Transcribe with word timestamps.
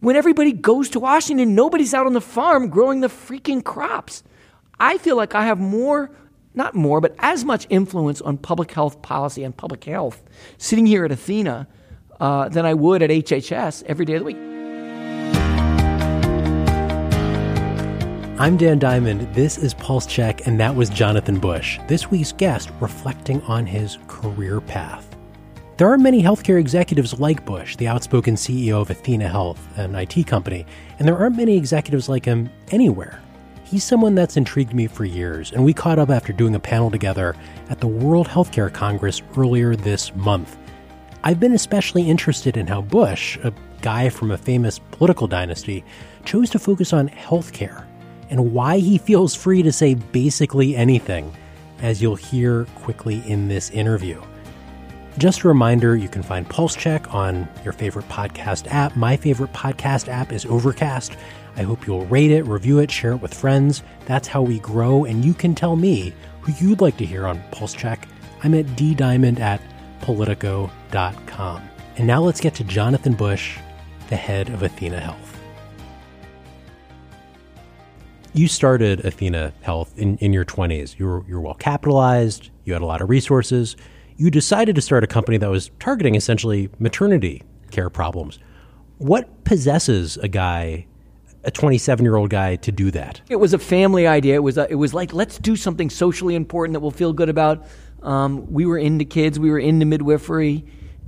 when 0.00 0.16
everybody 0.16 0.52
goes 0.52 0.88
to 0.90 1.00
Washington, 1.00 1.54
nobody's 1.54 1.92
out 1.92 2.06
on 2.06 2.12
the 2.12 2.20
farm 2.20 2.68
growing 2.68 3.00
the 3.00 3.08
freaking 3.08 3.64
crops. 3.64 4.22
I 4.78 4.98
feel 4.98 5.16
like 5.16 5.34
I 5.34 5.44
have 5.46 5.58
more, 5.58 6.10
not 6.54 6.74
more, 6.74 7.00
but 7.00 7.16
as 7.18 7.44
much 7.44 7.66
influence 7.68 8.20
on 8.20 8.38
public 8.38 8.70
health 8.70 9.02
policy 9.02 9.42
and 9.42 9.56
public 9.56 9.84
health 9.84 10.22
sitting 10.56 10.86
here 10.86 11.04
at 11.04 11.10
Athena 11.10 11.66
uh, 12.20 12.48
than 12.48 12.64
I 12.64 12.74
would 12.74 13.02
at 13.02 13.10
HHS 13.10 13.82
every 13.84 14.04
day 14.04 14.14
of 14.14 14.20
the 14.20 14.24
week. 14.26 14.36
I'm 18.40 18.56
Dan 18.56 18.78
Diamond. 18.78 19.34
This 19.34 19.58
is 19.58 19.74
Pulse 19.74 20.06
Check, 20.06 20.46
and 20.46 20.60
that 20.60 20.76
was 20.76 20.90
Jonathan 20.90 21.40
Bush, 21.40 21.80
this 21.88 22.08
week's 22.08 22.30
guest, 22.30 22.70
reflecting 22.78 23.42
on 23.42 23.66
his 23.66 23.98
career 24.06 24.60
path. 24.60 25.07
There 25.78 25.88
aren't 25.88 26.02
many 26.02 26.20
healthcare 26.20 26.58
executives 26.58 27.20
like 27.20 27.44
Bush, 27.44 27.76
the 27.76 27.86
outspoken 27.86 28.34
CEO 28.34 28.80
of 28.82 28.90
Athena 28.90 29.28
Health, 29.28 29.64
an 29.78 29.94
IT 29.94 30.26
company, 30.26 30.66
and 30.98 31.06
there 31.06 31.16
aren't 31.16 31.36
many 31.36 31.56
executives 31.56 32.08
like 32.08 32.24
him 32.24 32.50
anywhere. 32.72 33.22
He's 33.62 33.84
someone 33.84 34.16
that's 34.16 34.36
intrigued 34.36 34.74
me 34.74 34.88
for 34.88 35.04
years, 35.04 35.52
and 35.52 35.64
we 35.64 35.72
caught 35.72 36.00
up 36.00 36.10
after 36.10 36.32
doing 36.32 36.56
a 36.56 36.58
panel 36.58 36.90
together 36.90 37.36
at 37.70 37.78
the 37.78 37.86
World 37.86 38.26
Healthcare 38.26 38.74
Congress 38.74 39.22
earlier 39.36 39.76
this 39.76 40.12
month. 40.16 40.56
I've 41.22 41.38
been 41.38 41.52
especially 41.52 42.10
interested 42.10 42.56
in 42.56 42.66
how 42.66 42.80
Bush, 42.80 43.38
a 43.44 43.52
guy 43.80 44.08
from 44.08 44.32
a 44.32 44.36
famous 44.36 44.80
political 44.90 45.28
dynasty, 45.28 45.84
chose 46.24 46.50
to 46.50 46.58
focus 46.58 46.92
on 46.92 47.08
healthcare 47.08 47.86
and 48.30 48.52
why 48.52 48.78
he 48.78 48.98
feels 48.98 49.32
free 49.32 49.62
to 49.62 49.70
say 49.70 49.94
basically 49.94 50.74
anything, 50.74 51.32
as 51.80 52.02
you'll 52.02 52.16
hear 52.16 52.64
quickly 52.74 53.22
in 53.30 53.46
this 53.46 53.70
interview. 53.70 54.20
Just 55.18 55.42
a 55.42 55.48
reminder 55.48 55.96
you 55.96 56.08
can 56.08 56.22
find 56.22 56.48
Pulse 56.48 56.76
Check 56.76 57.12
on 57.12 57.48
your 57.64 57.72
favorite 57.72 58.08
podcast 58.08 58.68
app. 58.70 58.94
My 58.94 59.16
favorite 59.16 59.52
podcast 59.52 60.06
app 60.06 60.32
is 60.32 60.46
Overcast. 60.46 61.16
I 61.56 61.62
hope 61.62 61.88
you'll 61.88 62.06
rate 62.06 62.30
it, 62.30 62.46
review 62.46 62.78
it, 62.78 62.88
share 62.88 63.14
it 63.14 63.20
with 63.20 63.34
friends. 63.34 63.82
That's 64.06 64.28
how 64.28 64.42
we 64.42 64.60
grow, 64.60 65.04
and 65.04 65.24
you 65.24 65.34
can 65.34 65.56
tell 65.56 65.74
me 65.74 66.12
who 66.40 66.52
you'd 66.64 66.80
like 66.80 66.96
to 66.98 67.04
hear 67.04 67.26
on 67.26 67.42
Pulse 67.50 67.74
Check. 67.74 68.06
I'm 68.44 68.54
at 68.54 68.64
ddiamond 68.66 69.40
at 69.40 69.60
politico.com. 70.02 71.68
And 71.96 72.06
now 72.06 72.22
let's 72.22 72.40
get 72.40 72.54
to 72.54 72.62
Jonathan 72.62 73.14
Bush, 73.14 73.58
the 74.10 74.16
head 74.16 74.48
of 74.50 74.62
Athena 74.62 75.00
Health. 75.00 75.36
You 78.34 78.46
started 78.46 79.04
Athena 79.04 79.52
Health 79.62 79.98
in, 79.98 80.16
in 80.18 80.32
your 80.32 80.44
20s. 80.44 80.96
You 80.96 81.06
were, 81.06 81.24
you 81.26 81.34
were 81.34 81.40
well 81.40 81.54
capitalized, 81.54 82.50
you 82.64 82.72
had 82.72 82.82
a 82.82 82.86
lot 82.86 83.00
of 83.00 83.10
resources 83.10 83.74
you 84.18 84.30
decided 84.30 84.74
to 84.74 84.82
start 84.82 85.04
a 85.04 85.06
company 85.06 85.38
that 85.38 85.48
was 85.48 85.70
targeting 85.78 86.16
essentially 86.16 86.68
maternity 86.78 87.44
care 87.70 87.88
problems. 87.88 88.38
What 88.98 89.44
possesses 89.44 90.16
a 90.18 90.28
guy, 90.28 90.86
a 91.44 91.52
27 91.52 92.04
year 92.04 92.16
old 92.16 92.28
guy, 92.28 92.56
to 92.56 92.72
do 92.72 92.90
that? 92.90 93.20
It 93.28 93.36
was 93.36 93.54
a 93.54 93.58
family 93.58 94.08
idea. 94.08 94.34
It 94.34 94.42
was 94.42 94.58
a, 94.58 94.68
it 94.70 94.74
was 94.74 94.92
like 94.92 95.14
let's 95.14 95.38
do 95.38 95.54
something 95.54 95.88
socially 95.88 96.34
important 96.34 96.74
that 96.74 96.80
we'll 96.80 96.90
feel 96.90 97.12
good 97.12 97.28
about. 97.28 97.64
Um, 98.02 98.52
we 98.52 98.66
were 98.66 98.76
into 98.76 99.04
kids. 99.04 99.38
We 99.38 99.50
were 99.50 99.58
into 99.58 99.86
midwifery. 99.86 100.64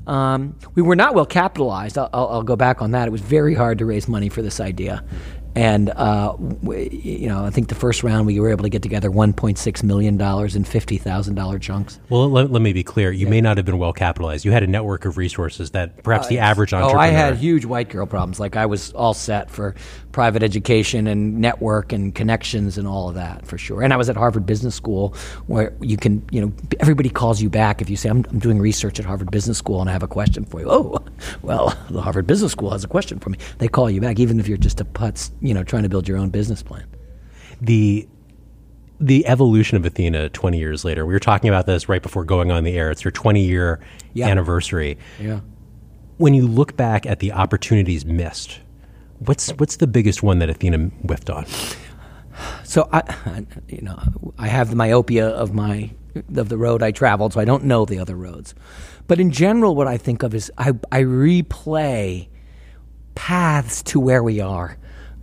Um, 0.06 0.56
we 0.74 0.82
were 0.82 0.96
not 0.96 1.14
well 1.14 1.26
capitalized. 1.26 1.98
I'll, 1.98 2.08
I'll, 2.12 2.28
I'll, 2.28 2.42
go 2.42 2.56
back 2.56 2.80
on 2.80 2.92
that. 2.92 3.06
It 3.06 3.10
was 3.10 3.20
very 3.20 3.54
hard 3.54 3.78
to 3.78 3.86
raise 3.86 4.08
money 4.08 4.28
for 4.28 4.40
this 4.40 4.58
idea. 4.58 5.04
And 5.54 5.90
uh, 5.90 6.36
we, 6.38 6.88
you 6.90 7.28
know, 7.28 7.44
I 7.44 7.50
think 7.50 7.68
the 7.68 7.74
first 7.74 8.02
round 8.02 8.26
we 8.26 8.38
were 8.38 8.50
able 8.50 8.62
to 8.62 8.68
get 8.68 8.82
together 8.82 9.10
1.6 9.10 9.82
million 9.82 10.16
dollars 10.16 10.54
in 10.54 10.64
fifty 10.64 10.96
thousand 10.96 11.34
dollar 11.34 11.58
chunks. 11.58 11.98
Well, 12.08 12.30
let, 12.30 12.52
let, 12.52 12.62
me 12.62 12.72
be 12.72 12.84
clear: 12.84 13.10
you 13.10 13.26
yeah. 13.26 13.30
may 13.30 13.40
not 13.40 13.56
have 13.56 13.66
been 13.66 13.78
well 13.78 13.92
capitalized. 13.92 14.44
You 14.44 14.52
had 14.52 14.62
a 14.62 14.66
network 14.66 15.04
of 15.04 15.16
resources 15.16 15.72
that 15.72 16.02
perhaps 16.04 16.26
uh, 16.26 16.30
the 16.30 16.38
average 16.38 16.72
entrepreneur. 16.72 16.98
Oh, 16.98 17.02
I 17.02 17.08
had 17.08 17.36
huge 17.36 17.64
white 17.64 17.88
girl 17.88 18.06
problems. 18.06 18.38
Like 18.38 18.56
I 18.56 18.66
was 18.66 18.92
all 18.92 19.14
set 19.14 19.50
for 19.50 19.74
private 20.12 20.42
education 20.42 21.06
and 21.06 21.38
network 21.38 21.92
and 21.92 22.14
connections 22.14 22.78
and 22.78 22.86
all 22.86 23.08
of 23.08 23.14
that 23.14 23.46
for 23.46 23.58
sure. 23.58 23.82
And 23.82 23.92
I 23.92 23.96
was 23.96 24.08
at 24.08 24.16
Harvard 24.16 24.46
Business 24.46 24.74
School, 24.74 25.14
where 25.46 25.72
you 25.80 25.96
can, 25.96 26.26
you 26.30 26.40
know, 26.40 26.52
everybody 26.80 27.08
calls 27.08 27.40
you 27.40 27.48
back 27.48 27.80
if 27.80 27.90
you 27.90 27.96
say, 27.96 28.08
"I'm, 28.08 28.24
I'm 28.30 28.38
doing 28.38 28.58
research 28.58 28.98
at 29.00 29.04
Harvard 29.04 29.30
Business 29.30 29.58
School 29.58 29.80
and 29.80 29.90
I 29.90 29.92
have 29.92 30.02
a 30.02 30.08
question 30.08 30.44
for 30.44 30.60
you." 30.60 30.70
Oh, 30.70 30.98
well, 31.42 31.76
the 31.90 32.02
Harvard 32.02 32.26
Business 32.26 32.52
School 32.52 32.70
has 32.70 32.84
a 32.84 32.88
question 32.88 33.18
for 33.18 33.30
me. 33.30 33.38
They 33.58 33.68
call 33.68 33.90
you 33.90 34.00
back, 34.00 34.18
even 34.20 34.38
if 34.38 34.48
you're 34.48 34.58
just 34.58 34.80
a 34.80 34.84
putz 34.84 35.30
you 35.40 35.54
know, 35.54 35.64
trying 35.64 35.82
to 35.82 35.88
build 35.88 36.08
your 36.08 36.18
own 36.18 36.30
business 36.30 36.62
plan. 36.62 36.86
The 37.60 38.08
the 39.00 39.26
evolution 39.26 39.78
of 39.78 39.86
Athena 39.86 40.28
20 40.28 40.58
years 40.58 40.84
later. 40.84 41.06
We 41.06 41.14
were 41.14 41.20
talking 41.20 41.48
about 41.48 41.64
this 41.64 41.88
right 41.88 42.02
before 42.02 42.22
going 42.22 42.50
on 42.50 42.64
the 42.64 42.76
air. 42.76 42.90
It's 42.90 43.02
your 43.02 43.10
20 43.10 43.42
year 43.42 43.80
yeah. 44.12 44.28
anniversary. 44.28 44.98
Yeah. 45.18 45.40
When 46.18 46.34
you 46.34 46.46
look 46.46 46.76
back 46.76 47.06
at 47.06 47.20
the 47.20 47.32
opportunities 47.32 48.04
missed, 48.04 48.60
what's 49.20 49.50
what's 49.52 49.76
the 49.76 49.86
biggest 49.86 50.22
one 50.22 50.38
that 50.40 50.50
Athena 50.50 50.78
whiffed 51.02 51.30
on? 51.30 51.46
So 52.64 52.88
I, 52.92 53.44
you 53.68 53.82
know, 53.82 53.98
I 54.38 54.48
have 54.48 54.70
the 54.70 54.76
myopia 54.76 55.28
of 55.28 55.52
my 55.52 55.90
of 56.36 56.48
the 56.48 56.56
road 56.56 56.82
I 56.82 56.90
traveled, 56.90 57.34
so 57.34 57.40
I 57.40 57.44
don't 57.44 57.64
know 57.64 57.84
the 57.84 57.98
other 57.98 58.16
roads. 58.16 58.54
But 59.06 59.20
in 59.20 59.30
general, 59.30 59.74
what 59.74 59.86
I 59.86 59.96
think 59.96 60.22
of 60.22 60.34
is 60.34 60.50
I, 60.56 60.70
I 60.92 61.02
replay 61.02 62.28
paths 63.14 63.82
to 63.84 64.00
where 64.00 64.22
we 64.22 64.40
are. 64.40 64.78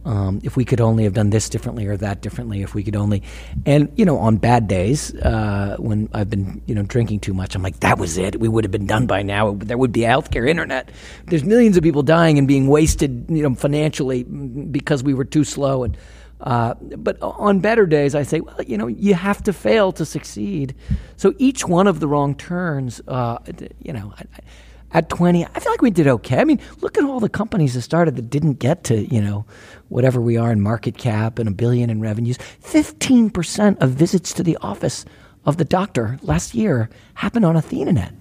Um, 0.08 0.40
if 0.42 0.56
we 0.56 0.64
could 0.64 0.80
only 0.80 1.04
have 1.04 1.14
done 1.14 1.32
this 1.32 1.50
differently 1.50 1.86
or 1.86 1.98
that 1.98 2.22
differently, 2.22 2.62
if 2.62 2.74
we 2.74 2.82
could 2.82 2.96
only, 2.96 3.24
and 3.66 3.92
you 3.98 4.06
know, 4.06 4.18
on 4.18 4.38
bad 4.38 4.70
days 4.70 5.14
uh, 5.16 5.76
when 5.80 6.08
I've 6.14 6.30
been 6.30 6.62
you 6.66 6.74
know 6.74 6.84
drinking 6.84 7.20
too 7.20 7.34
much, 7.34 7.56
I'm 7.56 7.62
like, 7.62 7.82
that 7.82 7.98
was 7.98 8.18
it. 8.18 8.40
We 8.40 8.48
would 8.48 8.64
have 8.64 8.72
been 8.72 8.88
done 8.88 9.06
by 9.06 9.22
now. 9.22 9.52
There 9.56 9.78
would 9.78 9.92
be 9.92 10.06
a 10.06 10.08
healthcare 10.08 10.48
internet. 10.48 10.92
There's 11.26 11.44
millions 11.44 11.76
of 11.76 11.84
people 11.84 12.04
dying 12.04 12.38
and 12.38 12.48
being 12.48 12.68
wasted, 12.68 13.26
you 13.30 13.44
know, 13.44 13.54
financially 13.54 14.24
because 14.24 15.04
we 15.04 15.14
were 15.14 15.26
too 15.26 15.44
slow. 15.44 15.84
And 15.84 15.98
uh, 16.40 16.76
but 16.76 17.22
on 17.22 17.60
better 17.60 17.86
days, 17.86 18.16
I 18.16 18.24
say, 18.24 18.40
well, 18.40 18.62
you 18.66 18.78
know, 18.78 18.88
you 18.88 19.14
have 19.14 19.44
to 19.44 19.52
fail 19.52 19.92
to 19.92 20.06
succeed. 20.06 20.74
So 21.18 21.34
each 21.38 21.68
one 21.68 21.86
of 21.86 22.00
the 22.00 22.08
wrong 22.08 22.34
turns, 22.34 23.02
uh, 23.10 23.40
you 23.82 23.92
know. 23.92 24.14
I, 24.18 24.24
at 24.92 25.10
20 25.10 25.46
i 25.46 25.60
feel 25.60 25.72
like 25.72 25.82
we 25.82 25.92
did 25.92 26.08
okay. 26.08 26.40
I 26.40 26.44
mean 26.44 26.60
look 26.82 26.98
at 26.98 27.04
all 27.04 27.20
the 27.20 27.30
companies 27.30 27.74
that 27.74 27.82
started 27.82 28.16
that 28.16 28.30
didn't 28.30 28.56
get 28.56 28.84
to 28.86 29.06
you 29.14 29.22
know 29.22 29.46
whatever 29.90 30.20
we 30.22 30.38
are 30.38 30.52
in 30.52 30.62
market 30.62 30.98
cap 30.98 31.40
and 31.40 31.48
a 31.48 31.52
billion 31.52 31.90
in 31.90 32.02
revenues. 32.02 32.38
15% 32.64 33.82
of 33.82 33.92
visits 33.92 34.34
to 34.34 34.44
the 34.44 34.58
office 34.58 35.06
of 35.46 35.58
the 35.58 35.66
doctor 35.66 36.20
last 36.22 36.54
year 36.54 36.90
happened 37.16 37.46
on 37.46 37.56
athenanet 37.56 38.14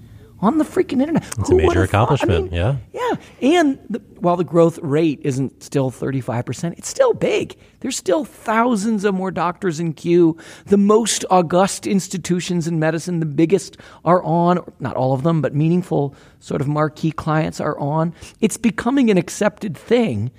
on 0.46 0.58
the 0.58 0.64
freaking 0.64 1.00
internet. 1.00 1.24
It's 1.38 1.48
Who 1.48 1.58
a 1.58 1.62
major 1.62 1.82
accomplishment. 1.82 2.30
I 2.30 2.40
mean, 2.42 2.52
yeah. 2.52 2.76
Yeah. 2.92 3.16
And 3.42 3.78
the, 3.90 3.98
while 4.20 4.36
the 4.36 4.44
growth 4.44 4.78
rate 4.78 5.20
isn't 5.24 5.62
still 5.62 5.90
35%, 5.90 6.78
it's 6.78 6.88
still 6.88 7.12
big. 7.14 7.56
There's 7.80 7.96
still 7.96 8.24
thousands 8.24 9.04
of 9.04 9.14
more 9.14 9.32
doctors 9.32 9.80
in 9.80 9.92
queue. 9.92 10.36
The 10.66 10.76
most 10.76 11.24
august 11.30 11.86
institutions 11.86 12.68
in 12.68 12.78
medicine, 12.78 13.18
the 13.18 13.26
biggest, 13.26 13.76
are 14.04 14.22
on, 14.22 14.60
not 14.78 14.96
all 14.96 15.12
of 15.12 15.24
them, 15.24 15.42
but 15.42 15.54
meaningful 15.54 16.14
sort 16.38 16.60
of 16.60 16.68
marquee 16.68 17.10
clients 17.10 17.60
are 17.60 17.78
on. 17.80 18.14
It's 18.40 18.56
becoming 18.56 19.10
an 19.10 19.18
accepted 19.18 19.76
thing 19.76 20.30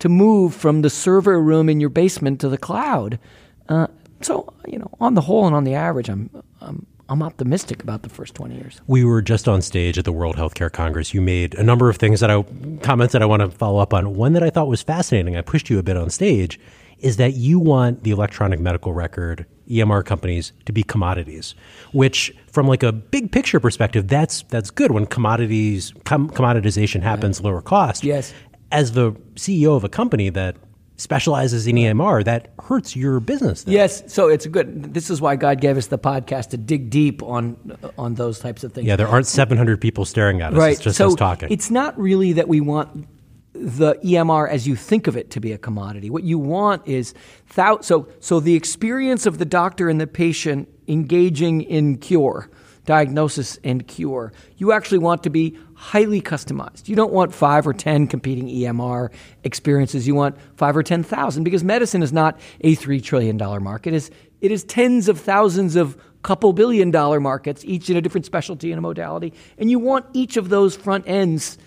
to 0.00 0.08
move 0.08 0.54
from 0.54 0.82
the 0.82 0.90
server 0.90 1.40
room 1.40 1.68
in 1.68 1.78
your 1.78 1.88
basement 1.88 2.40
to 2.40 2.48
the 2.48 2.58
cloud. 2.58 3.20
Uh, 3.68 3.86
so, 4.20 4.52
you 4.66 4.78
know, 4.78 4.90
on 5.00 5.14
the 5.14 5.20
whole 5.20 5.46
and 5.46 5.54
on 5.54 5.62
the 5.62 5.74
average, 5.74 6.08
I'm, 6.08 6.30
I'm 6.60 6.86
I'm 7.08 7.22
optimistic 7.22 7.82
about 7.82 8.02
the 8.02 8.08
first 8.08 8.34
20 8.34 8.54
years. 8.54 8.80
We 8.86 9.04
were 9.04 9.22
just 9.22 9.48
on 9.48 9.60
stage 9.62 9.98
at 9.98 10.04
the 10.04 10.12
World 10.12 10.36
Healthcare 10.36 10.72
Congress. 10.72 11.12
You 11.12 11.20
made 11.20 11.54
a 11.54 11.62
number 11.62 11.90
of 11.90 11.96
things 11.96 12.20
that 12.20 12.30
I 12.30 12.42
comments 12.82 13.12
that 13.12 13.22
I 13.22 13.26
want 13.26 13.42
to 13.42 13.50
follow 13.50 13.80
up 13.80 13.92
on. 13.92 14.14
One 14.14 14.32
that 14.32 14.42
I 14.42 14.50
thought 14.50 14.68
was 14.68 14.82
fascinating, 14.82 15.36
I 15.36 15.42
pushed 15.42 15.68
you 15.68 15.78
a 15.78 15.82
bit 15.82 15.96
on 15.96 16.10
stage, 16.10 16.58
is 17.00 17.16
that 17.16 17.34
you 17.34 17.58
want 17.58 18.04
the 18.04 18.12
electronic 18.12 18.60
medical 18.60 18.92
record 18.92 19.46
EMR 19.68 20.04
companies 20.04 20.52
to 20.66 20.72
be 20.72 20.82
commodities, 20.82 21.54
which 21.92 22.34
from 22.50 22.66
like 22.66 22.82
a 22.82 22.92
big 22.92 23.32
picture 23.32 23.60
perspective, 23.60 24.08
that's 24.08 24.42
that's 24.44 24.70
good 24.70 24.92
when 24.92 25.06
commodities 25.06 25.92
com- 26.04 26.30
commoditization 26.30 27.02
happens 27.02 27.40
right. 27.40 27.46
lower 27.46 27.62
cost. 27.62 28.04
Yes. 28.04 28.32
As 28.70 28.92
the 28.92 29.12
CEO 29.34 29.76
of 29.76 29.84
a 29.84 29.88
company 29.88 30.30
that 30.30 30.56
specializes 30.96 31.66
in 31.66 31.76
EMR, 31.76 32.24
that 32.24 32.52
hurts 32.62 32.94
your 32.94 33.20
business. 33.20 33.64
Then. 33.64 33.74
Yes, 33.74 34.12
so 34.12 34.28
it's 34.28 34.46
good. 34.46 34.94
This 34.94 35.10
is 35.10 35.20
why 35.20 35.36
God 35.36 35.60
gave 35.60 35.76
us 35.76 35.86
the 35.88 35.98
podcast 35.98 36.50
to 36.50 36.56
dig 36.56 36.90
deep 36.90 37.22
on 37.22 37.56
on 37.98 38.14
those 38.14 38.38
types 38.38 38.64
of 38.64 38.72
things. 38.72 38.86
Yeah, 38.86 38.96
there 38.96 39.08
aren't 39.08 39.26
700 39.26 39.80
people 39.80 40.04
staring 40.04 40.40
at 40.40 40.52
us. 40.52 40.58
Right. 40.58 40.72
It's 40.72 40.80
just 40.80 40.98
so 40.98 41.08
us 41.08 41.14
talking. 41.14 41.50
It's 41.50 41.70
not 41.70 41.98
really 41.98 42.34
that 42.34 42.48
we 42.48 42.60
want 42.60 43.06
the 43.52 43.94
EMR 43.96 44.48
as 44.48 44.66
you 44.66 44.76
think 44.76 45.06
of 45.06 45.16
it 45.16 45.30
to 45.30 45.40
be 45.40 45.52
a 45.52 45.58
commodity. 45.58 46.10
What 46.10 46.24
you 46.24 46.38
want 46.38 46.86
is 46.86 47.14
thou- 47.54 47.80
so 47.80 48.08
so 48.20 48.40
the 48.40 48.54
experience 48.54 49.26
of 49.26 49.38
the 49.38 49.44
doctor 49.44 49.88
and 49.88 50.00
the 50.00 50.06
patient 50.06 50.68
engaging 50.88 51.62
in 51.62 51.98
cure 51.98 52.50
diagnosis 52.84 53.58
and 53.62 53.86
cure. 53.86 54.32
You 54.56 54.72
actually 54.72 54.98
want 54.98 55.22
to 55.24 55.30
be 55.30 55.56
highly 55.74 56.20
customized. 56.20 56.88
You 56.88 56.96
don't 56.96 57.12
want 57.12 57.34
five 57.34 57.66
or 57.66 57.72
10 57.72 58.06
competing 58.08 58.48
EMR 58.48 59.10
experiences. 59.44 60.06
You 60.06 60.14
want 60.14 60.36
five 60.56 60.76
or 60.76 60.82
10,000 60.82 61.44
because 61.44 61.62
medicine 61.62 62.02
is 62.02 62.12
not 62.12 62.38
a 62.60 62.74
$3 62.76 63.02
trillion 63.02 63.36
market. 63.36 63.92
It 63.92 63.96
is, 63.96 64.10
it 64.40 64.50
is 64.50 64.64
tens 64.64 65.08
of 65.08 65.20
thousands 65.20 65.76
of 65.76 65.96
couple 66.22 66.52
billion 66.52 66.90
dollar 66.90 67.20
markets, 67.20 67.64
each 67.64 67.90
in 67.90 67.96
a 67.96 68.00
different 68.00 68.24
specialty 68.24 68.70
and 68.70 68.78
a 68.78 68.82
modality. 68.82 69.32
And 69.58 69.70
you 69.70 69.78
want 69.78 70.06
each 70.12 70.36
of 70.36 70.48
those 70.48 70.76
front 70.76 71.04
ends 71.08 71.58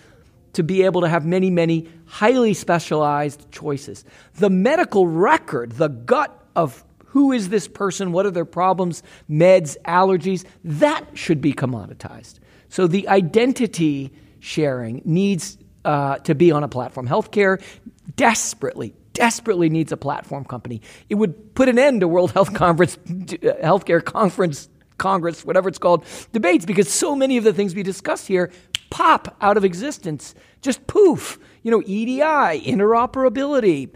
to 0.54 0.62
be 0.62 0.82
able 0.82 1.02
to 1.02 1.08
have 1.08 1.26
many, 1.26 1.50
many 1.50 1.86
highly 2.06 2.54
specialized 2.54 3.50
choices. 3.50 4.04
The 4.36 4.48
medical 4.48 5.06
record, 5.06 5.72
the 5.72 5.88
gut 5.88 6.42
of 6.56 6.82
who 7.16 7.32
is 7.32 7.48
this 7.48 7.66
person, 7.66 8.12
what 8.12 8.26
are 8.26 8.30
their 8.30 8.44
problems, 8.44 9.02
meds, 9.30 9.74
allergies, 9.86 10.44
that 10.62 11.02
should 11.14 11.40
be 11.40 11.54
commoditized. 11.54 12.40
So 12.68 12.86
the 12.86 13.08
identity 13.08 14.12
sharing 14.38 15.00
needs 15.06 15.56
uh, 15.86 16.18
to 16.18 16.34
be 16.34 16.52
on 16.52 16.62
a 16.62 16.68
platform. 16.68 17.08
Healthcare 17.08 17.62
desperately, 18.16 18.92
desperately 19.14 19.70
needs 19.70 19.92
a 19.92 19.96
platform 19.96 20.44
company. 20.44 20.82
It 21.08 21.14
would 21.14 21.54
put 21.54 21.70
an 21.70 21.78
end 21.78 22.02
to 22.02 22.08
World 22.08 22.32
Health 22.32 22.52
Conference, 22.52 22.98
Healthcare 22.98 24.04
Conference, 24.04 24.68
Congress, 24.98 25.42
whatever 25.42 25.70
it's 25.70 25.78
called, 25.78 26.04
debates 26.34 26.66
because 26.66 26.92
so 26.92 27.16
many 27.16 27.38
of 27.38 27.44
the 27.44 27.54
things 27.54 27.74
we 27.74 27.82
discuss 27.82 28.26
here 28.26 28.52
pop 28.90 29.34
out 29.40 29.56
of 29.56 29.64
existence. 29.64 30.34
Just 30.60 30.86
poof. 30.86 31.38
You 31.66 31.72
know, 31.72 31.82
EDI, 31.84 32.62
interoperability, 32.64 33.90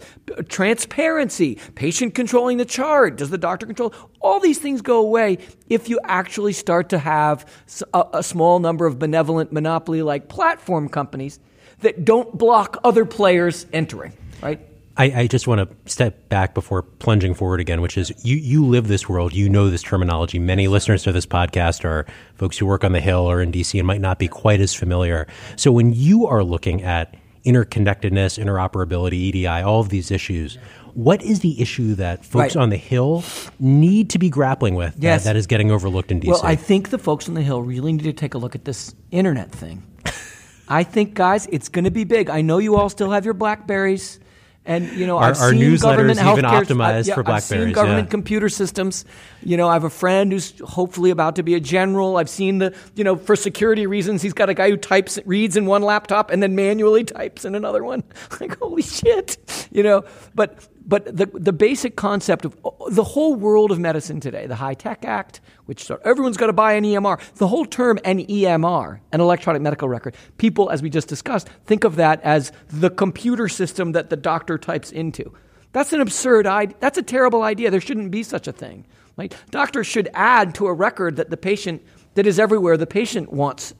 transparency, 0.48 1.54
patient 1.76 2.16
controlling 2.16 2.56
the 2.56 2.64
chart. 2.64 3.14
Does 3.14 3.30
the 3.30 3.38
doctor 3.38 3.64
control? 3.64 3.94
All 4.18 4.40
these 4.40 4.58
things 4.58 4.82
go 4.82 4.98
away 4.98 5.38
if 5.68 5.88
you 5.88 6.00
actually 6.02 6.52
start 6.52 6.88
to 6.88 6.98
have 6.98 7.46
a, 7.94 8.06
a 8.14 8.22
small 8.24 8.58
number 8.58 8.86
of 8.86 8.98
benevolent 8.98 9.52
monopoly 9.52 10.02
like 10.02 10.28
platform 10.28 10.88
companies 10.88 11.38
that 11.82 12.04
don't 12.04 12.36
block 12.36 12.76
other 12.82 13.04
players 13.04 13.66
entering, 13.72 14.14
right? 14.42 14.58
I, 14.96 15.04
I, 15.20 15.26
just 15.28 15.46
want 15.46 15.60
to 15.60 15.90
step 15.90 16.28
back 16.28 16.54
before 16.54 16.82
plunging 16.82 17.34
forward 17.34 17.60
again, 17.60 17.80
which 17.80 17.96
is 17.96 18.12
you, 18.24 18.36
you 18.36 18.66
live 18.66 18.88
this 18.88 19.08
world, 19.08 19.32
you 19.32 19.48
know 19.48 19.70
this 19.70 19.82
terminology. 19.82 20.40
Many 20.40 20.66
listeners 20.66 21.04
to 21.04 21.12
this 21.12 21.24
podcast 21.24 21.84
are 21.84 22.04
folks 22.34 22.58
who 22.58 22.66
work 22.66 22.82
on 22.82 22.90
the 22.90 23.00
Hill 23.00 23.30
or 23.30 23.40
in 23.40 23.52
DC 23.52 23.78
and 23.78 23.86
might 23.86 24.00
not 24.00 24.18
be 24.18 24.26
quite 24.26 24.60
as 24.60 24.74
familiar. 24.74 25.28
So 25.54 25.70
when 25.70 25.92
you 25.92 26.26
are 26.26 26.42
looking 26.42 26.82
at 26.82 27.14
interconnectedness, 27.44 28.42
interoperability, 28.42 29.14
EDI, 29.14 29.46
all 29.46 29.80
of 29.80 29.88
these 29.88 30.10
issues, 30.10 30.58
what 30.94 31.22
is 31.22 31.40
the 31.40 31.60
issue 31.60 31.94
that 31.94 32.24
folks 32.24 32.56
right. 32.56 32.62
on 32.62 32.70
the 32.70 32.76
Hill 32.76 33.24
need 33.58 34.10
to 34.10 34.18
be 34.18 34.28
grappling 34.28 34.74
with 34.74 34.94
yes. 34.98 35.24
that, 35.24 35.30
that 35.34 35.36
is 35.36 35.46
getting 35.46 35.70
overlooked 35.70 36.10
in 36.10 36.20
DC? 36.20 36.28
Well, 36.28 36.40
I 36.44 36.56
think 36.56 36.90
the 36.90 36.98
folks 36.98 37.28
on 37.28 37.34
the 37.34 37.42
Hill 37.42 37.62
really 37.62 37.92
need 37.92 38.04
to 38.04 38.12
take 38.12 38.34
a 38.34 38.38
look 38.38 38.54
at 38.54 38.64
this 38.64 38.94
internet 39.10 39.52
thing. 39.52 39.82
I 40.68 40.82
think, 40.84 41.14
guys, 41.14 41.46
it's 41.46 41.68
going 41.68 41.84
to 41.84 41.90
be 41.90 42.04
big. 42.04 42.30
I 42.30 42.42
know 42.42 42.58
you 42.58 42.76
all 42.76 42.88
still 42.88 43.10
have 43.10 43.24
your 43.24 43.34
Blackberries. 43.34 44.20
And 44.66 44.92
you 44.92 45.06
know, 45.06 45.16
our, 45.16 45.30
I've 45.30 45.38
our 45.38 45.50
seen 45.52 45.76
government 45.76 46.20
even 46.20 46.44
uh, 46.44 46.52
optimized 46.52 47.08
yeah, 47.08 47.14
for 47.14 47.22
Blackberries. 47.22 47.62
I've 47.62 47.66
seen 47.68 47.72
government 47.72 48.06
yeah. 48.08 48.10
computer 48.10 48.48
systems. 48.50 49.06
You 49.42 49.56
know, 49.56 49.68
I 49.68 49.72
have 49.72 49.84
a 49.84 49.90
friend 49.90 50.30
who's 50.30 50.58
hopefully 50.60 51.10
about 51.10 51.36
to 51.36 51.42
be 51.42 51.54
a 51.54 51.60
general. 51.60 52.18
I've 52.18 52.28
seen 52.28 52.58
the, 52.58 52.76
you 52.94 53.02
know, 53.02 53.16
for 53.16 53.36
security 53.36 53.86
reasons, 53.86 54.20
he's 54.20 54.34
got 54.34 54.50
a 54.50 54.54
guy 54.54 54.68
who 54.68 54.76
types, 54.76 55.18
reads 55.24 55.56
in 55.56 55.64
one 55.64 55.82
laptop 55.82 56.30
and 56.30 56.42
then 56.42 56.54
manually 56.54 57.04
types 57.04 57.46
in 57.46 57.54
another 57.54 57.82
one. 57.82 58.04
like, 58.40 58.58
holy 58.58 58.82
shit, 58.82 59.38
you 59.72 59.82
know. 59.82 60.04
But 60.34 60.68
but 60.90 61.16
the, 61.16 61.26
the 61.26 61.52
basic 61.52 61.94
concept 61.94 62.44
of 62.44 62.58
uh, 62.64 62.70
the 62.90 63.04
whole 63.04 63.36
world 63.36 63.70
of 63.70 63.78
medicine 63.78 64.18
today, 64.18 64.48
the 64.48 64.56
HITECH 64.56 65.04
Act, 65.04 65.40
which 65.66 65.88
everyone's 66.04 66.36
got 66.36 66.48
to 66.48 66.52
buy 66.52 66.72
an 66.72 66.82
EMR, 66.82 67.20
the 67.36 67.46
whole 67.46 67.64
term 67.64 68.00
an 68.04 68.18
EMR, 68.26 68.98
an 69.12 69.20
electronic 69.20 69.62
medical 69.62 69.88
record, 69.88 70.16
people, 70.36 70.68
as 70.68 70.82
we 70.82 70.90
just 70.90 71.06
discussed, 71.06 71.48
think 71.64 71.84
of 71.84 71.94
that 71.94 72.20
as 72.22 72.50
the 72.66 72.90
computer 72.90 73.46
system 73.46 73.92
that 73.92 74.10
the 74.10 74.16
doctor 74.16 74.58
types 74.58 74.90
into. 74.90 75.32
That's 75.70 75.92
an 75.92 76.00
absurd 76.00 76.48
idea. 76.48 76.76
That's 76.80 76.98
a 76.98 77.02
terrible 77.02 77.44
idea. 77.44 77.70
There 77.70 77.80
shouldn't 77.80 78.10
be 78.10 78.24
such 78.24 78.48
a 78.48 78.52
thing. 78.52 78.84
Right? 79.16 79.32
Doctors 79.52 79.86
should 79.86 80.08
add 80.12 80.56
to 80.56 80.66
a 80.66 80.72
record 80.72 81.16
that 81.16 81.30
the 81.30 81.36
patient, 81.36 81.86
that 82.14 82.26
is 82.26 82.40
everywhere 82.40 82.76
the 82.76 82.86
patient 82.86 83.32
wants 83.32 83.74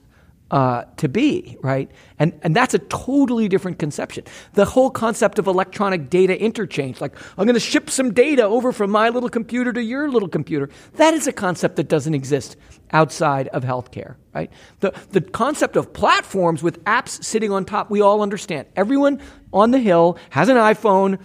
uh, 0.51 0.83
to 0.97 1.07
be, 1.07 1.57
right? 1.61 1.89
And, 2.19 2.37
and 2.43 2.53
that's 2.53 2.73
a 2.73 2.79
totally 2.79 3.47
different 3.47 3.79
conception. 3.79 4.25
The 4.53 4.65
whole 4.65 4.91
concept 4.91 5.39
of 5.39 5.47
electronic 5.47 6.09
data 6.09 6.39
interchange, 6.39 6.99
like 6.99 7.15
I'm 7.37 7.45
going 7.45 7.53
to 7.55 7.59
ship 7.59 7.89
some 7.89 8.13
data 8.13 8.43
over 8.43 8.73
from 8.73 8.91
my 8.91 9.09
little 9.09 9.29
computer 9.29 9.71
to 9.71 9.81
your 9.81 10.11
little 10.11 10.27
computer, 10.27 10.69
that 10.95 11.13
is 11.13 11.25
a 11.25 11.31
concept 11.31 11.77
that 11.77 11.87
doesn't 11.87 12.13
exist 12.13 12.57
outside 12.91 13.47
of 13.47 13.63
healthcare, 13.63 14.15
right? 14.35 14.51
The, 14.81 14.93
the 15.11 15.21
concept 15.21 15.77
of 15.77 15.93
platforms 15.93 16.61
with 16.61 16.83
apps 16.83 17.23
sitting 17.23 17.51
on 17.51 17.63
top, 17.63 17.89
we 17.89 18.01
all 18.01 18.21
understand. 18.21 18.67
Everyone 18.75 19.21
on 19.53 19.71
the 19.71 19.79
Hill 19.79 20.17
has 20.31 20.49
an 20.49 20.57
iPhone 20.57 21.19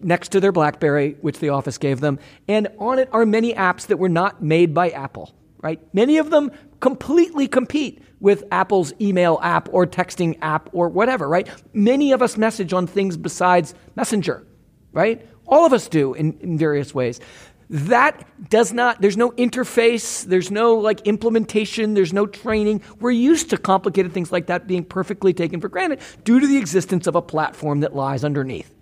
next 0.00 0.30
to 0.30 0.40
their 0.40 0.52
Blackberry, 0.52 1.16
which 1.20 1.38
the 1.38 1.50
office 1.50 1.78
gave 1.78 2.00
them, 2.00 2.18
and 2.48 2.66
on 2.78 2.98
it 2.98 3.08
are 3.12 3.24
many 3.24 3.54
apps 3.54 3.86
that 3.86 3.98
were 3.98 4.08
not 4.08 4.42
made 4.42 4.74
by 4.74 4.90
Apple, 4.90 5.32
right? 5.62 5.80
Many 5.94 6.18
of 6.18 6.30
them 6.30 6.50
completely 6.80 7.46
compete 7.46 8.02
with 8.20 8.44
Apple's 8.50 8.92
email 9.00 9.38
app 9.42 9.68
or 9.72 9.86
texting 9.86 10.38
app 10.42 10.68
or 10.72 10.88
whatever, 10.88 11.28
right? 11.28 11.48
Many 11.72 12.12
of 12.12 12.22
us 12.22 12.36
message 12.36 12.72
on 12.72 12.86
things 12.86 13.16
besides 13.16 13.74
Messenger, 13.94 14.46
right? 14.92 15.26
All 15.46 15.66
of 15.66 15.72
us 15.72 15.88
do 15.88 16.14
in, 16.14 16.38
in 16.40 16.58
various 16.58 16.94
ways. 16.94 17.20
That 17.68 18.24
does 18.48 18.72
not, 18.72 19.00
there's 19.00 19.16
no 19.16 19.32
interface, 19.32 20.24
there's 20.24 20.50
no 20.50 20.76
like 20.76 21.00
implementation, 21.06 21.94
there's 21.94 22.12
no 22.12 22.26
training. 22.26 22.80
We're 23.00 23.10
used 23.10 23.50
to 23.50 23.58
complicated 23.58 24.12
things 24.12 24.30
like 24.30 24.46
that 24.46 24.68
being 24.68 24.84
perfectly 24.84 25.34
taken 25.34 25.60
for 25.60 25.68
granted 25.68 26.00
due 26.22 26.38
to 26.38 26.46
the 26.46 26.58
existence 26.58 27.06
of 27.06 27.16
a 27.16 27.22
platform 27.22 27.80
that 27.80 27.94
lies 27.94 28.22
underneath. 28.22 28.72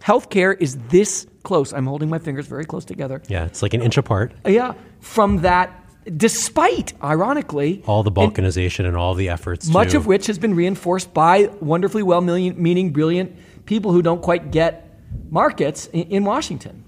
Healthcare 0.00 0.56
is 0.60 0.78
this 0.88 1.26
close. 1.42 1.72
I'm 1.72 1.86
holding 1.86 2.08
my 2.08 2.18
fingers 2.18 2.46
very 2.46 2.64
close 2.64 2.84
together. 2.84 3.20
Yeah, 3.28 3.46
it's 3.46 3.62
like 3.62 3.74
an 3.74 3.82
inch 3.82 3.98
apart. 3.98 4.32
Yeah, 4.46 4.74
from 5.00 5.38
that 5.38 5.76
despite, 6.16 6.92
ironically, 7.02 7.82
all 7.86 8.02
the 8.02 8.12
balkanization 8.12 8.80
and, 8.80 8.88
and 8.88 8.96
all 8.96 9.14
the 9.14 9.28
efforts, 9.28 9.68
much 9.68 9.90
to... 9.90 9.98
of 9.98 10.06
which 10.06 10.26
has 10.26 10.38
been 10.38 10.54
reinforced 10.54 11.12
by 11.14 11.46
wonderfully 11.60 12.02
well 12.02 12.20
meaning, 12.20 12.90
brilliant 12.92 13.36
people 13.66 13.92
who 13.92 14.02
don't 14.02 14.22
quite 14.22 14.50
get 14.50 14.98
markets 15.30 15.86
in, 15.86 16.02
in, 16.08 16.24
Washington. 16.24 16.84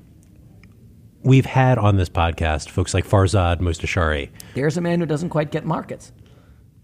We've 1.22 1.46
had 1.46 1.78
on 1.78 1.96
this 1.96 2.08
podcast 2.08 2.70
folks 2.70 2.94
like 2.94 3.06
Farzad 3.06 3.60
Mostashari. 3.60 4.30
There's 4.54 4.76
a 4.76 4.80
man 4.80 5.00
who 5.00 5.06
doesn't 5.06 5.30
quite 5.30 5.50
get 5.50 5.64
markets. 5.64 6.12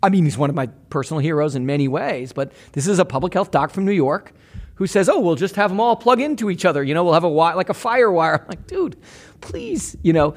I 0.00 0.10
mean, 0.10 0.24
he's 0.24 0.38
one 0.38 0.48
of 0.48 0.54
my 0.54 0.66
personal 0.90 1.18
heroes 1.20 1.56
in 1.56 1.66
many 1.66 1.88
ways, 1.88 2.32
but 2.32 2.52
this 2.72 2.86
is 2.86 3.00
a 3.00 3.04
public 3.04 3.34
health 3.34 3.50
doc 3.50 3.70
from 3.70 3.84
New 3.84 3.92
York 3.92 4.32
who 4.76 4.86
says, 4.86 5.08
"Oh, 5.08 5.18
we'll 5.18 5.34
just 5.34 5.56
have 5.56 5.70
them 5.70 5.80
all 5.80 5.96
plug 5.96 6.20
into 6.20 6.50
each 6.50 6.64
other. 6.64 6.84
You 6.84 6.94
know, 6.94 7.02
we'll 7.02 7.14
have 7.14 7.24
a 7.24 7.28
like 7.28 7.68
a 7.68 7.74
fire 7.74 8.12
wire." 8.12 8.40
I'm 8.42 8.46
like, 8.48 8.68
dude, 8.68 8.96
please, 9.40 9.96
you 10.02 10.12
know, 10.12 10.36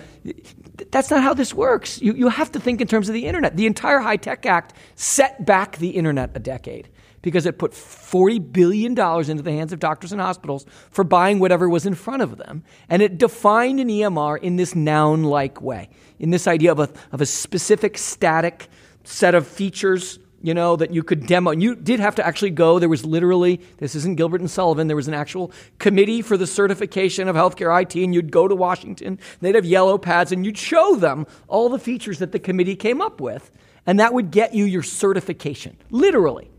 that's 0.92 1.10
not 1.10 1.24
how 1.24 1.34
this 1.34 1.54
works. 1.54 2.02
You, 2.02 2.14
you 2.14 2.30
have 2.30 2.52
to 2.52 2.60
think 2.60 2.82
in 2.82 2.88
terms 2.88 3.10
of 3.10 3.14
the 3.14 3.26
internet. 3.26 3.58
The 3.58 3.66
entire 3.66 4.00
HITECH 4.00 4.46
Act 4.46 4.74
set 4.96 5.46
back 5.46 5.78
the 5.78 5.92
internet 5.92 6.32
a 6.36 6.40
decade 6.40 6.90
because 7.22 7.46
it 7.46 7.58
put 7.58 7.72
$40 7.72 8.52
billion 8.52 8.92
into 8.92 9.44
the 9.44 9.52
hands 9.52 9.72
of 9.72 9.80
doctors 9.80 10.12
and 10.12 10.20
hospitals 10.20 10.66
for 10.90 11.04
buying 11.04 11.40
whatever 11.40 11.70
was 11.70 11.86
in 11.86 11.96
front 11.96 12.22
of 12.22 12.38
them. 12.38 12.64
And 12.90 13.02
it 13.02 13.18
defined 13.18 13.80
an 13.80 13.88
EMR 13.88 14.40
in 14.40 14.56
this 14.56 14.76
noun 14.76 15.24
like 15.24 15.62
way, 15.62 15.90
in 16.20 16.32
this 16.32 16.48
idea 16.48 16.72
of 16.72 16.80
a, 16.80 16.90
of 17.12 17.22
a 17.22 17.26
specific 17.26 17.98
static 17.98 18.68
set 19.04 19.36
of 19.36 19.48
features 19.48 20.20
you 20.44 20.54
know, 20.54 20.76
that 20.76 20.92
you 20.92 21.04
could 21.04 21.28
demo. 21.28 21.52
You 21.52 21.76
did 21.76 22.00
have 22.00 22.16
to 22.16 22.26
actually 22.26 22.50
go. 22.52 22.80
There 22.80 22.90
was 22.90 23.06
literally, 23.06 23.62
this 23.78 23.96
isn't 23.96 24.16
Gilbert 24.16 24.42
and 24.42 24.50
Sullivan, 24.50 24.88
there 24.88 24.96
was 24.96 25.08
an 25.08 25.14
actual 25.14 25.52
committee 25.80 26.22
for 26.22 26.38
the 26.38 26.48
certification 26.48 27.28
of 27.28 27.36
healthcare 27.36 27.82
IT, 27.82 27.96
and 27.96 28.14
you'd 28.14 28.32
go 28.32 28.48
to 28.48 28.56
Washington, 28.56 29.20
they'd 29.40 29.56
have 29.56 29.66
yellow 29.66 29.98
pads, 29.98 30.32
and 30.32 30.46
you'd 30.46 30.58
show 30.58 30.96
them 30.96 31.28
all 31.48 31.70
the 31.70 31.80
features 31.80 32.20
that 32.20 32.32
the 32.32 32.40
committee 32.40 32.76
came 32.76 33.02
up 33.02 33.22
with. 33.22 33.52
And 33.86 34.00
that 34.00 34.14
would 34.14 34.32
get 34.32 34.54
you 34.54 34.66
your 34.66 34.84
certification, 34.84 35.78
literally. 35.90 36.50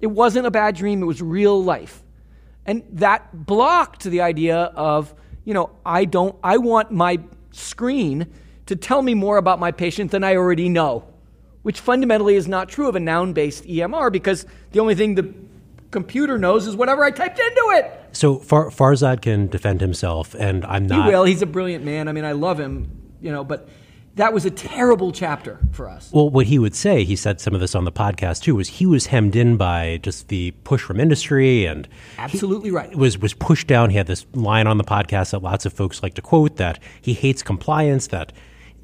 It 0.00 0.08
wasn't 0.08 0.46
a 0.46 0.50
bad 0.50 0.76
dream, 0.76 1.02
it 1.02 1.06
was 1.06 1.22
real 1.22 1.62
life. 1.62 2.02
And 2.66 2.84
that 2.92 3.46
blocked 3.46 4.04
the 4.04 4.20
idea 4.20 4.56
of, 4.56 5.14
you 5.44 5.54
know, 5.54 5.70
I 5.84 6.04
don't, 6.04 6.36
I 6.42 6.58
want 6.58 6.90
my 6.90 7.18
screen 7.50 8.32
to 8.66 8.76
tell 8.76 9.02
me 9.02 9.14
more 9.14 9.36
about 9.36 9.58
my 9.58 9.72
patient 9.72 10.10
than 10.10 10.22
I 10.22 10.36
already 10.36 10.68
know 10.68 11.09
which 11.62 11.80
fundamentally 11.80 12.34
is 12.36 12.48
not 12.48 12.68
true 12.68 12.88
of 12.88 12.96
a 12.96 13.00
noun 13.00 13.32
based 13.32 13.64
EMR 13.64 14.10
because 14.10 14.46
the 14.72 14.80
only 14.80 14.94
thing 14.94 15.14
the 15.14 15.32
computer 15.90 16.38
knows 16.38 16.66
is 16.66 16.76
whatever 16.76 17.04
I 17.04 17.10
typed 17.10 17.38
into 17.38 17.70
it. 17.74 18.00
So 18.12 18.36
Far- 18.36 18.70
Farzad 18.70 19.22
can 19.22 19.48
defend 19.48 19.80
himself, 19.80 20.34
and 20.34 20.64
I'm 20.64 20.86
not. 20.86 21.04
He 21.04 21.10
will. 21.10 21.24
He's 21.24 21.42
a 21.42 21.46
brilliant 21.46 21.84
man. 21.84 22.08
I 22.08 22.12
mean, 22.12 22.24
I 22.24 22.32
love 22.32 22.58
him, 22.58 22.90
you 23.20 23.30
know, 23.30 23.44
but 23.44 23.68
that 24.16 24.32
was 24.32 24.44
a 24.44 24.50
terrible 24.50 25.12
chapter 25.12 25.58
for 25.72 25.88
us. 25.88 26.10
Well, 26.12 26.28
what 26.28 26.46
he 26.46 26.58
would 26.58 26.74
say, 26.74 27.04
he 27.04 27.16
said 27.16 27.40
some 27.40 27.54
of 27.54 27.60
this 27.60 27.74
on 27.74 27.84
the 27.84 27.92
podcast 27.92 28.42
too, 28.42 28.56
was 28.56 28.68
he 28.68 28.86
was 28.86 29.06
hemmed 29.06 29.36
in 29.36 29.56
by 29.56 29.98
just 30.02 30.28
the 30.28 30.50
push 30.64 30.82
from 30.82 30.98
industry 30.98 31.64
and 31.64 31.88
absolutely 32.18 32.70
right 32.70 32.94
was 32.94 33.18
was 33.18 33.34
pushed 33.34 33.66
down. 33.66 33.90
He 33.90 33.96
had 33.96 34.06
this 34.06 34.26
line 34.34 34.66
on 34.66 34.78
the 34.78 34.84
podcast 34.84 35.30
that 35.30 35.42
lots 35.42 35.64
of 35.64 35.72
folks 35.72 36.02
like 36.02 36.14
to 36.14 36.22
quote 36.22 36.56
that 36.56 36.80
he 37.00 37.14
hates 37.14 37.42
compliance, 37.42 38.08
that 38.08 38.32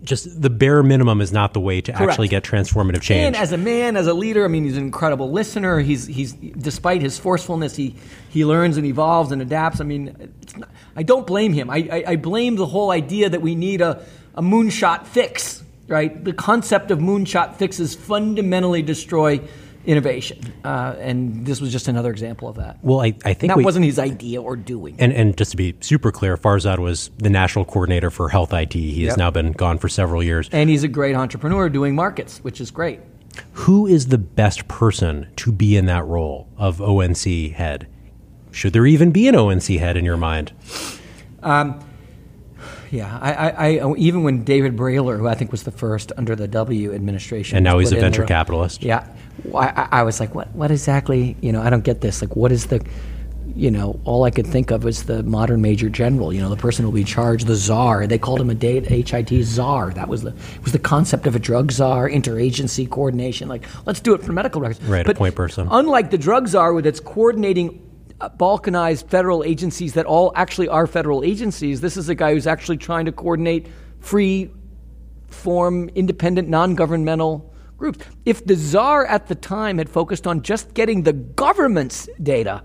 just 0.06 0.40
the 0.40 0.48
bare 0.48 0.82
minimum 0.82 1.20
is 1.20 1.32
not 1.32 1.52
the 1.52 1.60
way 1.60 1.80
to 1.80 1.92
Correct. 1.92 2.10
actually 2.10 2.28
get 2.28 2.44
transformative 2.44 3.02
change. 3.02 3.26
And 3.26 3.36
as 3.36 3.52
a 3.52 3.58
man, 3.58 3.96
as 3.96 4.06
a 4.06 4.14
leader, 4.14 4.44
I 4.44 4.48
mean, 4.48 4.64
he's 4.64 4.76
an 4.76 4.84
incredible 4.84 5.30
listener. 5.30 5.80
He's 5.80 6.06
he's 6.06 6.32
despite 6.32 7.02
his 7.02 7.18
forcefulness, 7.18 7.76
he 7.76 7.96
he 8.30 8.44
learns 8.44 8.76
and 8.76 8.86
evolves 8.86 9.32
and 9.32 9.42
adapts. 9.42 9.80
I 9.80 9.84
mean, 9.84 10.32
not, 10.56 10.70
I 10.96 11.02
don't 11.02 11.26
blame 11.26 11.52
him. 11.52 11.68
I, 11.68 11.88
I, 11.90 12.04
I 12.12 12.16
blame 12.16 12.56
the 12.56 12.66
whole 12.66 12.90
idea 12.90 13.28
that 13.28 13.42
we 13.42 13.54
need 13.54 13.80
a 13.82 14.02
a 14.34 14.42
moonshot 14.42 15.06
fix. 15.06 15.62
Right, 15.88 16.24
the 16.24 16.32
concept 16.32 16.90
of 16.90 16.98
moonshot 16.98 17.56
fixes 17.56 17.94
fundamentally 17.94 18.82
destroy 18.82 19.40
innovation, 19.86 20.40
uh, 20.64 20.94
and 20.98 21.46
this 21.46 21.60
was 21.60 21.70
just 21.72 21.88
another 21.88 22.10
example 22.10 22.48
of 22.48 22.56
that. 22.56 22.78
Well, 22.82 23.00
I, 23.00 23.14
I 23.24 23.34
think 23.34 23.50
that 23.50 23.56
we, 23.56 23.64
wasn't 23.64 23.84
his 23.84 23.98
idea 23.98 24.42
or 24.42 24.56
doing. 24.56 24.96
And, 24.98 25.12
and 25.12 25.36
just 25.36 25.52
to 25.52 25.56
be 25.56 25.74
super 25.80 26.10
clear, 26.10 26.36
Farzad 26.36 26.78
was 26.78 27.10
the 27.18 27.30
national 27.30 27.64
coordinator 27.64 28.10
for 28.10 28.28
Health 28.28 28.52
IT. 28.52 28.72
He 28.74 29.02
Yep. 29.02 29.08
has 29.10 29.16
now 29.16 29.30
been 29.30 29.52
gone 29.52 29.78
for 29.78 29.88
several 29.88 30.22
years. 30.22 30.48
And 30.52 30.68
he's 30.68 30.82
a 30.82 30.88
great 30.88 31.14
entrepreneur 31.16 31.68
doing 31.68 31.94
markets, 31.94 32.38
which 32.38 32.60
is 32.60 32.70
great. 32.70 33.00
Who 33.52 33.86
is 33.86 34.08
the 34.08 34.18
best 34.18 34.66
person 34.68 35.28
to 35.36 35.52
be 35.52 35.76
in 35.76 35.86
that 35.86 36.04
role 36.06 36.48
of 36.56 36.80
ONC 36.80 37.52
head? 37.52 37.86
Should 38.50 38.72
there 38.72 38.86
even 38.86 39.10
be 39.12 39.28
an 39.28 39.34
ONC 39.36 39.78
head 39.78 39.96
in 39.96 40.04
your 40.04 40.16
mind? 40.16 40.52
Um, 41.42 41.78
Yeah, 42.90 43.18
I, 43.20 43.32
I, 43.32 43.78
I 43.78 43.94
even 43.96 44.22
when 44.22 44.44
David 44.44 44.76
Brailer, 44.76 45.18
who 45.18 45.26
I 45.28 45.34
think 45.34 45.50
was 45.52 45.64
the 45.64 45.70
first 45.72 46.12
under 46.16 46.34
the 46.36 46.48
W 46.48 46.94
administration, 46.94 47.56
And 47.56 47.64
now 47.64 47.78
he's 47.78 47.92
a 47.92 47.96
venture 47.96 48.22
the- 48.22 48.28
capitalist. 48.28 48.82
Yeah, 48.82 49.06
I, 49.54 49.68
I- 49.68 49.88
I 49.92 50.02
was 50.02 50.20
like, 50.20 50.34
what, 50.34 50.54
what 50.54 50.70
exactly? 50.70 51.36
You 51.40 51.52
know, 51.52 51.62
I 51.62 51.70
don't 51.70 51.84
get 51.84 52.00
this. 52.00 52.20
Like, 52.22 52.36
what 52.36 52.52
is 52.52 52.66
the, 52.66 52.84
you 53.54 53.70
know, 53.70 53.98
all 54.04 54.24
I 54.24 54.30
could 54.30 54.46
think 54.46 54.70
of 54.70 54.84
was 54.84 55.04
the 55.04 55.22
modern 55.22 55.62
major 55.62 55.88
general. 55.88 56.32
You 56.32 56.40
know, 56.40 56.50
the 56.50 56.56
person 56.56 56.82
who 56.84 56.90
will 56.90 56.96
be 56.96 57.04
charged, 57.04 57.46
the 57.46 57.54
czar. 57.54 58.06
They 58.06 58.18
called 58.18 58.40
him 58.40 58.50
a 58.50 58.54
HIT 58.54 59.44
czar. 59.44 59.90
That 59.92 60.08
was 60.08 60.22
the 60.22 60.34
was 60.62 60.72
the 60.72 60.78
concept 60.78 61.26
of 61.26 61.36
a 61.36 61.38
drug 61.38 61.70
czar, 61.72 62.08
interagency 62.08 62.88
coordination. 62.90 63.48
Like, 63.48 63.64
let's 63.86 64.00
do 64.00 64.14
it 64.14 64.22
for 64.22 64.32
medical 64.32 64.60
records. 64.60 64.82
Right, 64.84 65.08
a 65.08 65.14
point 65.14 65.34
person. 65.34 65.68
Unlike 65.70 66.10
the 66.10 66.18
drug 66.18 66.48
czar, 66.48 66.72
with 66.74 66.86
its 66.86 67.00
coordinating 67.00 67.82
uh, 68.20 68.28
balkanized 68.30 69.08
federal 69.08 69.44
agencies 69.44 69.94
that 69.94 70.06
all 70.06 70.32
actually 70.34 70.68
are 70.68 70.86
federal 70.86 71.22
agencies, 71.22 71.80
this 71.80 71.96
is 71.96 72.08
a 72.08 72.14
guy 72.14 72.32
who's 72.34 72.46
actually 72.46 72.78
trying 72.78 73.04
to 73.06 73.12
coordinate 73.12 73.68
free 74.00 74.50
form 75.28 75.88
independent 75.90 76.48
non-governmental 76.48 77.52
groups. 77.76 78.04
If 78.24 78.44
the 78.44 78.56
czar 78.56 79.06
at 79.06 79.26
the 79.28 79.34
time 79.34 79.78
had 79.78 79.88
focused 79.88 80.26
on 80.26 80.42
just 80.42 80.74
getting 80.74 81.02
the 81.02 81.12
government's 81.12 82.08
data 82.22 82.62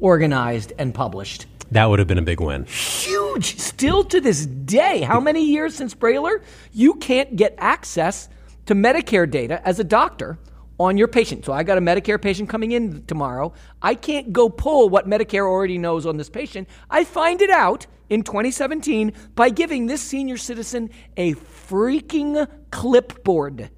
organized 0.00 0.72
and 0.78 0.94
published, 0.94 1.46
That 1.70 1.86
would 1.86 1.98
have 1.98 2.08
been 2.08 2.18
a 2.18 2.22
big 2.22 2.40
win. 2.40 2.64
huge. 2.64 3.58
Still 3.58 4.02
to 4.04 4.20
this 4.20 4.46
day, 4.46 5.00
how 5.02 5.20
many 5.20 5.44
years 5.44 5.74
since 5.74 5.94
Brailer? 5.94 6.42
You 6.72 6.94
can't 6.94 7.36
get 7.36 7.54
access 7.58 8.28
to 8.66 8.74
Medicare 8.74 9.30
data 9.30 9.66
as 9.68 9.78
a 9.78 9.84
doctor 9.84 10.38
on 10.80 10.96
your 10.96 11.08
patient. 11.08 11.44
So 11.44 11.52
I 11.52 11.62
got 11.64 11.76
a 11.76 11.80
Medicare 11.80 12.20
patient 12.20 12.48
coming 12.48 12.72
in 12.72 13.04
tomorrow. 13.06 13.52
I 13.82 13.94
can't 13.94 14.32
go 14.32 14.48
pull 14.48 14.88
what 14.88 15.06
Medicare 15.08 15.44
already 15.46 15.76
knows 15.78 16.06
on 16.06 16.16
this 16.16 16.30
patient. 16.30 16.68
I 16.88 17.04
find 17.04 17.42
it 17.42 17.50
out 17.50 17.86
in 18.08 18.22
2017 18.22 19.12
by 19.34 19.50
giving 19.50 19.86
this 19.86 20.00
senior 20.00 20.36
citizen 20.36 20.90
a 21.16 21.34
freaking 21.34 22.46
clipboard. 22.70 23.70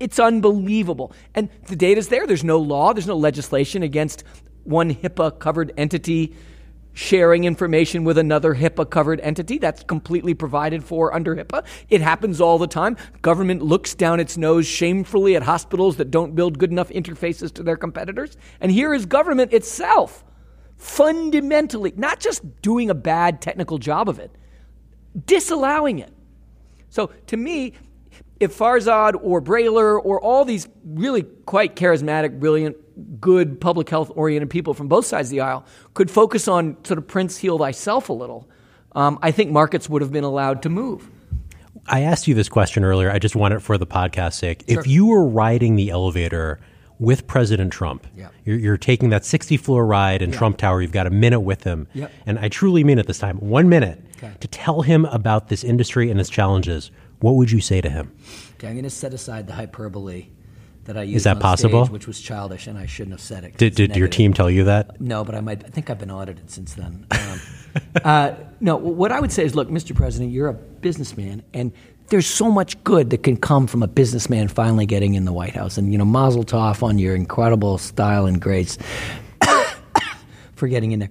It's 0.00 0.18
unbelievable. 0.18 1.12
And 1.34 1.48
the 1.68 1.76
data's 1.76 2.08
there. 2.08 2.26
There's 2.26 2.44
no 2.44 2.58
law, 2.58 2.92
there's 2.92 3.06
no 3.06 3.16
legislation 3.16 3.82
against 3.82 4.24
one 4.64 4.94
HIPAA 4.94 5.38
covered 5.38 5.72
entity 5.76 6.34
sharing 6.94 7.44
information 7.44 8.04
with 8.04 8.18
another 8.18 8.54
HIPAA 8.54 8.90
covered 8.90 9.20
entity. 9.20 9.58
That's 9.58 9.82
completely 9.82 10.34
provided 10.34 10.84
for 10.84 11.14
under 11.14 11.34
HIPAA. 11.34 11.64
It 11.88 12.00
happens 12.00 12.40
all 12.40 12.58
the 12.58 12.66
time. 12.66 12.96
Government 13.22 13.62
looks 13.62 13.94
down 13.94 14.20
its 14.20 14.36
nose 14.36 14.66
shamefully 14.66 15.36
at 15.36 15.42
hospitals 15.42 15.96
that 15.96 16.10
don't 16.10 16.34
build 16.34 16.58
good 16.58 16.70
enough 16.70 16.90
interfaces 16.90 17.52
to 17.54 17.62
their 17.62 17.76
competitors. 17.76 18.36
And 18.60 18.70
here 18.70 18.92
is 18.92 19.06
government 19.06 19.52
itself 19.52 20.24
fundamentally 20.76 21.92
not 21.96 22.18
just 22.18 22.60
doing 22.60 22.90
a 22.90 22.94
bad 22.94 23.40
technical 23.40 23.78
job 23.78 24.08
of 24.08 24.18
it, 24.18 24.32
disallowing 25.26 26.00
it. 26.00 26.12
So 26.90 27.12
to 27.28 27.36
me, 27.36 27.74
if 28.42 28.56
Farzad 28.58 29.14
or 29.22 29.40
Brailer 29.40 29.98
or 30.04 30.20
all 30.20 30.44
these 30.44 30.68
really 30.84 31.22
quite 31.46 31.76
charismatic, 31.76 32.40
brilliant, 32.40 32.76
good 33.20 33.60
public 33.60 33.88
health 33.88 34.10
oriented 34.16 34.50
people 34.50 34.74
from 34.74 34.88
both 34.88 35.06
sides 35.06 35.28
of 35.28 35.30
the 35.30 35.40
aisle 35.40 35.64
could 35.94 36.10
focus 36.10 36.48
on 36.48 36.76
sort 36.84 36.98
of 36.98 37.06
Prince 37.06 37.38
heal 37.38 37.56
thyself 37.58 38.08
a 38.08 38.12
little, 38.12 38.48
um, 38.94 39.18
I 39.22 39.30
think 39.30 39.50
markets 39.50 39.88
would 39.88 40.02
have 40.02 40.12
been 40.12 40.24
allowed 40.24 40.62
to 40.62 40.68
move. 40.68 41.08
I 41.86 42.00
asked 42.00 42.28
you 42.28 42.34
this 42.34 42.48
question 42.48 42.84
earlier. 42.84 43.10
I 43.10 43.18
just 43.18 43.34
want 43.36 43.54
it 43.54 43.60
for 43.60 43.78
the 43.78 43.86
podcast 43.86 44.34
sake. 44.34 44.64
If 44.66 44.86
you 44.86 45.06
were 45.06 45.24
riding 45.26 45.76
the 45.76 45.90
elevator 45.90 46.60
with 46.98 47.26
President 47.26 47.72
Trump, 47.72 48.06
Yeah. 48.16 48.28
you're, 48.44 48.58
you're 48.58 48.76
taking 48.76 49.08
that 49.10 49.24
60 49.24 49.56
floor 49.56 49.84
ride 49.86 50.22
in 50.22 50.30
Trump 50.30 50.56
Tower, 50.58 50.80
you've 50.82 50.92
got 50.92 51.06
a 51.08 51.10
minute 51.10 51.40
with 51.40 51.64
him. 51.64 51.88
Yep. 51.94 52.12
And 52.26 52.38
I 52.38 52.48
truly 52.48 52.84
mean 52.84 52.98
it 52.98 53.06
this 53.06 53.18
time 53.18 53.38
one 53.38 53.68
minute 53.68 54.00
Okay. 54.18 54.32
to 54.38 54.46
tell 54.48 54.82
him 54.82 55.04
about 55.06 55.48
this 55.48 55.64
industry 55.64 56.10
and 56.10 56.20
its 56.20 56.30
challenges. 56.30 56.92
What 57.22 57.36
would 57.36 57.50
you 57.50 57.60
say 57.60 57.80
to 57.80 57.88
him? 57.88 58.12
Okay, 58.54 58.66
I'm 58.66 58.74
going 58.74 58.84
to 58.84 58.90
set 58.90 59.14
aside 59.14 59.46
the 59.46 59.54
hyperbole 59.54 60.26
that 60.84 60.96
I 60.96 61.02
used 61.02 61.18
Is 61.18 61.24
that 61.24 61.38
possible? 61.38 61.84
stage, 61.84 61.92
which 61.92 62.06
was 62.08 62.20
childish, 62.20 62.66
and 62.66 62.76
I 62.76 62.86
shouldn't 62.86 63.12
have 63.12 63.20
said 63.20 63.44
it. 63.44 63.56
Did, 63.56 63.76
did 63.76 63.96
your 63.96 64.08
team 64.08 64.34
tell 64.34 64.50
you 64.50 64.64
that? 64.64 65.00
No, 65.00 65.24
but 65.24 65.36
I 65.36 65.40
might. 65.40 65.64
I 65.64 65.68
think 65.68 65.88
I've 65.88 65.98
been 65.98 66.10
audited 66.10 66.50
since 66.50 66.74
then. 66.74 67.06
Um, 67.12 67.40
uh, 68.04 68.34
no, 68.60 68.76
what 68.76 69.12
I 69.12 69.20
would 69.20 69.30
say 69.30 69.44
is, 69.44 69.54
look, 69.54 69.68
Mr. 69.68 69.94
President, 69.94 70.32
you're 70.32 70.48
a 70.48 70.52
businessman, 70.52 71.44
and 71.54 71.72
there's 72.08 72.26
so 72.26 72.50
much 72.50 72.82
good 72.82 73.10
that 73.10 73.22
can 73.22 73.36
come 73.36 73.68
from 73.68 73.84
a 73.84 73.88
businessman 73.88 74.48
finally 74.48 74.84
getting 74.84 75.14
in 75.14 75.24
the 75.24 75.32
White 75.32 75.54
House. 75.54 75.78
And 75.78 75.92
you 75.92 75.98
know, 75.98 76.04
Mazel 76.04 76.44
Tov 76.44 76.82
on 76.82 76.98
your 76.98 77.14
incredible 77.14 77.78
style 77.78 78.26
and 78.26 78.40
grace 78.40 78.78
for 80.56 80.66
getting 80.66 80.90
in 80.90 80.98
there. 80.98 81.10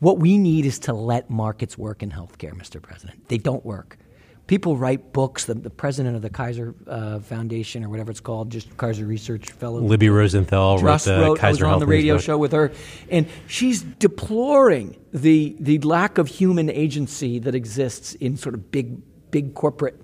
What 0.00 0.18
we 0.18 0.36
need 0.36 0.66
is 0.66 0.78
to 0.80 0.92
let 0.92 1.30
markets 1.30 1.78
work 1.78 2.02
in 2.02 2.10
healthcare, 2.10 2.52
Mr. 2.52 2.80
President. 2.80 3.26
They 3.28 3.38
don't 3.38 3.64
work. 3.64 3.96
People 4.46 4.76
write 4.76 5.12
books. 5.12 5.46
The, 5.46 5.54
the 5.54 5.70
president 5.70 6.16
of 6.16 6.22
the 6.22 6.30
Kaiser 6.30 6.74
uh, 6.86 7.18
Foundation 7.20 7.82
or 7.84 7.88
whatever 7.88 8.10
it's 8.10 8.20
called, 8.20 8.50
just 8.50 8.76
Kaiser 8.76 9.06
Research 9.06 9.50
Fellow, 9.52 9.80
Libby 9.80 10.10
Rosenthal 10.10 10.78
just 10.78 11.06
wrote 11.06 11.14
the 11.14 11.20
wrote. 11.22 11.44
I 11.44 11.50
was 11.50 11.62
on 11.62 11.68
Health 11.68 11.80
the 11.80 11.86
radio 11.86 12.18
show 12.18 12.36
with 12.36 12.52
her, 12.52 12.72
and 13.10 13.26
she's 13.46 13.82
deploring 13.82 14.96
the 15.12 15.56
the 15.60 15.78
lack 15.80 16.18
of 16.18 16.28
human 16.28 16.68
agency 16.68 17.38
that 17.38 17.54
exists 17.54 18.14
in 18.16 18.36
sort 18.36 18.54
of 18.54 18.70
big 18.70 18.98
big 19.30 19.54
corporate 19.54 19.96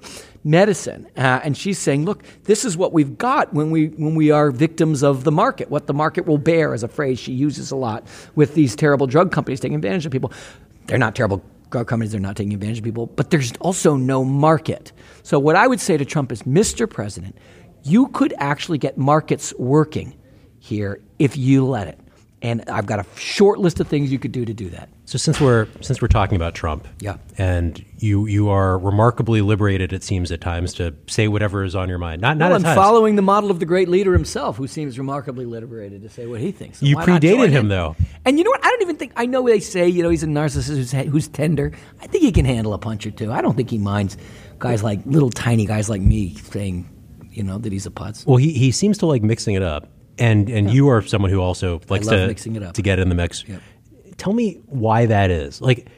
medicine. 0.43 1.07
Uh, 1.17 1.41
and 1.45 1.57
she's 1.57 1.79
saying, 1.79 2.05
look, 2.05 2.25
this 2.45 2.65
is 2.65 2.77
what 2.77 2.93
we've 2.93 3.17
got 3.17 3.55
when 3.55 3.71
we 3.71 3.89
when 3.89 4.15
we 4.17 4.31
are 4.31 4.51
victims 4.51 5.03
of 5.05 5.23
the 5.23 5.31
market. 5.31 5.71
What 5.71 5.87
the 5.87 5.95
market 5.95 6.27
will 6.27 6.39
bear 6.39 6.75
is 6.75 6.83
a 6.83 6.89
phrase 6.89 7.19
she 7.19 7.33
uses 7.33 7.71
a 7.71 7.77
lot 7.77 8.07
with 8.35 8.55
these 8.55 8.75
terrible 8.75 9.07
drug 9.07 9.31
companies 9.31 9.61
taking 9.61 9.77
advantage 9.77 10.07
of 10.07 10.13
people. 10.13 10.33
They're 10.87 10.99
not 10.99 11.15
terrible 11.15 11.45
drug 11.71 11.87
companies, 11.87 12.13
they're 12.13 12.21
not 12.21 12.37
taking 12.37 12.53
advantage 12.53 12.79
of 12.79 12.85
people, 12.85 13.07
but 13.07 13.31
there's 13.31 13.53
also 13.61 13.97
no 13.97 14.25
market. 14.25 14.93
So 15.23 15.39
what 15.39 15.57
I 15.57 15.67
would 15.67 15.81
say 15.81 15.97
to 15.97 16.05
Trump 16.05 16.33
is, 16.33 16.43
Mr. 16.43 16.89
President, 16.89 17.37
you 17.83 18.09
could 18.09 18.35
actually 18.39 18.79
get 18.79 18.99
markets 18.99 19.55
working 19.59 20.17
here 20.59 21.01
if 21.19 21.37
you 21.37 21.65
let 21.65 21.89
it. 21.89 21.99
And 22.43 22.69
I've 22.69 22.87
got 22.87 23.01
a 23.01 23.07
short 23.19 23.59
list 23.59 23.81
of 23.81 23.89
things 23.89 24.11
you 24.11 24.19
could 24.19 24.33
do 24.33 24.45
to 24.45 24.55
do 24.55 24.71
that. 24.71 24.89
So 25.11 25.19
since 25.19 25.41
we're 25.41 25.67
since 25.81 26.01
we're 26.01 26.07
talking 26.07 26.37
about 26.37 26.55
Trump, 26.55 26.87
Yeah. 27.01 27.17
and 27.37 27.85
you 27.99 28.27
you 28.27 28.49
are 28.49 28.79
remarkably 28.79 29.41
liberated, 29.41 29.93
it 29.93 30.05
seems 30.05 30.31
at 30.31 30.41
times 30.41 30.73
to 30.75 30.95
say 31.09 31.27
whatever 31.27 31.65
is 31.65 31.75
on 31.75 31.89
your 31.89 31.99
mind. 31.99 32.23
Not 32.23 32.37
not 32.37 32.51
Well, 32.51 32.57
I'm 32.59 32.63
times. 32.63 32.77
following 32.77 33.17
the 33.17 33.23
model 33.23 33.51
of 33.51 33.59
the 33.59 33.67
great 33.67 33.89
leader 33.89 34.13
himself, 34.13 34.57
who 34.57 34.69
seems 34.69 34.97
remarkably 35.01 35.47
liberated 35.47 36.03
to 36.03 36.09
say 36.09 36.27
what 36.27 36.41
he 36.41 36.53
thinks. 36.53 36.79
So 36.79 36.87
You 36.87 36.97
predated 36.97 37.51
him, 37.51 37.67
though. 37.67 37.97
And 38.25 38.39
you 38.39 38.45
know 38.45 38.51
what? 38.51 38.65
I 38.65 38.69
don't 38.71 38.83
even 38.83 38.99
think 38.99 39.11
I 39.17 39.27
know 39.27 39.45
they 39.49 39.59
say 39.59 39.89
you 39.89 40.05
know 40.05 40.11
he's 40.11 40.23
a 40.23 40.29
narcissist 40.29 40.77
who's, 40.77 40.93
who's 40.93 41.27
tender. 41.27 41.73
I 42.01 42.07
think 42.07 42.23
he 42.23 42.31
can 42.31 42.45
handle 42.45 42.73
a 42.73 42.79
punch 42.79 43.05
or 43.05 43.11
two. 43.11 43.33
I 43.33 43.43
don't 43.43 43.57
think 43.57 43.69
he 43.71 43.79
minds 43.79 44.17
guys 44.61 44.85
like 44.85 45.01
little 45.07 45.31
tiny 45.31 45.67
guys 45.67 45.91
like 45.91 46.01
me 46.03 46.37
saying 46.37 46.89
you 47.33 47.43
know 47.43 47.59
that 47.59 47.73
he's 47.73 47.85
a 47.85 47.91
putz. 47.91 48.25
Well, 48.29 48.37
he, 48.37 48.53
he 48.53 48.71
seems 48.71 48.99
to 48.99 49.07
like 49.07 49.25
mixing 49.25 49.57
it 49.57 49.63
up, 49.65 49.89
and 50.21 50.49
and 50.49 50.71
you 50.71 50.87
are 50.89 51.03
someone 51.03 51.33
who 51.33 51.41
also 51.41 51.81
likes 51.89 52.07
to 52.07 52.29
mixing 52.29 52.55
it 52.55 52.63
up. 52.63 52.75
to 52.75 52.83
get 52.83 53.01
in 53.01 53.09
the 53.09 53.17
mix. 53.17 53.45
Yep. 53.49 53.61
Tell 54.21 54.35
me 54.35 54.61
why 54.67 55.07
that 55.07 55.31
is. 55.31 55.63
Like, 55.63 55.89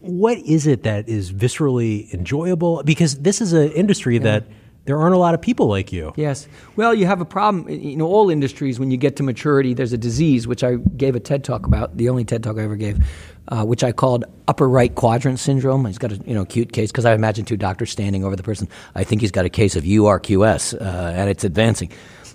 what 0.00 0.36
is 0.36 0.66
it 0.66 0.82
that 0.82 1.08
is 1.08 1.32
viscerally 1.32 2.12
enjoyable? 2.12 2.82
Because 2.82 3.20
this 3.20 3.40
is 3.40 3.54
an 3.54 3.72
industry 3.72 4.18
that 4.18 4.44
there 4.84 4.98
aren't 4.98 5.14
a 5.14 5.18
lot 5.18 5.32
of 5.32 5.40
people 5.40 5.66
like 5.66 5.90
you. 5.90 6.12
Yes. 6.14 6.46
Well, 6.76 6.94
you 6.94 7.06
have 7.06 7.22
a 7.22 7.24
problem. 7.24 7.70
You 7.70 7.96
know, 7.96 8.06
all 8.06 8.28
industries, 8.28 8.78
when 8.78 8.90
you 8.90 8.98
get 8.98 9.16
to 9.16 9.22
maturity, 9.22 9.72
there's 9.72 9.94
a 9.94 9.98
disease, 9.98 10.46
which 10.46 10.62
I 10.62 10.74
gave 10.74 11.16
a 11.16 11.20
TED 11.20 11.42
talk 11.42 11.64
about, 11.64 11.96
the 11.96 12.10
only 12.10 12.22
TED 12.22 12.42
talk 12.42 12.58
I 12.58 12.64
ever 12.64 12.76
gave, 12.76 13.02
uh, 13.48 13.64
which 13.64 13.82
I 13.82 13.92
called 13.92 14.26
upper 14.46 14.68
right 14.68 14.94
quadrant 14.94 15.38
syndrome. 15.38 15.86
He's 15.86 15.96
got 15.96 16.12
a 16.12 16.16
you 16.26 16.34
know 16.34 16.42
acute 16.42 16.74
case 16.74 16.92
because 16.92 17.06
I 17.06 17.14
imagine 17.14 17.46
two 17.46 17.56
doctors 17.56 17.90
standing 17.90 18.24
over 18.24 18.36
the 18.36 18.42
person. 18.42 18.68
I 18.94 19.04
think 19.04 19.22
he's 19.22 19.30
got 19.30 19.46
a 19.46 19.50
case 19.50 19.74
of 19.74 19.84
URQS, 19.84 20.78
uh, 20.78 20.84
and 20.84 21.30
it's 21.30 21.44
advancing. 21.44 21.90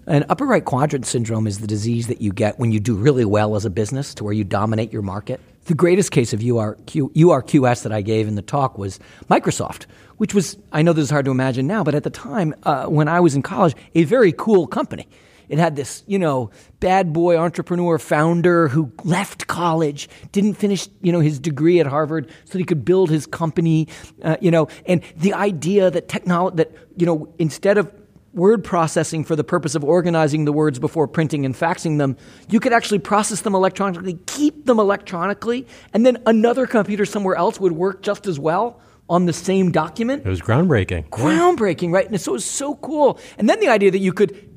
And 0.08 0.26
upper 0.30 0.46
right 0.46 0.64
quadrant 0.64 1.06
syndrome 1.06 1.48
is 1.48 1.60
the 1.60 1.68
disease 1.68 2.08
that 2.08 2.22
you 2.22 2.32
get 2.32 2.60
when 2.60 2.72
you 2.72 2.80
do 2.80 2.96
really 2.96 3.26
well 3.26 3.56
as 3.56 3.66
a 3.66 3.70
business 3.70 4.14
to 4.16 4.24
where 4.24 4.34
you 4.34 4.44
dominate 4.44 4.94
your 4.94 5.02
market. 5.02 5.42
The 5.66 5.74
greatest 5.74 6.12
case 6.12 6.32
of 6.32 6.42
URQ, 6.42 7.12
URQS 7.14 7.84
that 7.84 7.92
I 7.92 8.02
gave 8.02 8.28
in 8.28 8.36
the 8.36 8.44
talk 8.44 8.78
was 8.78 9.00
Microsoft, 9.32 9.88
which 10.18 10.36
was, 10.36 10.58
I 10.72 10.84
know 10.84 10.94
this 10.94 11.06
is 11.06 11.10
hard 11.10 11.26
to 11.26 11.32
imagine 11.32 11.66
now, 11.66 11.84
but 11.84 11.96
at 11.96 12.04
the 12.04 12.12
time 12.12 12.54
uh, 12.64 12.86
when 12.86 13.08
I 13.08 13.20
was 13.20 13.34
in 13.34 13.42
college, 13.42 13.76
a 13.96 14.04
very 14.04 14.32
cool 14.32 14.68
company. 14.68 15.08
It 15.50 15.58
had 15.58 15.76
this, 15.76 16.04
you 16.08 16.18
know, 16.18 16.52
bad 16.80 17.14
boy 17.14 17.38
entrepreneur 17.38 18.00
founder 18.00 18.68
who 18.68 18.92
left 19.04 19.48
college, 19.48 20.10
didn't 20.32 20.56
finish, 20.56 20.88
you 21.02 21.12
know, 21.12 21.20
his 21.20 21.40
degree 21.40 21.80
at 21.80 21.88
Harvard 21.88 22.30
so 22.46 22.54
that 22.54 22.60
he 22.60 22.64
could 22.64 22.86
build 22.86 23.10
his 23.10 23.26
company, 23.26 23.88
uh, 24.24 24.38
you 24.42 24.52
know, 24.52 24.68
and 24.86 25.02
the 25.16 25.34
idea 25.34 25.92
that 25.92 26.10
technology, 26.10 26.58
that, 26.58 26.72
you 26.98 27.06
know, 27.06 27.32
instead 27.38 27.78
of 27.78 27.92
word 28.36 28.63
processing 28.63 29.24
for 29.24 29.36
the 29.36 29.44
purpose 29.44 29.75
of 29.75 29.84
organizing 29.84 30.46
the 30.46 30.51
words 30.51 30.77
before 30.77 31.08
printing 31.08 31.46
and 31.46 31.56
faxing 31.56 31.98
them, 31.98 32.18
you 32.50 32.60
could 32.60 32.74
actually 32.74 33.00
process 33.00 33.42
them 33.42 33.56
electronically, 33.56 34.20
keep 34.27 34.65
them 34.65 34.80
electronically, 34.80 35.65
and 35.94 36.06
then 36.06 36.22
another 36.25 36.68
computer 36.68 37.06
somewhere 37.06 37.36
else 37.36 37.60
would 37.60 37.72
work 37.72 38.01
just 38.01 38.27
as 38.27 38.39
well 38.39 38.80
on 39.10 39.25
the 39.25 39.34
same 39.34 39.72
document. 39.72 40.25
It 40.25 40.30
was 40.30 40.42
groundbreaking. 40.42 41.10
Groundbreaking, 41.10 41.92
right? 41.92 42.10
And 42.10 42.20
so 42.20 42.32
it 42.32 42.34
was 42.34 42.46
so 42.46 42.75
cool. 42.75 43.20
And 43.38 43.50
then 43.50 43.60
the 43.60 43.68
idea 43.68 43.92
that 43.92 44.00
you 44.00 44.13
could 44.13 44.55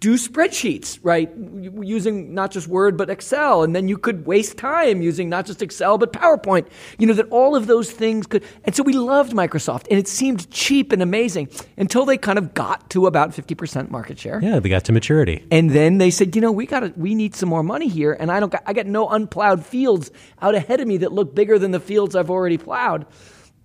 do 0.00 0.14
spreadsheets, 0.14 1.00
right? 1.02 1.28
Using 1.36 2.32
not 2.32 2.52
just 2.52 2.68
Word, 2.68 2.96
but 2.96 3.10
Excel. 3.10 3.64
And 3.64 3.74
then 3.74 3.88
you 3.88 3.98
could 3.98 4.26
waste 4.26 4.56
time 4.56 5.02
using 5.02 5.28
not 5.28 5.44
just 5.44 5.60
Excel, 5.60 5.98
but 5.98 6.12
PowerPoint. 6.12 6.68
You 6.98 7.08
know, 7.08 7.14
that 7.14 7.28
all 7.30 7.56
of 7.56 7.66
those 7.66 7.90
things 7.90 8.26
could. 8.26 8.44
And 8.64 8.76
so 8.76 8.84
we 8.84 8.92
loved 8.92 9.32
Microsoft. 9.32 9.86
And 9.90 9.98
it 9.98 10.06
seemed 10.06 10.50
cheap 10.50 10.92
and 10.92 11.02
amazing 11.02 11.48
until 11.76 12.04
they 12.04 12.16
kind 12.16 12.38
of 12.38 12.54
got 12.54 12.88
to 12.90 13.06
about 13.06 13.30
50% 13.30 13.90
market 13.90 14.20
share. 14.20 14.40
Yeah, 14.40 14.60
they 14.60 14.68
got 14.68 14.84
to 14.84 14.92
maturity. 14.92 15.44
And 15.50 15.70
then 15.70 15.98
they 15.98 16.10
said, 16.10 16.36
you 16.36 16.42
know, 16.42 16.52
we 16.52 16.66
got 16.66 16.80
to, 16.80 16.92
we 16.96 17.16
need 17.16 17.34
some 17.34 17.48
more 17.48 17.64
money 17.64 17.88
here. 17.88 18.12
And 18.12 18.30
I 18.30 18.38
don't, 18.38 18.52
got, 18.52 18.62
I 18.66 18.74
got 18.74 18.86
no 18.86 19.08
unplowed 19.08 19.66
fields 19.66 20.12
out 20.40 20.54
ahead 20.54 20.80
of 20.80 20.86
me 20.86 20.98
that 20.98 21.12
look 21.12 21.34
bigger 21.34 21.58
than 21.58 21.72
the 21.72 21.80
fields 21.80 22.14
I've 22.14 22.30
already 22.30 22.58
plowed. 22.58 23.06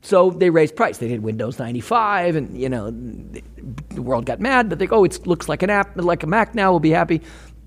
So 0.03 0.31
they 0.31 0.49
raised 0.49 0.75
price. 0.75 0.97
They 0.97 1.07
did 1.07 1.23
Windows 1.23 1.57
95, 1.57 2.35
and 2.35 2.57
you 2.57 2.67
know 2.67 2.91
the 2.91 4.01
world 4.01 4.25
got 4.25 4.41
mad. 4.41 4.69
But 4.69 4.77
they 4.77 4.85
go, 4.85 4.97
oh, 4.97 5.03
it 5.05 5.25
looks 5.25 5.47
like 5.47 5.63
an 5.63 5.69
app, 5.69 5.95
like 5.95 6.23
a 6.23 6.27
Mac 6.27 6.53
now. 6.53 6.71
We'll 6.71 6.81
be 6.81 6.91
happy. 6.91 7.21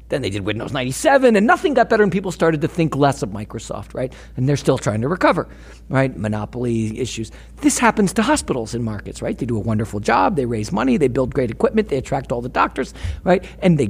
Then 0.09 0.23
they 0.23 0.31
did 0.31 0.45
Windows 0.45 0.73
97, 0.73 1.35
and 1.35 1.47
nothing 1.47 1.75
got 1.75 1.91
better, 1.91 2.05
and 2.05 2.13
people 2.13 2.31
started 2.31 2.61
to 2.61 2.69
think 2.69 2.95
less 2.95 3.23
of 3.23 3.31
Microsoft, 3.31 3.93
right? 3.93 4.13
And 4.37 4.49
they're 4.49 4.57
still 4.57 4.79
trying 4.79 5.01
to 5.01 5.09
recover, 5.09 5.49
right? 5.89 6.17
Monopoly 6.17 7.01
issues. 7.01 7.33
This 7.57 7.79
happens 7.79 8.13
to 8.13 8.23
hospitals 8.23 8.73
in 8.73 8.85
markets, 8.85 9.21
right? 9.21 9.37
They 9.37 9.47
do 9.47 9.57
a 9.57 9.61
wonderful 9.61 9.99
job, 9.99 10.37
they 10.37 10.47
raise 10.47 10.71
money, 10.71 10.97
they 10.97 11.09
build 11.09 11.35
great 11.35 11.51
equipment, 11.51 11.89
they 11.89 11.97
attract 11.97 12.31
all 12.31 12.41
the 12.41 12.49
doctors, 12.49 12.95
right? 13.25 13.45
And 13.59 13.79
they 13.79 13.89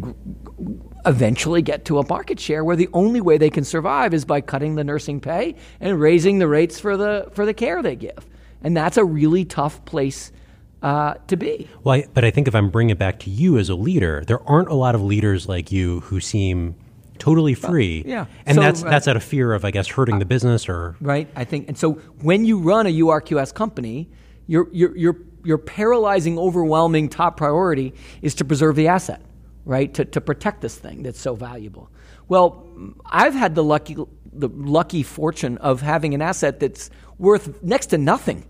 eventually 1.05 1.61
get 1.61 1.85
to 1.85 1.99
a 1.99 2.09
market 2.09 2.41
share 2.41 2.65
where 2.65 2.77
the 2.77 2.89
only 2.95 3.21
way 3.21 3.37
they 3.37 3.51
can 3.51 3.65
survive 3.65 4.15
is 4.15 4.25
by 4.25 4.41
cutting 4.41 4.77
the 4.77 4.85
nursing 4.85 5.21
pay 5.21 5.55
and 5.81 6.01
raising 6.01 6.39
the 6.39 6.49
rates 6.49 6.81
for 6.81 6.97
the 6.97 7.29
for 7.33 7.45
the 7.45 7.53
care 7.53 7.83
they 7.83 7.95
give. 7.95 8.27
And 8.67 8.77
that's 8.77 8.97
a 8.97 9.05
really 9.05 9.45
tough 9.45 9.85
place 9.85 10.33
uh, 10.83 11.15
to 11.29 11.37
be. 11.37 11.71
Well, 11.85 12.01
I, 12.01 12.07
but 12.13 12.25
I 12.25 12.33
think 12.33 12.49
if 12.49 12.55
I'm 12.57 12.69
bringing 12.69 12.91
it 12.91 12.99
back 12.99 13.21
to 13.21 13.31
you 13.31 13.59
as 13.59 13.69
a 13.69 13.77
leader, 13.77 14.25
there 14.27 14.43
aren't 14.43 14.67
a 14.71 14.75
lot 14.75 14.97
of 14.97 15.03
leaders 15.03 15.49
like 15.49 15.71
you 15.71 16.01
who 16.01 16.19
seem 16.19 16.75
totally 17.19 17.55
free. 17.55 18.03
Uh, 18.05 18.09
yeah, 18.09 18.27
and 18.45 18.57
so, 18.57 18.61
that's 18.63 18.83
uh, 18.83 18.91
that's 18.91 19.07
out 19.07 19.15
of 19.15 19.23
fear 19.23 19.53
of, 19.53 19.65
I 19.65 19.71
guess, 19.71 19.87
hurting 19.87 20.19
the 20.19 20.25
business 20.25 20.69
or 20.69 20.97
right. 21.01 21.29
I 21.37 21.45
think, 21.45 21.69
and 21.69 21.79
so 21.79 21.93
when 22.23 22.45
you 22.45 22.59
run 22.59 22.89
a 22.89 22.93
URQS 22.93 23.55
company, 23.55 24.11
your 24.49 24.69
your 24.73 24.97
your 24.97 25.17
your 25.45 25.59
paralyzing, 25.59 26.37
overwhelming 26.37 27.09
top 27.09 27.37
priority 27.37 27.95
is 28.21 28.35
to 28.35 28.45
preserve 28.45 28.75
the 28.75 28.89
asset, 28.89 29.23
right? 29.65 29.95
To 29.95 30.05
to 30.07 30.21
protect 30.21 30.61
this 30.61 30.77
thing 30.77 31.05
that's 31.05 31.21
so 31.21 31.37
valuable. 31.37 31.89
Well, 32.27 32.67
I've 33.07 33.35
had 33.35 33.55
the 33.55 33.63
lucky 33.63 33.95
the 34.33 34.49
lucky 34.49 35.05
fortune 35.05 35.57
of 35.59 35.83
having 35.83 36.15
an 36.15 36.21
asset 36.21 36.59
that's 36.59 36.91
worth 37.17 37.63
next 37.63 37.87
to 37.87 37.99
nothing 37.99 38.45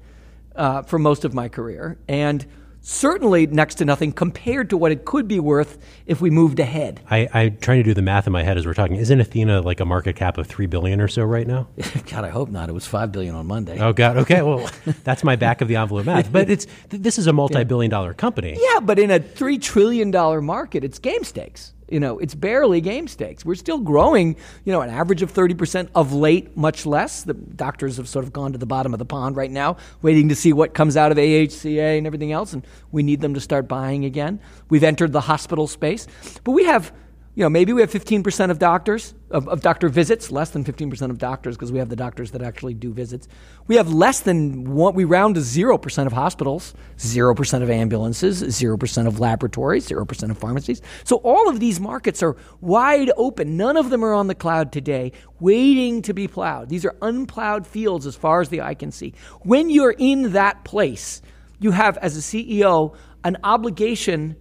uh, 0.57 0.83
for 0.83 0.99
most 0.99 1.25
of 1.25 1.35
my 1.35 1.49
career, 1.49 1.99
and 2.09 2.45
certainly 2.87 3.49
next 3.49 3.75
to 3.77 3.85
nothing 3.85 4.13
compared 4.13 4.71
to 4.71 4.77
what 4.77 4.93
it 4.93 5.05
could 5.05 5.27
be 5.27 5.41
worth 5.41 5.77
if 6.07 6.21
we 6.21 6.31
moved 6.31 6.61
ahead. 6.61 7.01
I, 7.11 7.29
I'm 7.35 7.57
trying 7.57 7.79
to 7.79 7.83
do 7.83 7.95
the 7.95 8.03
math 8.03 8.29
in 8.29 8.33
my 8.33 8.45
head 8.45 8.57
as 8.57 8.65
we're 8.65 8.75
talking. 8.75 8.97
Isn't 8.97 9.21
Athena 9.21 9.63
like 9.63 9.81
a 9.81 9.85
market 9.85 10.15
cap 10.15 10.39
of 10.39 10.47
three 10.47 10.67
billion 10.67 11.01
or 11.01 11.09
so 11.09 11.25
right 11.25 11.47
now? 11.47 11.67
God, 12.11 12.25
I 12.25 12.29
hope 12.29 12.49
not. 12.49 12.69
It 12.69 12.73
was 12.73 12.87
five 12.87 13.11
billion 13.11 13.35
on 13.35 13.47
Monday. 13.47 13.79
Oh 13.81 13.93
God. 13.93 14.19
Okay. 14.19 14.41
Well, 14.41 14.71
that's 15.05 15.25
my 15.25 15.35
back 15.35 15.61
of 15.61 15.69
the 15.69 15.77
envelope 15.77 16.07
math. 16.07 16.31
But 16.31 16.49
it's 16.49 16.67
this 16.89 17.19
is 17.19 17.27
a 17.27 17.33
multi-billion-dollar 17.33 18.15
company. 18.15 18.57
Yeah, 18.57 18.81
but 18.81 19.01
in 19.01 19.11
a 19.11 19.19
three 19.19 19.59
trillion 19.59 20.13
dollar 20.13 20.41
market, 20.41 20.85
it's 20.85 21.01
game 21.01 21.25
stakes. 21.25 21.73
You 21.89 22.01
know, 22.01 22.19
it's 22.19 22.35
barely 22.35 22.81
game 22.81 23.07
stakes. 23.07 23.45
We're 23.45 23.55
still 23.55 23.79
growing, 23.79 24.37
you 24.65 24.73
know, 24.73 24.81
an 24.81 24.91
average 24.91 25.23
of 25.23 25.33
30% 25.33 25.89
of 25.95 26.13
late, 26.13 26.57
much 26.57 26.85
less. 26.85 27.23
The 27.23 27.35
doctors 27.35 27.97
have 27.99 28.09
sort 28.09 28.25
of 28.25 28.33
gone 28.33 28.53
to 28.53 28.59
the 28.59 28.67
bottom 28.67 28.93
of 28.93 28.99
the 28.99 29.05
pond 29.05 29.37
right 29.37 29.51
now, 29.51 29.77
waiting 30.03 30.29
to 30.31 30.35
see 30.35 30.53
what 30.53 30.75
comes 30.75 30.97
out 30.97 31.13
of 31.13 31.19
AHCA 31.19 31.99
and 31.99 32.07
everything 32.07 32.33
else, 32.33 32.53
and 32.53 32.67
we 32.91 33.03
need 33.03 33.21
them 33.21 33.35
to 33.35 33.41
start 33.41 33.69
buying 33.69 34.05
again. 34.05 34.41
We've 34.69 34.83
entered 34.83 35.13
the 35.13 35.21
hospital 35.21 35.69
space, 35.69 36.09
but 36.43 36.53
we 36.53 36.65
have 36.65 36.93
you 37.37 37.43
know, 37.43 37.51
maybe 37.51 37.75
we 37.75 37.83
have 37.83 37.91
15% 37.91 38.51
of 38.51 38.59
doctors, 38.59 39.15
of, 39.31 39.47
of 39.47 39.61
doctor 39.61 39.91
visits, 39.91 40.33
less 40.33 40.51
than 40.51 40.65
15% 40.65 41.11
of 41.11 41.19
doctors 41.19 41.55
because 41.55 41.71
we 41.71 41.79
have 41.79 41.91
the 41.91 41.97
doctors 41.97 42.31
that 42.31 42.41
actually 42.41 42.73
do 42.73 42.95
visits. 42.95 43.29
We 43.67 43.77
have 43.77 43.93
less 43.93 44.21
than 44.21 44.73
what 44.73 44.95
we 44.95 45.05
round 45.05 45.35
to 45.35 45.43
0% 45.43 46.07
of 46.07 46.13
hospitals, 46.15 46.73
0% 46.97 47.63
of 47.63 47.69
ambulances, 47.69 48.43
0% 48.43 49.07
of 49.07 49.21
laboratories, 49.21 49.87
0% 49.87 50.31
of 50.31 50.39
pharmacies. 50.39 50.81
So 51.05 51.17
all 51.17 51.51
of 51.51 51.61
these 51.61 51.79
markets 51.79 52.23
are 52.23 52.37
wide 52.63 53.11
open. 53.19 53.59
None 53.59 53.77
of 53.77 53.91
them 53.91 54.03
are 54.03 54.15
on 54.15 54.29
the 54.29 54.35
cloud 54.35 54.73
today, 54.73 55.13
waiting 55.39 56.01
to 56.03 56.15
be 56.15 56.29
plowed. 56.29 56.71
These 56.71 56.87
are 56.87 56.97
unplowed 57.03 57.67
fields 57.67 58.07
as 58.07 58.17
far 58.17 58.41
as 58.41 58.49
the 58.49 58.63
eye 58.63 58.75
can 58.75 58.91
see. 58.91 59.13
When 59.43 59.69
you're 59.69 59.95
in 59.99 60.33
that 60.33 60.65
place, 60.65 61.21
you 61.61 61.73
have, 61.73 61.99
as 61.99 62.17
a 62.17 62.21
CEO, 62.21 62.97
an 63.25 63.37
obligation 63.45 64.37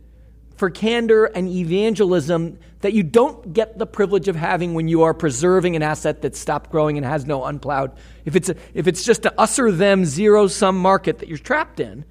for 0.56 0.70
candor 0.70 1.26
and 1.26 1.48
evangelism 1.50 2.58
that 2.82 2.94
you 2.94 3.04
don't 3.04 3.54
get 3.54 3.78
the 3.78 3.86
privilege 3.86 4.28
of 4.28 4.36
having 4.36 4.74
when 4.74 4.88
you 4.88 5.04
are 5.04 5.14
preserving 5.14 5.76
an 5.76 5.84
asset 5.84 6.22
that's 6.22 6.40
stopped 6.40 6.70
growing 6.70 6.98
and 6.98 7.06
has 7.06 7.26
no 7.26 7.44
unplowed. 7.44 7.92
If 8.26 8.36
it's, 8.36 8.50
a, 8.50 8.56
if 8.74 8.88
it's 8.88 9.04
just 9.04 9.26
a 9.26 9.40
us 9.40 9.58
or 9.60 9.72
them 9.72 10.06
zero 10.06 10.48
sum 10.48 10.78
market 10.78 11.20
that 11.20 11.28
you're 11.28 11.38
trapped 11.38 11.80
in, 11.80 12.06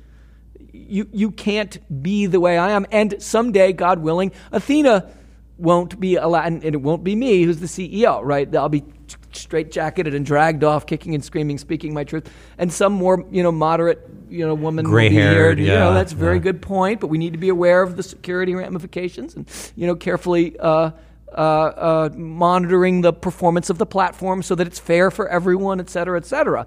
you, 0.73 1.09
you 1.13 1.31
can't 1.31 2.03
be 2.03 2.27
the 2.27 2.41
way 2.41 2.59
I 2.59 2.73
am. 2.73 2.87
And 2.91 3.23
someday, 3.23 3.73
God 3.73 4.01
willing, 4.01 4.33
Athena 4.53 5.11
won't 5.57 6.01
be 6.01 6.17
allowed, 6.17 6.47
and 6.47 6.65
it 6.65 6.81
won't 6.81 7.05
be 7.05 7.15
me 7.15 7.43
who's 7.45 7.59
the 7.59 7.67
CEO, 7.67 8.21
right? 8.23 8.55
I'll 8.55 8.69
be 8.69 8.85
straight 9.33 9.71
jacketed 9.71 10.15
and 10.15 10.27
dragged 10.27 10.65
off, 10.65 10.87
kicking 10.87 11.15
and 11.15 11.25
screaming, 11.25 11.59
speaking 11.59 11.95
my 11.95 12.05
truth. 12.05 12.31
And 12.59 12.73
some 12.73 12.93
more, 12.93 13.25
you 13.31 13.43
know, 13.43 13.53
moderate, 13.53 14.14
you 14.35 14.47
know, 14.47 14.55
woman, 14.55 14.85
gray 14.85 15.11
haired. 15.11 15.59
Yeah, 15.59 15.65
you 15.65 15.79
know, 15.79 15.95
that's 15.95 16.13
a 16.13 16.17
very 16.17 16.37
yeah. 16.37 16.43
good 16.43 16.61
point. 16.63 17.01
But 17.01 17.07
we 17.07 17.19
need 17.19 17.33
to 17.33 17.39
be 17.39 17.49
aware 17.49 17.83
of 17.83 17.97
the 17.97 18.03
security 18.03 18.55
ramifications, 18.55 19.37
and 19.37 19.47
you 19.77 19.87
know, 19.87 19.95
carefully. 19.95 20.59
Uh, 20.59 20.91
uh, 21.37 21.41
uh, 21.41 22.11
monitoring 22.15 23.01
the 23.01 23.13
performance 23.13 23.69
of 23.69 23.77
the 23.77 23.87
platform 23.87 24.41
so 24.41 24.55
that 24.55 24.69
it's 24.69 24.79
fair 24.79 25.11
for 25.11 25.27
everyone, 25.29 25.81
et 25.81 25.91
cetera, 25.91 26.17
et 26.17 26.25
cetera. 26.25 26.65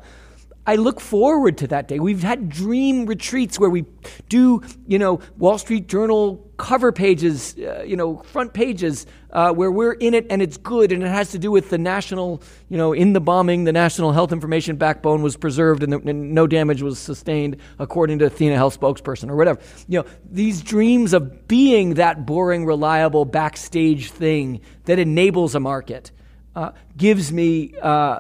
I 0.68 0.76
look 0.76 1.00
forward 1.00 1.58
to 1.60 1.68
that 1.68 1.88
day. 1.88 1.98
We've 1.98 2.22
had 2.22 2.50
dream 2.50 3.06
retreats 3.06 3.58
where 3.58 3.70
we 3.70 3.86
do, 4.28 4.62
you 4.86 5.00
know, 5.00 5.22
Wall 5.38 5.58
Street 5.58 5.88
Journal 5.88 6.44
cover 6.58 6.92
pages, 6.92 7.56
uh, 7.58 7.84
you 7.84 7.96
know, 7.96 8.18
front 8.18 8.54
pages, 8.54 9.06
uh, 9.32 9.54
where 9.54 9.72
we're 9.72 9.94
in 9.94 10.14
it 10.14 10.26
and 10.30 10.42
it's 10.42 10.58
good 10.58 10.92
and 10.92 11.04
it 11.04 11.08
has 11.08 11.32
to 11.32 11.40
do 11.40 11.52
with 11.52 11.70
the 11.70 11.78
national, 11.78 12.42
you 12.68 12.78
know, 12.78 12.92
in 12.92 13.14
the 13.14 13.22
bombing, 13.22 13.64
the 13.64 13.72
national 13.72 14.12
health 14.12 14.34
information 14.34 14.76
backbone 14.76 15.22
was 15.22 15.38
preserved 15.38 15.84
and, 15.84 15.94
the, 15.94 16.00
and 16.00 16.34
no 16.34 16.46
damage 16.46 16.82
was 16.82 17.00
sustained, 17.00 17.56
according 17.80 18.20
to 18.20 18.26
Athena 18.26 18.56
Health 18.56 18.78
spokesperson 18.78 19.30
or 19.30 19.38
whatever. 19.38 19.62
You 19.88 20.00
know, 20.00 20.06
these 20.30 20.62
dreams 20.62 21.14
of 21.14 21.48
being 21.48 21.94
that 21.94 22.26
boring, 22.26 22.66
reliable 22.66 23.24
backstage 23.24 24.12
thing 24.12 24.60
that 24.84 25.00
enables 25.00 25.56
a 25.56 25.62
market 25.62 26.12
uh, 26.58 26.72
gives 26.98 27.32
me 27.32 27.74
uh, 27.82 28.20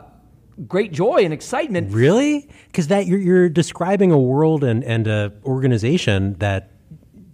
great 0.65 0.91
joy 0.91 1.23
and 1.23 1.33
excitement. 1.33 1.93
Really? 1.93 2.49
Because 2.67 2.87
that 2.87 3.05
you're, 3.05 3.19
you're 3.19 3.49
describing 3.49 4.11
a 4.11 4.17
world 4.17 4.63
and 4.63 4.83
and 4.83 5.07
a 5.07 5.33
organization 5.45 6.35
that 6.39 6.71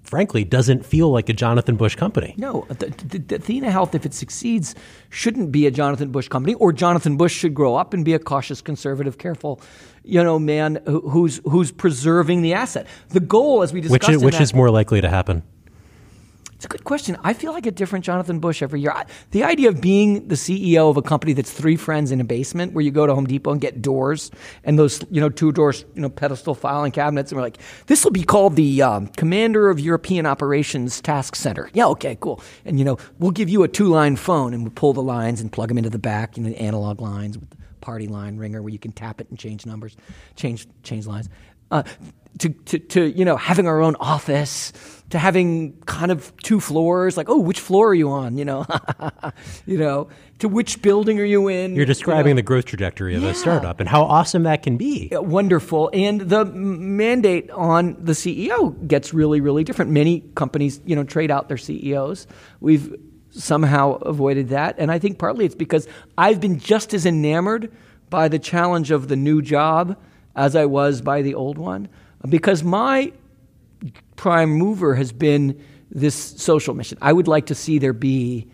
frankly 0.03 0.43
doesn't 0.43 0.85
feel 0.85 1.09
like 1.09 1.27
a 1.29 1.33
Jonathan 1.33 1.75
Bush 1.75 1.95
company. 1.95 2.35
No, 2.37 2.67
uh, 2.69 2.73
the, 2.75 2.87
the, 3.07 3.17
the 3.17 3.35
Athena 3.35 3.71
Health, 3.71 3.95
if 3.95 4.05
it 4.05 4.13
succeeds, 4.13 4.75
shouldn't 5.09 5.51
be 5.51 5.65
a 5.65 5.71
Jonathan 5.71 6.11
Bush 6.11 6.27
company, 6.27 6.53
or 6.55 6.71
Jonathan 6.71 7.17
Bush 7.17 7.33
should 7.33 7.53
grow 7.55 7.75
up 7.75 7.93
and 7.93 8.05
be 8.05 8.13
a 8.13 8.19
cautious, 8.19 8.61
conservative, 8.61 9.17
careful, 9.17 9.59
you 10.03 10.23
know, 10.23 10.37
man 10.37 10.81
who's 10.85 11.41
who's 11.45 11.71
preserving 11.71 12.41
the 12.41 12.53
asset. 12.53 12.85
The 13.09 13.21
goal, 13.21 13.63
as 13.63 13.73
we 13.73 13.81
discussed, 13.81 14.07
which, 14.07 14.15
is, 14.15 14.23
which 14.23 14.35
that, 14.35 14.43
is 14.43 14.53
more 14.53 14.69
likely 14.69 15.01
to 15.01 15.09
happen. 15.09 15.41
It's 16.63 16.73
a 16.73 16.77
good 16.77 16.85
question. 16.85 17.17
I 17.25 17.33
feel 17.33 17.51
like 17.51 17.65
a 17.65 17.71
different 17.71 18.05
Jonathan 18.05 18.39
Bush 18.39 18.61
every 18.61 18.79
year. 18.79 18.91
I, 18.91 19.03
the 19.31 19.43
idea 19.43 19.67
of 19.67 19.81
being 19.81 20.29
the 20.29 20.35
CEO 20.35 20.89
of 20.89 20.95
a 20.95 21.01
company 21.01 21.33
that's 21.33 21.51
three 21.51 21.75
friends 21.75 22.09
in 22.09 22.21
a 22.21 22.23
basement, 22.23 22.71
where 22.71 22.81
you 22.81 22.89
go 22.89 23.05
to 23.05 23.13
Home 23.13 23.25
Depot 23.25 23.51
and 23.51 23.59
get 23.59 23.81
doors 23.81 24.31
and 24.63 24.79
those 24.79 25.03
you 25.11 25.19
know 25.19 25.27
two 25.27 25.51
doors 25.51 25.83
you 25.93 26.01
know 26.01 26.07
pedestal 26.07 26.55
filing 26.55 26.93
cabinets, 26.93 27.33
and 27.33 27.37
we're 27.37 27.43
like, 27.43 27.57
this 27.87 28.05
will 28.05 28.13
be 28.13 28.23
called 28.23 28.55
the 28.55 28.81
um, 28.81 29.07
Commander 29.07 29.69
of 29.69 29.81
European 29.81 30.25
Operations 30.25 31.01
Task 31.01 31.35
Center. 31.35 31.69
Yeah, 31.73 31.87
okay, 31.87 32.17
cool. 32.21 32.41
And 32.63 32.79
you 32.79 32.85
know 32.85 32.97
we'll 33.19 33.31
give 33.31 33.49
you 33.49 33.63
a 33.63 33.67
two 33.67 33.87
line 33.87 34.15
phone, 34.15 34.53
and 34.53 34.63
we'll 34.63 34.71
pull 34.71 34.93
the 34.93 35.03
lines 35.03 35.41
and 35.41 35.51
plug 35.51 35.67
them 35.67 35.77
into 35.77 35.89
the 35.89 35.99
back, 35.99 36.37
you 36.37 36.43
know, 36.43 36.51
analog 36.51 37.01
lines 37.01 37.37
with 37.37 37.49
the 37.49 37.57
party 37.81 38.07
line 38.07 38.37
ringer 38.37 38.61
where 38.61 38.71
you 38.71 38.79
can 38.79 38.93
tap 38.93 39.19
it 39.19 39.29
and 39.29 39.37
change 39.37 39.65
numbers, 39.65 39.97
change 40.37 40.65
change 40.81 41.07
lines. 41.07 41.27
uh, 41.71 41.83
to, 42.39 42.49
to, 42.49 42.79
to, 42.79 43.05
you 43.05 43.25
know, 43.25 43.37
having 43.37 43.67
our 43.67 43.81
own 43.81 43.95
office, 43.99 44.73
to 45.11 45.19
having 45.19 45.79
kind 45.85 46.11
of 46.11 46.35
two 46.37 46.59
floors, 46.59 47.15
like, 47.15 47.29
oh, 47.29 47.37
which 47.37 47.59
floor 47.59 47.89
are 47.89 47.93
you 47.93 48.09
on? 48.09 48.37
You 48.37 48.45
know, 48.45 48.65
you 49.65 49.77
know, 49.77 50.07
to 50.39 50.47
which 50.47 50.81
building 50.81 51.19
are 51.19 51.25
you 51.25 51.47
in? 51.47 51.75
You're 51.75 51.85
describing 51.85 52.29
you 52.29 52.33
know? 52.33 52.37
the 52.37 52.41
growth 52.43 52.65
trajectory 52.65 53.15
of 53.15 53.21
Yeah. 53.21 53.29
a 53.29 53.33
startup 53.35 53.79
and 53.79 53.87
how 53.87 54.03
awesome 54.03 54.43
that 54.43 54.63
can 54.63 54.77
be. 54.77 55.11
Uh, 55.15 55.21
wonderful. 55.21 55.91
And 55.93 56.21
the 56.21 56.45
mandate 56.45 57.51
on 57.51 57.95
the 58.03 58.13
CEO 58.13 58.87
gets 58.87 59.13
really, 59.13 59.39
really 59.39 59.63
different. 59.63 59.91
Many 59.91 60.21
companies, 60.35 60.81
you 60.85 60.95
know, 60.95 61.03
trade 61.03 61.29
out 61.29 61.47
their 61.47 61.57
CEOs. 61.57 62.25
We've 62.59 62.95
somehow 63.29 63.93
avoided 63.95 64.49
that, 64.49 64.75
and 64.77 64.91
I 64.91 64.99
think 64.99 65.17
partly 65.19 65.45
it's 65.45 65.55
because 65.55 65.87
I've 66.17 66.39
been 66.39 66.59
just 66.59 66.93
as 66.93 67.05
enamored 67.05 67.71
by 68.09 68.27
the 68.27 68.37
challenge 68.39 68.91
of 68.91 69.07
the 69.07 69.15
new 69.15 69.41
job 69.41 69.97
as 70.35 70.55
I 70.55 70.65
was 70.65 71.01
by 71.01 71.21
the 71.21 71.33
old 71.35 71.57
one, 71.57 71.89
because 72.27 72.63
my 72.63 73.11
prime 74.15 74.49
mover 74.49 74.95
has 74.95 75.11
been 75.11 75.61
this 75.91 76.15
social 76.15 76.73
mission. 76.73 76.97
I 77.01 77.13
would 77.13 77.27
like 77.27 77.47
to 77.47 77.55
see 77.55 77.79
there 77.79 77.93
be 77.93 78.47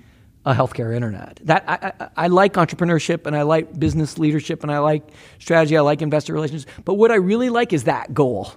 a 0.45 0.53
healthcare 0.53 0.95
internet. 0.95 1.39
That 1.43 1.63
I, 1.67 1.93
I, 1.99 2.09
I 2.25 2.27
like 2.27 2.53
entrepreneurship 2.53 3.25
and 3.25 3.35
I 3.35 3.43
like 3.43 3.77
business 3.77 4.17
leadership 4.17 4.63
and 4.63 4.71
I 4.71 4.79
like 4.79 5.03
strategy. 5.37 5.77
I 5.77 5.81
like 5.81 6.01
investor 6.01 6.33
relations. 6.33 6.65
But 6.85 6.95
what 6.95 7.11
I 7.11 7.15
really 7.15 7.49
like 7.49 7.73
is 7.73 7.83
that 7.85 8.13
goal. 8.13 8.53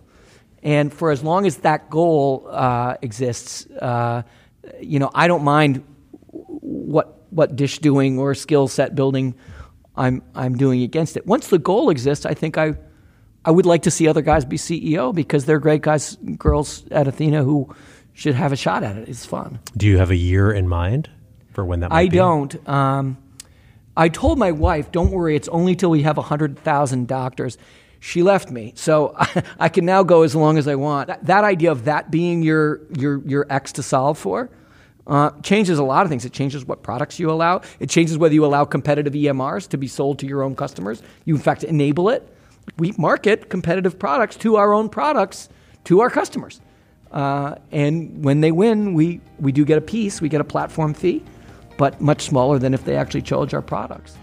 And 0.62 0.92
for 0.92 1.10
as 1.10 1.22
long 1.22 1.46
as 1.46 1.58
that 1.58 1.90
goal 1.90 2.46
uh, 2.48 2.96
exists, 3.02 3.66
uh, 3.66 4.22
you 4.80 4.98
know, 4.98 5.10
I 5.14 5.26
don't 5.26 5.42
mind 5.42 5.84
what 6.28 7.18
what 7.30 7.56
dish 7.56 7.78
doing 7.78 8.18
or 8.18 8.34
skill 8.34 8.68
set 8.68 8.94
building 8.94 9.34
I'm 9.96 10.22
I'm 10.34 10.56
doing 10.56 10.82
against 10.82 11.16
it. 11.16 11.26
Once 11.26 11.48
the 11.48 11.58
goal 11.58 11.90
exists, 11.90 12.24
I 12.24 12.34
think 12.34 12.56
I 12.56 12.74
I 13.44 13.50
would 13.50 13.66
like 13.66 13.82
to 13.82 13.90
see 13.90 14.08
other 14.08 14.22
guys 14.22 14.44
be 14.44 14.56
CEO 14.56 15.14
because 15.14 15.44
they're 15.44 15.58
great 15.58 15.82
guys, 15.82 16.16
girls 16.38 16.84
at 16.90 17.08
Athena 17.08 17.42
who 17.42 17.74
should 18.14 18.34
have 18.34 18.52
a 18.52 18.56
shot 18.56 18.82
at 18.82 18.96
it. 18.96 19.08
It's 19.08 19.26
fun. 19.26 19.58
Do 19.76 19.86
you 19.86 19.98
have 19.98 20.10
a 20.10 20.16
year 20.16 20.52
in 20.52 20.68
mind 20.68 21.10
for 21.52 21.64
when 21.64 21.80
that 21.80 21.90
might 21.90 21.98
be 21.98 22.06
I 22.06 22.10
be? 22.10 22.16
don't. 22.16 22.68
Um, 22.68 23.18
I 23.96 24.08
told 24.08 24.38
my 24.38 24.52
wife, 24.52 24.92
"Don't 24.92 25.10
worry, 25.10 25.36
it's 25.36 25.48
only 25.48 25.76
till 25.76 25.90
we 25.90 26.02
have 26.02 26.16
hundred 26.16 26.58
thousand 26.58 27.08
doctors." 27.08 27.58
She 28.00 28.22
left 28.22 28.50
me, 28.50 28.72
so 28.74 29.14
I, 29.60 29.68
can 29.68 29.84
now 29.84 30.02
go 30.02 30.22
as 30.22 30.34
long 30.34 30.58
as 30.58 30.66
I 30.66 30.74
want. 30.74 31.06
That, 31.06 31.26
that 31.26 31.44
idea 31.44 31.70
of 31.70 31.84
that 31.84 32.10
being 32.10 32.42
your 32.42 32.80
your 32.96 33.20
your 33.26 33.46
X 33.48 33.72
to 33.72 33.82
solve 33.82 34.18
for 34.18 34.50
uh, 35.06 35.30
changes 35.42 35.78
a 35.78 35.84
lot 35.84 36.04
of 36.04 36.08
things. 36.08 36.24
It 36.24 36.32
changes 36.32 36.64
what 36.64 36.82
products 36.82 37.18
you 37.18 37.30
allow. 37.30 37.60
It 37.80 37.90
changes 37.90 38.18
whether 38.18 38.34
you 38.34 38.44
allow 38.44 38.64
competitive 38.64 39.12
EMRs 39.12 39.68
to 39.68 39.76
be 39.78 39.88
sold 39.88 40.18
to 40.20 40.26
your 40.26 40.42
own 40.42 40.56
customers. 40.56 41.02
You 41.24 41.34
in 41.34 41.40
fact 41.40 41.64
enable 41.64 42.08
it. 42.08 42.28
We 42.78 42.92
market 42.96 43.48
competitive 43.48 43.98
products 43.98 44.36
to 44.36 44.56
our 44.56 44.72
own 44.72 44.88
products 44.88 45.48
to 45.84 46.00
our 46.00 46.10
customers. 46.10 46.60
Uh, 47.10 47.56
and 47.70 48.24
when 48.24 48.40
they 48.40 48.52
win, 48.52 48.94
we, 48.94 49.20
we 49.38 49.52
do 49.52 49.64
get 49.64 49.78
a 49.78 49.82
piece, 49.82 50.20
we 50.20 50.28
get 50.28 50.40
a 50.40 50.44
platform 50.44 50.94
fee, 50.94 51.22
but 51.76 52.00
much 52.00 52.22
smaller 52.22 52.58
than 52.58 52.72
if 52.72 52.84
they 52.84 52.96
actually 52.96 53.22
charge 53.22 53.52
our 53.52 53.62
products. 53.62 54.16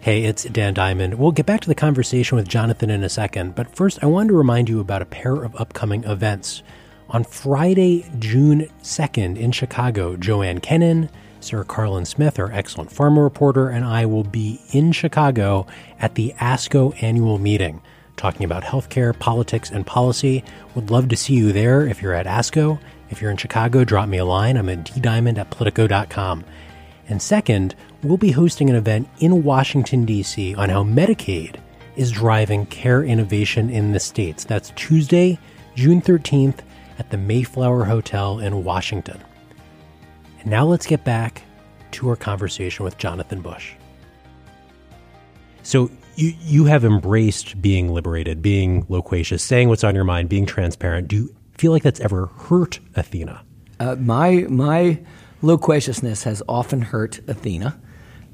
Hey, 0.00 0.22
it's 0.22 0.44
Dan 0.44 0.72
Diamond. 0.74 1.14
We'll 1.14 1.32
get 1.32 1.46
back 1.46 1.62
to 1.62 1.68
the 1.68 1.74
conversation 1.74 2.36
with 2.36 2.46
Jonathan 2.46 2.90
in 2.90 3.02
a 3.02 3.08
second, 3.08 3.56
but 3.56 3.74
first, 3.74 3.98
I 4.02 4.06
wanted 4.06 4.28
to 4.28 4.36
remind 4.36 4.68
you 4.68 4.78
about 4.78 5.02
a 5.02 5.06
pair 5.06 5.34
of 5.34 5.56
upcoming 5.56 6.04
events. 6.04 6.62
On 7.10 7.24
Friday, 7.24 8.08
June 8.20 8.68
2nd 8.82 9.36
in 9.36 9.50
Chicago, 9.50 10.16
Joanne 10.16 10.60
Kenen, 10.60 11.08
Sarah 11.46 11.64
Karlin-Smith, 11.64 12.38
our 12.38 12.50
excellent 12.52 12.90
pharma 12.90 13.22
reporter, 13.22 13.68
and 13.68 13.84
I 13.84 14.06
will 14.06 14.24
be 14.24 14.60
in 14.72 14.92
Chicago 14.92 15.66
at 16.00 16.14
the 16.14 16.34
ASCO 16.38 17.00
annual 17.02 17.38
meeting 17.38 17.80
talking 18.16 18.44
about 18.44 18.64
healthcare, 18.64 19.16
politics, 19.18 19.70
and 19.70 19.86
policy. 19.86 20.42
Would 20.74 20.90
love 20.90 21.08
to 21.08 21.16
see 21.16 21.34
you 21.34 21.52
there 21.52 21.86
if 21.86 22.02
you're 22.02 22.14
at 22.14 22.26
ASCO. 22.26 22.78
If 23.10 23.20
you're 23.20 23.30
in 23.30 23.36
Chicago, 23.36 23.84
drop 23.84 24.08
me 24.08 24.18
a 24.18 24.24
line. 24.24 24.56
I'm 24.56 24.68
at 24.68 24.84
ddiamond 24.84 25.38
at 25.38 25.50
politico.com. 25.50 26.44
And 27.08 27.22
second, 27.22 27.74
we'll 28.02 28.16
be 28.16 28.32
hosting 28.32 28.68
an 28.68 28.76
event 28.76 29.08
in 29.20 29.44
Washington, 29.44 30.04
D.C. 30.04 30.54
on 30.56 30.70
how 30.70 30.82
Medicaid 30.82 31.56
is 31.94 32.10
driving 32.10 32.66
care 32.66 33.04
innovation 33.04 33.70
in 33.70 33.92
the 33.92 34.00
States. 34.00 34.44
That's 34.44 34.70
Tuesday, 34.70 35.38
June 35.74 36.02
13th 36.02 36.58
at 36.98 37.10
the 37.10 37.16
Mayflower 37.16 37.84
Hotel 37.84 38.40
in 38.40 38.64
Washington. 38.64 39.20
Now 40.46 40.64
let's 40.64 40.86
get 40.86 41.04
back 41.04 41.42
to 41.90 42.08
our 42.08 42.14
conversation 42.14 42.84
with 42.84 42.96
Jonathan 42.98 43.40
Bush. 43.40 43.72
So 45.64 45.90
you 46.14 46.34
you 46.40 46.64
have 46.66 46.84
embraced 46.84 47.60
being 47.60 47.92
liberated, 47.92 48.42
being 48.42 48.86
loquacious, 48.88 49.42
saying 49.42 49.68
what's 49.68 49.82
on 49.82 49.96
your 49.96 50.04
mind, 50.04 50.28
being 50.28 50.46
transparent. 50.46 51.08
Do 51.08 51.16
you 51.16 51.36
feel 51.58 51.72
like 51.72 51.82
that's 51.82 51.98
ever 51.98 52.26
hurt 52.26 52.78
Athena? 52.94 53.42
Uh, 53.80 53.96
my 53.96 54.46
my 54.48 55.00
loquaciousness 55.42 56.22
has 56.22 56.44
often 56.48 56.80
hurt 56.80 57.18
Athena. 57.26 57.80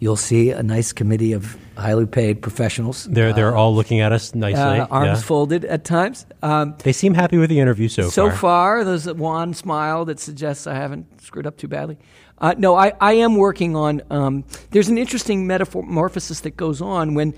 You'll 0.02 0.16
see 0.16 0.50
a 0.50 0.64
nice 0.64 0.92
committee 0.92 1.32
of 1.32 1.56
highly 1.76 2.06
paid 2.06 2.42
professionals. 2.42 3.04
They're 3.04 3.32
they're 3.32 3.54
all 3.54 3.72
looking 3.72 4.00
at 4.00 4.10
us 4.10 4.34
nicely, 4.34 4.80
uh, 4.80 4.86
arms 4.90 5.20
yeah. 5.20 5.24
folded 5.24 5.64
at 5.64 5.84
times. 5.84 6.26
Um, 6.42 6.74
They 6.82 6.92
seem 6.92 7.14
happy 7.14 7.38
with 7.38 7.50
the 7.50 7.60
interview 7.60 7.86
so, 7.86 8.10
so 8.10 8.26
far. 8.26 8.30
So 8.32 8.36
far, 8.36 8.84
there's 8.84 9.06
a 9.06 9.14
wan 9.14 9.54
smile 9.54 10.04
that 10.06 10.18
suggests 10.18 10.66
I 10.66 10.74
haven't 10.74 11.22
screwed 11.22 11.46
up 11.46 11.56
too 11.56 11.68
badly. 11.68 11.98
Uh, 12.36 12.52
no, 12.58 12.74
I, 12.74 12.94
I 13.00 13.12
am 13.12 13.36
working 13.36 13.76
on. 13.76 14.02
Um, 14.10 14.44
there's 14.72 14.88
an 14.88 14.98
interesting 14.98 15.46
metamorphosis 15.46 16.40
that 16.40 16.56
goes 16.56 16.82
on 16.82 17.14
when 17.14 17.32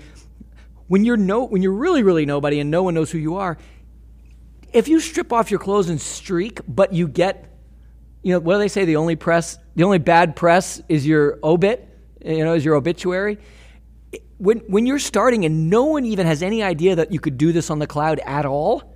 when 0.87 1.05
you're 1.05 1.17
no 1.17 1.43
when 1.43 1.61
you're 1.61 1.71
really 1.71 2.01
really 2.01 2.25
nobody 2.25 2.59
and 2.59 2.71
no 2.71 2.81
one 2.81 2.95
knows 2.95 3.11
who 3.11 3.19
you 3.19 3.35
are. 3.35 3.59
If 4.73 4.87
you 4.87 4.99
strip 4.99 5.31
off 5.31 5.51
your 5.51 5.59
clothes 5.59 5.89
and 5.89 6.01
streak, 6.01 6.61
but 6.67 6.93
you 6.93 7.07
get, 7.07 7.47
you 8.23 8.33
know, 8.33 8.39
what 8.39 8.53
do 8.55 8.57
they 8.57 8.69
say? 8.69 8.85
The 8.85 8.95
only 8.95 9.15
press, 9.15 9.59
the 9.75 9.83
only 9.83 9.99
bad 9.99 10.35
press 10.35 10.81
is 10.89 11.05
your 11.05 11.37
obit. 11.43 11.91
You 12.25 12.43
know, 12.43 12.53
as 12.53 12.65
your 12.65 12.75
obituary. 12.75 13.37
When 14.37 14.59
when 14.67 14.85
you're 14.85 14.99
starting 14.99 15.45
and 15.45 15.69
no 15.69 15.85
one 15.85 16.05
even 16.05 16.25
has 16.25 16.41
any 16.43 16.61
idea 16.63 16.95
that 16.95 17.11
you 17.11 17.19
could 17.19 17.37
do 17.37 17.51
this 17.51 17.69
on 17.69 17.79
the 17.79 17.87
cloud 17.87 18.19
at 18.25 18.45
all 18.45 18.91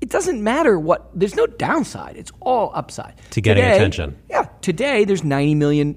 it 0.00 0.10
doesn't 0.10 0.42
matter 0.42 0.78
what 0.78 1.08
there's 1.18 1.34
no 1.34 1.46
downside. 1.46 2.16
It's 2.18 2.30
all 2.40 2.70
upside. 2.74 3.14
To 3.30 3.40
getting 3.40 3.62
Today- 3.64 3.76
attention. 3.76 4.16
yeah 4.28 4.48
today 4.60 5.04
there's 5.04 5.24
90 5.24 5.54
million 5.54 5.96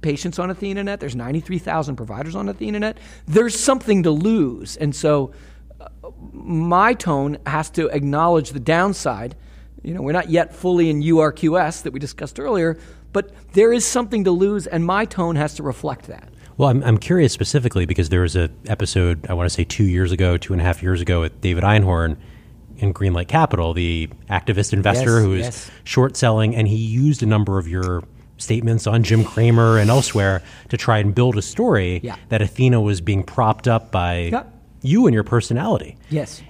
patients 0.00 0.38
on 0.38 0.50
athenanet. 0.52 0.98
There's 0.98 1.14
93000 1.14 1.94
providers 1.96 2.34
on 2.34 2.48
athenanet. 2.48 2.96
There's 3.26 3.58
something 3.58 4.02
to 4.02 4.10
lose. 4.10 4.76
And 4.78 4.94
so 4.96 5.32
uh, 5.80 5.88
my 6.32 6.92
tone 6.94 7.38
has 7.46 7.70
to 7.70 7.88
acknowledge 7.90 8.50
the 8.50 8.60
downside. 8.60 9.36
You 9.82 9.94
know 9.94 10.02
we're 10.02 10.12
not 10.12 10.28
yet 10.28 10.54
fully 10.54 10.90
in 10.90 11.00
urqs 11.02 11.82
that 11.84 11.92
we 11.92 12.00
discussed 12.00 12.40
earlier 12.40 12.78
but 13.12 13.32
there 13.52 13.72
is 13.72 13.84
something 13.84 14.24
to 14.24 14.30
lose 14.30 14.66
and 14.66 14.84
my 14.84 15.04
tone 15.04 15.36
has 15.36 15.54
to 15.54 15.62
reflect 15.62 16.06
that 16.06 16.28
Well, 16.56 16.68
I'm, 16.68 16.82
I'm 16.84 16.98
curious 16.98 17.32
specifically 17.32 17.86
because 17.86 18.08
there 18.10 18.20
was 18.22 18.36
a 18.36 18.50
episode 18.66 19.26
I 19.28 19.34
want 19.34 19.46
to 19.48 19.54
say 19.54 19.64
two 19.64 19.84
years 19.84 20.12
ago, 20.12 20.36
two 20.36 20.52
and 20.52 20.60
a 20.60 20.64
half 20.64 20.82
years 20.82 21.00
ago, 21.00 21.20
with 21.22 21.40
David 21.40 21.64
Einhorn 21.64 22.16
in 22.78 22.92
Greenlight 22.94 23.28
Capital, 23.28 23.74
the 23.74 24.08
activist 24.28 24.72
investor 24.72 25.16
Yes, 25.16 25.22
who 25.24 25.30
was 25.30 25.40
yes. 25.40 25.70
short 25.84 26.16
selling, 26.16 26.54
and 26.56 26.66
he 26.68 26.76
used 26.76 27.22
a 27.22 27.26
number 27.26 27.58
of 27.58 27.66
your 27.68 28.02
statements 28.38 28.86
on 28.86 29.02
Jim 29.02 29.22
Cramer 29.24 29.78
and 29.78 29.90
elsewhere 29.90 30.42
to 30.70 30.76
try 30.78 30.98
and 30.98 31.14
build 31.14 31.36
a 31.36 31.42
story 31.42 32.00
Yeah. 32.02 32.16
that 32.30 32.40
Athena 32.40 32.80
was 32.80 33.00
being 33.02 33.22
propped 33.22 33.68
up 33.68 33.90
by 33.90 34.30
Yeah. 34.32 34.44
you 34.82 35.06
and 35.06 35.12
your 35.14 35.24
personality. 35.24 35.96
yes 36.08 36.42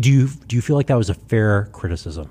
Do 0.00 0.10
you 0.10 0.28
do 0.48 0.56
you 0.56 0.62
feel 0.62 0.76
like 0.76 0.86
that 0.86 0.96
was 0.96 1.10
a 1.10 1.14
fair 1.14 1.68
criticism? 1.72 2.30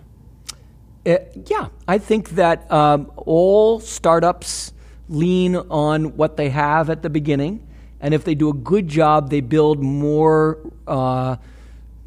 Uh, 1.06 1.18
yeah, 1.48 1.68
I 1.88 1.98
think 1.98 2.30
that 2.32 2.72
um, 2.72 3.12
all 3.18 3.80
startups 3.80 4.72
lean 5.10 5.56
on 5.56 6.16
what 6.16 6.38
they 6.38 6.50
have 6.50 6.90
at 6.90 7.02
the 7.02 7.10
beginning, 7.10 7.68
and 8.00 8.14
if 8.14 8.24
they 8.24 8.36
do 8.36 8.50
a 8.50 8.54
good 8.54 8.88
job, 8.88 9.30
they 9.30 9.42
build 9.42 9.82
more 9.82 10.60
uh, 10.88 11.36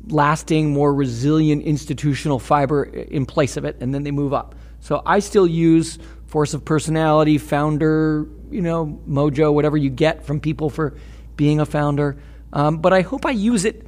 lasting, 0.08 0.72
more 0.72 0.94
resilient 0.94 1.62
institutional 1.64 2.38
fiber 2.38 2.84
in 2.84 3.26
place 3.26 3.58
of 3.58 3.66
it, 3.66 3.76
and 3.80 3.94
then 3.94 4.02
they 4.02 4.10
move 4.10 4.32
up. 4.32 4.54
So 4.80 5.02
I 5.04 5.18
still 5.18 5.46
use 5.46 5.98
force 6.26 6.54
of 6.54 6.64
personality, 6.64 7.36
founder, 7.38 8.26
you 8.50 8.62
know, 8.62 8.98
mojo, 9.08 9.52
whatever 9.52 9.76
you 9.76 9.90
get 9.90 10.24
from 10.24 10.40
people 10.40 10.70
for 10.70 10.94
being 11.36 11.60
a 11.60 11.66
founder. 11.66 12.16
Um, 12.52 12.78
but 12.78 12.92
I 12.94 13.02
hope 13.02 13.26
I 13.26 13.30
use 13.30 13.66
it 13.66 13.86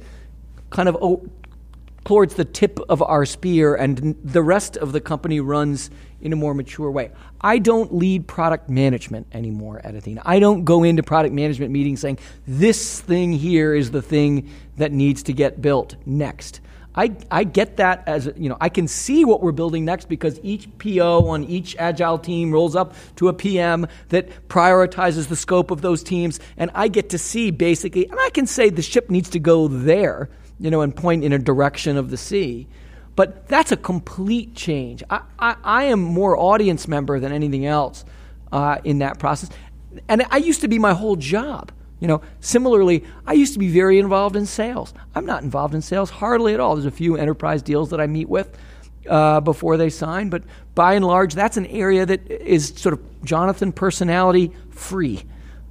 kind 0.69 0.87
of 0.87 0.95
towards 2.09 2.33
the 2.33 2.43
tip 2.43 2.79
of 2.89 3.03
our 3.03 3.23
spear, 3.23 3.75
and 3.75 4.17
the 4.23 4.41
rest 4.41 4.75
of 4.75 4.93
the 4.93 4.99
company 4.99 5.39
runs 5.39 5.91
in 6.21 6.33
a 6.33 6.35
more 6.35 6.55
mature 6.55 6.89
way. 6.89 7.11
I 7.39 7.59
don't 7.59 7.93
lead 7.93 8.27
product 8.27 8.67
management 8.67 9.27
anymore 9.31 9.79
at 9.83 9.93
Athena. 9.93 10.23
I 10.25 10.39
don't 10.39 10.65
go 10.65 10.83
into 10.83 11.03
product 11.03 11.35
management 11.35 11.71
meetings 11.71 12.01
saying, 12.01 12.17
this 12.47 12.99
thing 12.99 13.31
here 13.31 13.75
is 13.75 13.91
the 13.91 14.01
thing 14.01 14.49
that 14.77 14.91
needs 14.91 15.21
to 15.21 15.33
get 15.33 15.61
built 15.61 15.97
next. 16.07 16.61
I, 16.95 17.15
I 17.29 17.43
get 17.43 17.77
that 17.77 18.05
as, 18.07 18.27
you 18.35 18.49
know, 18.49 18.57
I 18.59 18.69
can 18.69 18.87
see 18.87 19.23
what 19.23 19.43
we're 19.43 19.51
building 19.51 19.85
next 19.85 20.09
because 20.09 20.39
each 20.41 20.67
PO 20.79 21.27
on 21.27 21.43
each 21.43 21.75
agile 21.77 22.17
team 22.17 22.51
rolls 22.51 22.75
up 22.75 22.95
to 23.17 23.27
a 23.27 23.33
PM 23.33 23.85
that 24.07 24.49
prioritizes 24.49 25.27
the 25.27 25.35
scope 25.35 25.69
of 25.69 25.81
those 25.81 26.01
teams. 26.01 26.39
And 26.57 26.71
I 26.73 26.87
get 26.87 27.11
to 27.11 27.19
see 27.19 27.51
basically, 27.51 28.07
and 28.07 28.19
I 28.19 28.31
can 28.31 28.47
say 28.47 28.71
the 28.71 28.81
ship 28.81 29.11
needs 29.11 29.29
to 29.29 29.39
go 29.39 29.67
there 29.67 30.31
you 30.59 30.69
know, 30.69 30.81
and 30.81 30.95
point 30.95 31.23
in 31.23 31.33
a 31.33 31.39
direction 31.39 31.97
of 31.97 32.09
the 32.09 32.17
sea. 32.17 32.67
But 33.15 33.47
that's 33.47 33.71
a 33.71 33.77
complete 33.77 34.55
change. 34.55 35.03
I, 35.09 35.21
I, 35.37 35.55
I 35.63 35.83
am 35.85 35.99
more 35.99 36.37
audience 36.37 36.87
member 36.87 37.19
than 37.19 37.31
anything 37.31 37.65
else 37.65 38.05
uh, 38.51 38.77
in 38.83 38.99
that 38.99 39.19
process. 39.19 39.49
And 40.07 40.23
I 40.29 40.37
used 40.37 40.61
to 40.61 40.67
be 40.67 40.79
my 40.79 40.93
whole 40.93 41.15
job. 41.15 41.71
You 41.99 42.07
know, 42.07 42.21
similarly, 42.39 43.03
I 43.27 43.33
used 43.33 43.53
to 43.53 43.59
be 43.59 43.67
very 43.67 43.99
involved 43.99 44.37
in 44.37 44.45
sales. 44.45 44.93
I'm 45.15 45.25
not 45.25 45.43
involved 45.43 45.75
in 45.75 45.81
sales 45.81 46.09
hardly 46.09 46.53
at 46.53 46.59
all. 46.61 46.75
There's 46.75 46.85
a 46.85 46.91
few 46.91 47.17
enterprise 47.17 47.61
deals 47.61 47.89
that 47.89 47.99
I 47.99 48.07
meet 48.07 48.29
with 48.29 48.57
uh, 49.09 49.41
before 49.41 49.75
they 49.75 49.89
sign, 49.89 50.29
but 50.29 50.43
by 50.75 50.93
and 50.93 51.03
large, 51.03 51.33
that's 51.33 51.57
an 51.57 51.65
area 51.65 52.05
that 52.05 52.29
is 52.31 52.69
sort 52.77 52.93
of 52.93 53.25
Jonathan 53.25 53.73
personality 53.73 54.53
free. 54.69 55.23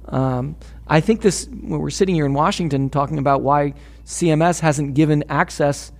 Um, 0.05 0.55
I 0.87 1.01
think 1.01 1.21
this, 1.21 1.47
when 1.47 1.79
we're 1.79 1.89
sitting 1.89 2.13
here 2.13 2.25
in 2.25 2.33
Washington 2.33 2.89
talking 2.89 3.17
about 3.17 3.41
why 3.41 3.73
CMS 4.09 4.59
hasn't 4.59 4.95
given 4.95 5.23
access 5.29 5.91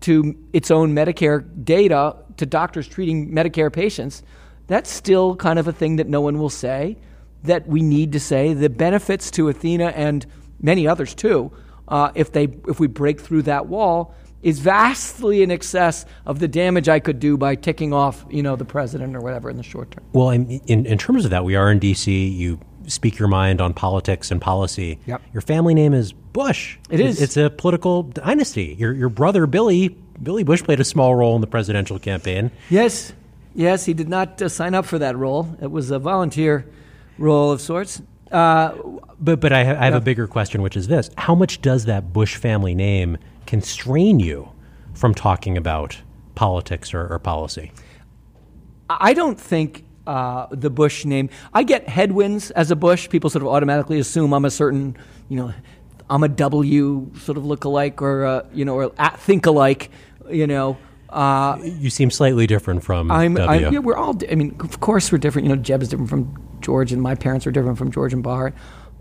to 0.00 0.34
its 0.54 0.70
own 0.70 0.94
Medicare 0.94 1.44
data 1.62 2.16
to 2.38 2.46
doctors 2.46 2.88
treating 2.88 3.30
Medicare 3.32 3.70
patients, 3.70 4.22
that's 4.66 4.90
still 4.90 5.36
kind 5.36 5.58
of 5.58 5.68
a 5.68 5.72
thing 5.72 5.96
that 5.96 6.06
no 6.06 6.22
one 6.22 6.38
will 6.38 6.50
say 6.50 6.96
that 7.42 7.68
we 7.68 7.82
need 7.82 8.12
to 8.12 8.18
say. 8.18 8.54
The 8.54 8.70
benefits 8.70 9.30
to 9.32 9.48
Athena 9.50 9.88
and 9.88 10.24
many 10.62 10.88
others 10.88 11.14
too, 11.14 11.52
uh, 11.86 12.12
if 12.14 12.32
they 12.32 12.44
if 12.66 12.80
we 12.80 12.86
break 12.86 13.20
through 13.20 13.42
that 13.42 13.66
wall, 13.66 14.14
is 14.42 14.60
vastly 14.60 15.42
in 15.42 15.50
excess 15.50 16.06
of 16.24 16.38
the 16.38 16.48
damage 16.48 16.88
I 16.88 16.98
could 16.98 17.20
do 17.20 17.36
by 17.36 17.56
ticking 17.56 17.92
off, 17.92 18.24
you 18.30 18.42
know, 18.42 18.56
the 18.56 18.64
president 18.64 19.14
or 19.14 19.20
whatever 19.20 19.50
in 19.50 19.58
the 19.58 19.62
short 19.62 19.90
term. 19.90 20.04
Well, 20.14 20.30
in, 20.30 20.48
in, 20.66 20.86
in 20.86 20.96
terms 20.96 21.26
of 21.26 21.30
that, 21.30 21.44
we 21.44 21.56
are 21.56 21.70
in 21.70 21.78
D.C. 21.78 22.28
You 22.28 22.58
speak 22.86 23.18
your 23.18 23.28
mind 23.28 23.60
on 23.60 23.74
politics 23.74 24.30
and 24.30 24.40
policy. 24.40 24.98
Yep. 25.06 25.22
Your 25.32 25.40
family 25.40 25.74
name 25.74 25.94
is 25.94 26.12
Bush. 26.12 26.78
It 26.90 27.00
is. 27.00 27.20
It's 27.20 27.36
a 27.36 27.50
political 27.50 28.04
dynasty. 28.04 28.76
Your 28.78 28.92
your 28.92 29.08
brother 29.08 29.46
Billy 29.46 29.88
Billy 30.22 30.44
Bush 30.44 30.62
played 30.62 30.80
a 30.80 30.84
small 30.84 31.14
role 31.14 31.34
in 31.34 31.40
the 31.40 31.46
presidential 31.46 31.98
campaign. 31.98 32.50
Yes, 32.70 33.12
yes, 33.54 33.84
he 33.84 33.94
did 33.94 34.08
not 34.08 34.40
uh, 34.40 34.48
sign 34.48 34.74
up 34.74 34.86
for 34.86 34.98
that 34.98 35.16
role. 35.16 35.56
It 35.60 35.70
was 35.70 35.90
a 35.90 35.98
volunteer 35.98 36.66
role 37.18 37.50
of 37.50 37.60
sorts. 37.60 38.02
Uh, 38.30 38.74
but 39.20 39.40
but 39.40 39.52
I, 39.52 39.64
ha- 39.64 39.76
I 39.78 39.84
have 39.84 39.94
a 39.94 40.00
bigger 40.00 40.26
question, 40.26 40.62
which 40.62 40.76
is 40.76 40.88
this: 40.88 41.10
How 41.16 41.34
much 41.34 41.62
does 41.62 41.84
that 41.84 42.12
Bush 42.12 42.36
family 42.36 42.74
name 42.74 43.18
constrain 43.46 44.20
you 44.20 44.50
from 44.94 45.14
talking 45.14 45.56
about 45.56 46.00
politics 46.34 46.92
or, 46.92 47.06
or 47.06 47.18
policy? 47.18 47.72
I 48.88 49.14
don't 49.14 49.40
think 49.40 49.84
uh, 50.06 50.46
the 50.50 50.70
Bush 50.70 51.04
name. 51.04 51.30
I 51.52 51.62
get 51.62 51.88
headwinds 51.88 52.50
as 52.52 52.70
a 52.70 52.76
Bush. 52.76 53.08
People 53.08 53.30
sort 53.30 53.42
of 53.42 53.48
automatically 53.48 53.98
assume 53.98 54.32
I'm 54.32 54.44
a 54.44 54.50
certain, 54.50 54.96
you 55.28 55.36
know, 55.36 55.52
I'm 56.08 56.22
a 56.22 56.28
W 56.28 57.10
sort 57.18 57.38
of 57.38 57.44
look-alike 57.44 58.00
or 58.00 58.24
uh, 58.24 58.46
you 58.52 58.64
know 58.64 58.74
or 58.74 58.90
think 59.18 59.46
alike. 59.46 59.90
You 60.30 60.46
know. 60.46 60.76
Uh, 61.08 61.56
you 61.62 61.88
seem 61.88 62.10
slightly 62.10 62.46
different 62.46 62.82
from 62.82 63.10
I'm, 63.10 63.34
W. 63.34 63.66
I'm, 63.66 63.72
yeah, 63.72 63.78
we're 63.78 63.96
all. 63.96 64.14
I 64.30 64.34
mean, 64.34 64.56
of 64.60 64.80
course, 64.80 65.10
we're 65.10 65.18
different. 65.18 65.48
You 65.48 65.54
know, 65.54 65.62
Jeb 65.62 65.82
is 65.82 65.88
different 65.88 66.10
from 66.10 66.36
George, 66.60 66.92
and 66.92 67.00
my 67.00 67.14
parents 67.14 67.46
are 67.46 67.52
different 67.52 67.78
from 67.78 67.90
George 67.90 68.12
and 68.12 68.22
Bar. 68.22 68.52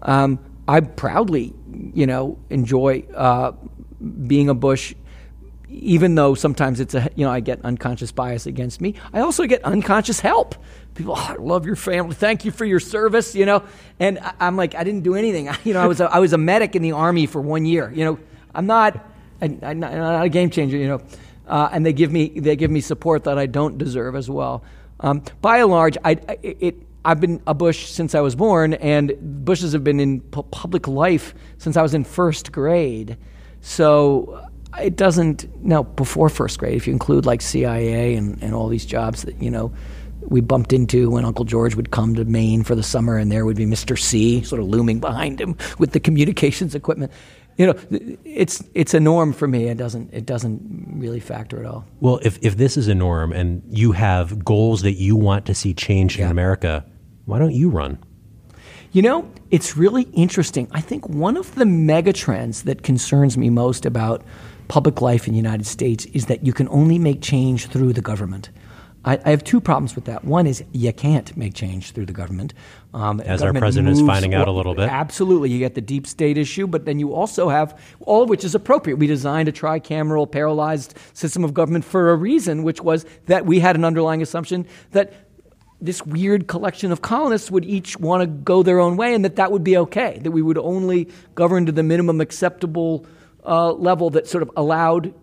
Um, 0.04 0.40
I 0.68 0.82
proudly, 0.82 1.54
you 1.94 2.06
know, 2.06 2.38
enjoy 2.50 3.04
uh, 3.16 3.54
being 4.28 4.50
a 4.50 4.54
Bush, 4.54 4.94
even 5.70 6.16
though 6.16 6.36
sometimes 6.36 6.80
it's 6.80 6.94
a, 6.94 7.10
you 7.16 7.26
know, 7.26 7.32
I 7.32 7.40
get 7.40 7.64
unconscious 7.64 8.12
bias 8.12 8.46
against 8.46 8.82
me. 8.82 8.96
I 9.14 9.22
also 9.22 9.46
get 9.46 9.64
unconscious 9.64 10.20
help. 10.20 10.56
People, 10.94 11.16
oh, 11.18 11.28
I 11.30 11.36
love 11.36 11.66
your 11.66 11.76
family. 11.76 12.16
Thank 12.16 12.46
you 12.46 12.52
for 12.52 12.66
your 12.66 12.80
service, 12.80 13.36
you 13.36 13.46
know. 13.46 13.64
And 14.00 14.20
I, 14.20 14.34
am 14.48 14.56
like, 14.56 14.76
I 14.76 14.84
didn't 14.84 15.02
do 15.02 15.16
anything. 15.16 15.50
You 15.64 15.74
know, 15.74 15.82
I 15.82 15.88
was 15.88 16.00
a, 16.00 16.06
I 16.06 16.20
was 16.20 16.34
a 16.34 16.38
medic 16.38 16.76
in 16.76 16.84
the 16.84 16.92
army 16.92 17.26
for 17.26 17.42
one 17.42 17.66
year. 17.66 17.92
You 17.94 18.06
know, 18.06 18.20
I'm 18.54 18.68
not, 18.68 19.04
I, 19.42 19.46
am 19.46 19.80
not, 19.80 20.24
a 20.24 20.30
game 20.30 20.50
changer. 20.50 20.78
You 20.78 20.88
know, 20.88 21.02
uh, 21.48 21.70
and 21.72 21.86
they 21.86 21.94
give 21.94 22.12
me 22.12 22.28
they 22.30 22.56
give 22.56 22.70
me 22.70 22.82
support 22.82 23.24
that 23.24 23.38
I 23.40 23.48
don't 23.48 23.78
deserve 23.78 24.16
as 24.16 24.30
well. 24.30 24.64
Um, 25.00 25.24
by 25.42 25.60
and 25.60 25.72
large, 25.72 25.98
I, 26.06 26.12
it, 26.44 26.76
I've 27.04 27.20
been 27.20 27.42
a 27.48 27.54
Bush 27.54 27.90
since 27.90 28.16
I 28.16 28.22
was 28.22 28.36
born, 28.36 28.76
and 28.76 29.14
Bushes 29.46 29.74
have 29.74 29.84
been 29.84 30.00
in 30.00 30.22
public 30.22 30.88
life 30.88 31.34
since 31.58 31.78
I 31.78 31.82
was 31.82 31.94
in 31.94 32.04
first 32.04 32.52
grade. 32.52 33.18
So 33.62 34.48
it 34.80 34.96
doesn't, 34.96 35.64
no, 35.64 35.84
before 35.84 36.30
first 36.30 36.60
grade, 36.60 36.76
if 36.76 36.88
you 36.88 36.94
include 36.94 37.26
like 37.26 37.42
CIA 37.42 38.16
and, 38.16 38.42
and 38.42 38.54
all 38.54 38.68
these 38.68 38.86
jobs 38.86 39.24
that, 39.24 39.42
you 39.42 39.52
know, 39.52 39.74
we 40.22 40.42
bumped 40.42 40.74
into 40.74 41.10
when 41.12 41.26
Uncle 41.26 41.46
George 41.46 41.76
would 41.76 41.92
come 41.92 42.16
to 42.16 42.26
Maine 42.26 42.64
for 42.64 42.76
the 42.76 42.84
summer, 42.84 43.18
and 43.18 43.32
there 43.32 43.46
would 43.46 43.58
be 43.58 43.66
Mr. 43.66 43.98
C 43.98 44.44
sort 44.44 44.62
of 44.62 44.68
looming 44.68 45.00
behind 45.00 45.40
him 45.40 45.56
with 45.80 45.92
the 45.92 46.00
communications 46.00 46.76
equipment. 46.76 47.12
You 47.58 47.68
know, 47.68 47.76
it's 48.26 48.64
it's 48.74 48.94
a 48.94 49.00
norm 49.00 49.32
for 49.32 49.48
me. 49.48 49.70
It 49.70 49.78
doesn't 49.78 50.14
it 50.14 50.26
doesn't 50.26 50.62
really 50.96 51.22
factor 51.22 51.60
at 51.60 51.66
all. 51.66 51.86
Well, 52.02 52.20
if 52.22 52.38
if 52.42 52.58
this 52.58 52.76
is 52.76 52.90
a 52.90 52.96
norm 52.96 53.32
and 53.32 53.64
you 53.70 53.94
have 53.94 54.44
goals 54.44 54.82
that 54.82 54.94
you 54.94 55.16
want 55.16 55.46
to 55.46 55.56
see 55.56 55.74
change 55.74 56.18
yeah. 56.18 56.26
in 56.26 56.32
America, 56.32 56.86
why 57.24 57.40
don't 57.40 57.54
you 57.54 57.70
run? 57.70 57.98
You 58.92 59.02
know, 59.02 59.32
it's 59.52 59.78
really 59.78 60.04
interesting. 60.14 60.68
I 60.72 60.82
think 60.82 61.08
one 61.08 61.38
of 61.38 61.56
the 61.56 61.66
megatrends 61.66 62.64
that 62.64 62.84
concerns 62.84 63.38
me 63.38 63.50
most 63.50 63.86
about 63.86 64.24
public 64.68 65.02
life 65.02 65.28
in 65.28 65.34
the 65.34 65.38
United 65.38 65.66
States 65.66 66.06
is 66.06 66.26
that 66.28 66.46
you 66.46 66.54
can 66.54 66.68
only 66.70 67.00
make 67.00 67.22
change 67.22 67.68
through 67.68 67.94
the 67.94 68.02
government. 68.02 68.50
I, 69.06 69.20
I 69.24 69.30
have 69.30 69.44
two 69.44 69.62
problems 69.62 69.96
with 69.96 70.06
that. 70.06 70.26
One 70.26 70.48
is 70.48 70.64
you 70.74 70.92
can't 70.92 71.36
make 71.38 71.54
change 71.54 71.92
through 71.92 72.08
the 72.08 72.14
government. 72.14 72.54
Um, 72.94 73.22
As 73.22 73.40
government 73.40 73.58
our 73.58 73.62
president 73.62 73.90
is 73.90 74.02
finding 74.02 74.34
out 74.34 74.48
a 74.48 74.52
little 74.52 74.74
bit. 74.74 74.90
Absolutely. 74.90 75.52
You 75.52 75.60
get 75.60 75.76
the 75.76 75.82
deep 75.82 76.08
state 76.08 76.38
issue, 76.38 76.66
but 76.66 76.86
then 76.86 77.00
you 77.00 77.14
also 77.14 77.50
have 77.50 77.80
all 78.02 78.24
of 78.24 78.30
which 78.30 78.44
is 78.44 78.56
appropriate. 78.56 78.98
We 78.98 79.08
designed 79.08 79.48
a 79.48 79.52
tricameral 79.52 80.30
paralyzed 80.30 80.98
system 81.14 81.44
of 81.44 81.54
government 81.54 81.86
for 81.86 82.10
a 82.10 82.16
reason, 82.16 82.64
which 82.64 82.82
was 82.82 83.06
that 83.28 83.46
we 83.46 83.60
had 83.60 83.76
an 83.76 83.86
underlying 83.86 84.22
assumption 84.22 84.66
that 84.92 85.14
this 85.82 86.04
weird 86.06 86.48
collection 86.48 86.92
of 86.92 87.02
colonists 87.02 87.52
would 87.52 87.66
each 87.66 88.00
want 88.00 88.22
to 88.22 88.28
go 88.28 88.64
their 88.64 88.80
own 88.80 88.98
way 88.98 89.14
and 89.14 89.24
that 89.24 89.36
that 89.36 89.52
would 89.52 89.64
be 89.64 89.78
okay, 89.78 90.20
that 90.24 90.32
we 90.32 90.42
would 90.42 90.58
only 90.58 91.10
govern 91.36 91.66
to 91.66 91.72
the 91.72 91.84
minimum 91.84 92.22
acceptable 92.22 93.06
uh, 93.46 93.72
level 93.74 94.10
that 94.12 94.28
sort 94.28 94.42
of 94.42 94.52
allowed, 94.56 95.14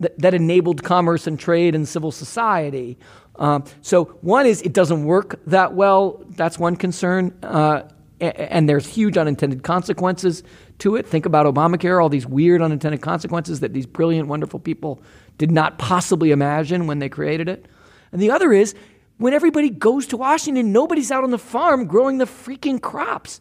that, 0.00 0.18
that, 0.18 0.34
enabled 0.34 0.82
commerce 0.82 1.26
and 1.26 1.38
trade 1.38 1.74
and 1.74 1.86
civil 1.86 2.10
society. 2.10 2.98
Um, 3.36 3.64
so, 3.82 4.04
one 4.22 4.46
is 4.46 4.62
it 4.62 4.72
doesn't 4.72 5.04
work 5.04 5.40
that 5.46 5.74
well. 5.74 6.24
That's 6.30 6.58
one 6.58 6.76
concern. 6.76 7.36
Uh, 7.42 7.82
and 8.18 8.68
there's 8.68 8.86
huge 8.86 9.18
unintended 9.18 9.62
consequences 9.62 10.42
to 10.78 10.96
it. 10.96 11.06
Think 11.06 11.26
about 11.26 11.46
Obamacare, 11.46 12.02
all 12.02 12.08
these 12.08 12.26
weird 12.26 12.62
unintended 12.62 13.02
consequences 13.02 13.60
that 13.60 13.74
these 13.74 13.86
brilliant, 13.86 14.28
wonderful 14.28 14.58
people 14.58 15.02
did 15.38 15.50
not 15.50 15.78
possibly 15.78 16.30
imagine 16.30 16.86
when 16.86 16.98
they 16.98 17.08
created 17.08 17.48
it. 17.48 17.66
And 18.12 18.22
the 18.22 18.30
other 18.30 18.52
is 18.52 18.74
when 19.18 19.34
everybody 19.34 19.68
goes 19.68 20.06
to 20.08 20.16
Washington, 20.16 20.72
nobody's 20.72 21.10
out 21.10 21.24
on 21.24 21.30
the 21.30 21.38
farm 21.38 21.86
growing 21.86 22.18
the 22.18 22.24
freaking 22.24 22.80
crops. 22.80 23.40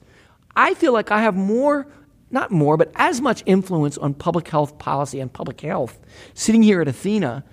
I 0.56 0.74
feel 0.74 0.93
like 0.93 1.12
I 1.12 1.21
have 1.21 1.36
more, 1.36 1.88
not 2.36 2.52
more, 2.52 2.78
but 2.78 2.91
as 2.95 3.21
much 3.21 3.41
influence 3.48 3.98
on 3.98 4.13
public 4.13 4.48
health 4.48 4.78
policy 4.78 5.19
and 5.19 5.34
public 5.34 5.62
health 5.62 6.00
sitting 6.36 6.62
here 6.62 6.82
at 6.82 6.88
Athena 6.88 7.43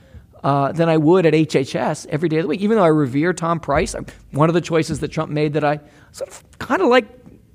uh, 0.42 0.72
than 0.72 0.88
I 0.88 0.96
would 0.96 1.24
at 1.24 1.32
HHS 1.32 2.06
every 2.08 2.28
day 2.28 2.38
of 2.38 2.42
the 2.42 2.48
week. 2.48 2.60
Even 2.60 2.76
though 2.76 2.84
I 2.84 2.88
revere 2.88 3.32
Tom 3.32 3.60
Price, 3.60 3.94
I'm, 3.94 4.06
one 4.32 4.50
of 4.50 4.54
the 4.54 4.60
choices 4.60 5.00
that 5.00 5.08
Trump 5.08 5.30
made 5.30 5.54
that 5.54 5.64
I 5.64 5.80
sort 6.10 6.28
of 6.28 6.58
kind 6.58 6.82
of 6.82 6.88
like 6.88 7.06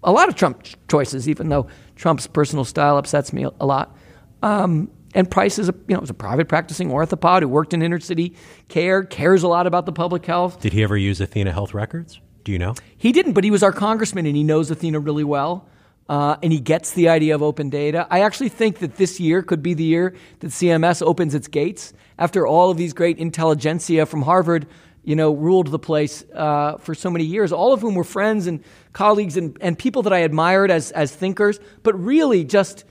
a 0.03 0.11
lot 0.11 0.29
of 0.29 0.35
Trump 0.35 0.65
choices, 0.87 1.27
even 1.27 1.49
though 1.49 1.67
Trump's 1.97 2.27
personal 2.27 2.63
style 2.63 2.97
upsets 2.97 3.33
me 3.33 3.45
a 3.59 3.65
lot. 3.65 3.95
Um, 4.41 4.89
and 5.13 5.29
Price 5.29 5.59
is 5.59 5.67
a 5.67 5.75
you 5.87 5.95
know 5.95 5.99
was 5.99 6.09
a 6.09 6.13
private 6.13 6.47
practicing 6.47 6.89
orthopod 6.89 7.41
who 7.41 7.49
worked 7.49 7.73
in 7.73 7.81
inner 7.81 7.99
city 7.99 8.35
care, 8.69 9.03
cares 9.03 9.43
a 9.43 9.47
lot 9.47 9.67
about 9.67 9.85
the 9.85 9.91
public 9.91 10.25
health. 10.25 10.61
Did 10.61 10.73
he 10.73 10.83
ever 10.83 10.95
use 10.95 11.19
Athena 11.19 11.51
Health 11.51 11.73
Records? 11.73 12.21
Do 12.43 12.53
you 12.53 12.59
know? 12.59 12.75
He 12.95 13.11
didn't, 13.11 13.33
but 13.33 13.43
he 13.43 13.51
was 13.51 13.63
our 13.63 13.73
congressman 13.73 14.25
and 14.25 14.35
he 14.35 14.43
knows 14.43 14.71
Athena 14.71 15.01
really 15.01 15.25
well. 15.25 15.67
Uh, 16.09 16.37
and 16.41 16.53
he 16.53 16.59
gets 16.59 16.91
the 16.93 17.09
idea 17.09 17.35
of 17.35 17.43
open 17.43 17.69
data. 17.69 18.07
I 18.09 18.21
actually 18.21 18.49
think 18.49 18.79
that 18.79 18.95
this 18.95 19.19
year 19.19 19.41
could 19.41 19.61
be 19.61 19.73
the 19.73 19.83
year 19.83 20.15
that 20.39 20.47
CMS 20.47 21.01
opens 21.05 21.35
its 21.35 21.47
gates 21.47 21.93
after 22.17 22.47
all 22.47 22.71
of 22.71 22.77
these 22.77 22.93
great 22.93 23.17
intelligentsia 23.17 24.05
from 24.05 24.21
Harvard, 24.21 24.67
you 25.03 25.15
know, 25.15 25.33
ruled 25.33 25.67
the 25.67 25.79
place 25.79 26.23
uh, 26.33 26.77
for 26.77 26.95
so 26.95 27.09
many 27.09 27.25
years. 27.25 27.51
All 27.51 27.73
of 27.73 27.81
whom 27.81 27.95
were 27.95 28.05
friends 28.05 28.47
and 28.47 28.63
colleagues 28.93 29.35
and, 29.35 29.57
and 29.59 29.77
people 29.77 30.03
that 30.03 30.13
I 30.13 30.19
admired 30.19 30.71
as 30.71 30.91
as 30.91 31.13
thinkers, 31.13 31.59
but 31.83 31.93
really 32.01 32.45
just 32.45 32.85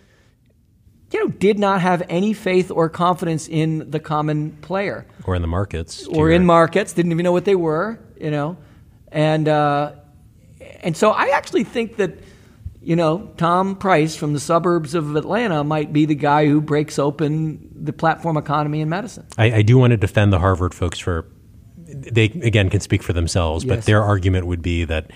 you 1.12 1.20
know, 1.20 1.28
did 1.28 1.58
not 1.58 1.80
have 1.80 2.02
any 2.08 2.32
faith 2.32 2.70
or 2.70 2.88
confidence 2.88 3.48
in 3.48 3.90
the 3.90 4.00
common 4.00 4.52
player. 4.60 5.06
Or 5.24 5.34
in 5.36 5.42
the 5.42 5.48
markets. 5.48 6.06
Or 6.06 6.30
in 6.30 6.44
markets, 6.44 6.92
didn't 6.92 7.12
even 7.12 7.24
know 7.24 7.32
what 7.32 7.44
they 7.44 7.54
were, 7.54 7.98
you 8.20 8.30
know. 8.30 8.56
And, 9.12 9.48
uh, 9.48 9.92
and 10.80 10.96
so 10.96 11.10
I 11.10 11.28
actually 11.28 11.64
think 11.64 11.96
that, 11.96 12.18
you 12.86 12.94
know, 12.94 13.28
Tom 13.36 13.74
Price 13.74 14.14
from 14.14 14.32
the 14.32 14.38
suburbs 14.38 14.94
of 14.94 15.16
Atlanta 15.16 15.64
might 15.64 15.92
be 15.92 16.06
the 16.06 16.14
guy 16.14 16.46
who 16.46 16.60
breaks 16.60 17.00
open 17.00 17.68
the 17.74 17.92
platform 17.92 18.36
economy 18.36 18.80
in 18.80 18.88
medicine. 18.88 19.26
I, 19.36 19.54
I 19.54 19.62
do 19.62 19.76
want 19.76 19.90
to 19.90 19.96
defend 19.96 20.32
the 20.32 20.38
Harvard 20.38 20.72
folks 20.72 21.00
for, 21.00 21.26
they 21.88 22.26
again 22.26 22.70
can 22.70 22.80
speak 22.80 23.02
for 23.02 23.12
themselves, 23.12 23.64
yes. 23.64 23.74
but 23.74 23.84
their 23.86 24.04
argument 24.04 24.46
would 24.46 24.62
be 24.62 24.84
that 24.84 25.10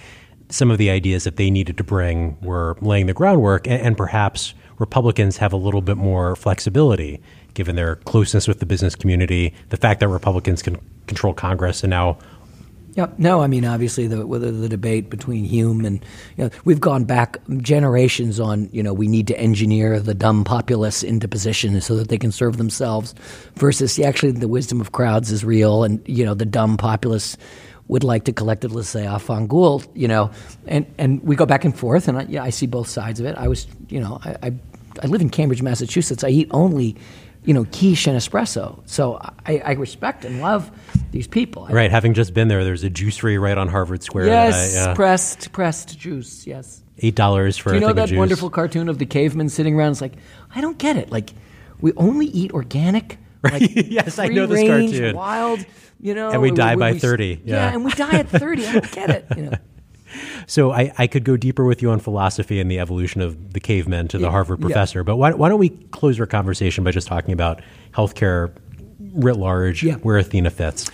some 0.48 0.72
of 0.72 0.78
the 0.78 0.90
ideas 0.90 1.22
that 1.22 1.36
they 1.36 1.48
needed 1.48 1.76
to 1.76 1.84
bring 1.84 2.36
were 2.40 2.76
laying 2.80 3.06
the 3.06 3.14
groundwork 3.14 3.68
and, 3.68 3.80
and 3.80 3.96
perhaps 3.96 4.52
Republicans 4.78 5.36
have 5.36 5.52
a 5.52 5.56
little 5.56 5.80
bit 5.80 5.96
more 5.96 6.34
flexibility 6.34 7.22
given 7.54 7.76
their 7.76 7.96
closeness 7.96 8.48
with 8.48 8.58
the 8.58 8.66
business 8.66 8.96
community, 8.96 9.54
the 9.68 9.76
fact 9.76 10.00
that 10.00 10.08
Republicans 10.08 10.60
can 10.60 10.76
control 11.06 11.32
Congress 11.32 11.84
and 11.84 11.90
now 11.90 12.18
yeah, 12.94 13.06
no, 13.18 13.40
I 13.40 13.46
mean 13.46 13.64
obviously 13.64 14.06
the 14.06 14.26
whether 14.26 14.50
the 14.50 14.68
debate 14.68 15.10
between 15.10 15.44
Hume 15.44 15.84
and 15.84 16.04
you 16.36 16.44
know, 16.44 16.50
we've 16.64 16.80
gone 16.80 17.04
back 17.04 17.38
generations 17.58 18.40
on 18.40 18.68
you 18.72 18.82
know 18.82 18.92
we 18.92 19.06
need 19.06 19.26
to 19.28 19.38
engineer 19.38 20.00
the 20.00 20.14
dumb 20.14 20.44
populace 20.44 21.02
into 21.02 21.28
position 21.28 21.80
so 21.80 21.96
that 21.96 22.08
they 22.08 22.18
can 22.18 22.32
serve 22.32 22.56
themselves, 22.56 23.14
versus 23.54 23.98
actually 24.00 24.32
the 24.32 24.48
wisdom 24.48 24.80
of 24.80 24.92
crowds 24.92 25.30
is 25.30 25.44
real 25.44 25.84
and 25.84 26.00
you 26.06 26.24
know 26.24 26.34
the 26.34 26.46
dumb 26.46 26.76
populace 26.76 27.36
would 27.90 28.04
like 28.04 28.24
to 28.24 28.32
collectively 28.32 28.84
say 28.84 29.06
ah, 29.06 29.16
"Afan 29.16 29.48
Ghoul," 29.48 29.82
you 29.94 30.08
know, 30.08 30.30
and 30.66 30.86
and 30.98 31.22
we 31.22 31.36
go 31.36 31.44
back 31.44 31.64
and 31.64 31.76
forth, 31.76 32.08
and 32.08 32.18
I, 32.18 32.22
yeah, 32.28 32.42
I 32.42 32.50
see 32.50 32.66
both 32.66 32.88
sides 32.88 33.20
of 33.20 33.26
it. 33.26 33.36
I 33.36 33.48
was, 33.48 33.66
you 33.88 34.00
know, 34.00 34.20
I, 34.24 34.36
I, 34.42 34.52
I 35.02 35.06
live 35.06 35.20
in 35.20 35.28
Cambridge, 35.28 35.60
Massachusetts. 35.60 36.22
I 36.22 36.28
eat 36.28 36.48
only 36.52 36.96
you 37.44 37.54
know, 37.54 37.64
quiche 37.64 38.06
and 38.06 38.18
espresso. 38.18 38.82
So 38.86 39.18
I, 39.46 39.58
I, 39.58 39.72
respect 39.72 40.24
and 40.24 40.40
love 40.40 40.70
these 41.10 41.26
people. 41.26 41.66
Right. 41.70 41.90
Having 41.90 42.14
just 42.14 42.34
been 42.34 42.48
there, 42.48 42.64
there's 42.64 42.84
a 42.84 42.90
juicery 42.90 43.40
right 43.40 43.56
on 43.56 43.68
Harvard 43.68 44.02
Square. 44.02 44.26
Yes, 44.26 44.76
I, 44.76 44.90
uh, 44.90 44.94
pressed 44.94 45.52
pressed 45.52 45.98
juice. 45.98 46.46
Yes. 46.46 46.82
Eight 46.98 47.14
dollars 47.14 47.56
for. 47.56 47.70
A. 47.70 47.72
Do 47.72 47.80
you 47.80 47.86
know 47.86 47.92
that 47.94 48.12
wonderful 48.12 48.50
cartoon 48.50 48.88
of 48.88 48.98
the 48.98 49.06
caveman 49.06 49.48
sitting 49.48 49.74
around? 49.74 49.92
It's 49.92 50.00
like 50.00 50.14
I 50.54 50.60
don't 50.60 50.76
get 50.76 50.96
it. 50.96 51.10
Like 51.10 51.30
we 51.80 51.92
only 51.94 52.26
eat 52.26 52.52
organic. 52.52 53.18
Like, 53.42 53.62
yes, 53.74 54.18
I 54.18 54.26
know 54.26 54.44
this 54.44 54.68
cartoon. 54.68 55.16
Wild, 55.16 55.64
you 55.98 56.12
know, 56.12 56.28
and 56.28 56.42
we 56.42 56.50
die 56.50 56.74
we, 56.74 56.80
by 56.80 56.92
we, 56.92 56.98
thirty. 56.98 57.40
Yeah. 57.42 57.54
yeah, 57.54 57.72
and 57.72 57.86
we 57.86 57.90
die 57.92 58.18
at 58.18 58.28
thirty. 58.28 58.66
I 58.66 58.72
don't 58.74 58.92
get 58.92 59.08
it. 59.08 59.26
You 59.34 59.42
know. 59.44 59.52
So 60.46 60.72
I, 60.72 60.92
I 60.98 61.06
could 61.06 61.24
go 61.24 61.36
deeper 61.36 61.64
with 61.64 61.82
you 61.82 61.90
on 61.90 62.00
philosophy 62.00 62.60
and 62.60 62.70
the 62.70 62.78
evolution 62.78 63.20
of 63.20 63.52
the 63.52 63.60
cavemen 63.60 64.08
to 64.08 64.18
the 64.18 64.24
yeah, 64.24 64.30
Harvard 64.30 64.60
professor, 64.60 65.00
yeah. 65.00 65.04
but 65.04 65.16
why, 65.16 65.32
why 65.32 65.48
don't 65.48 65.58
we 65.58 65.70
close 65.70 66.18
our 66.20 66.26
conversation 66.26 66.84
by 66.84 66.90
just 66.90 67.06
talking 67.06 67.32
about 67.32 67.62
healthcare 67.92 68.54
writ 69.14 69.36
large, 69.36 69.82
yeah. 69.82 69.94
where 69.96 70.18
Athena 70.18 70.50
fits? 70.50 70.90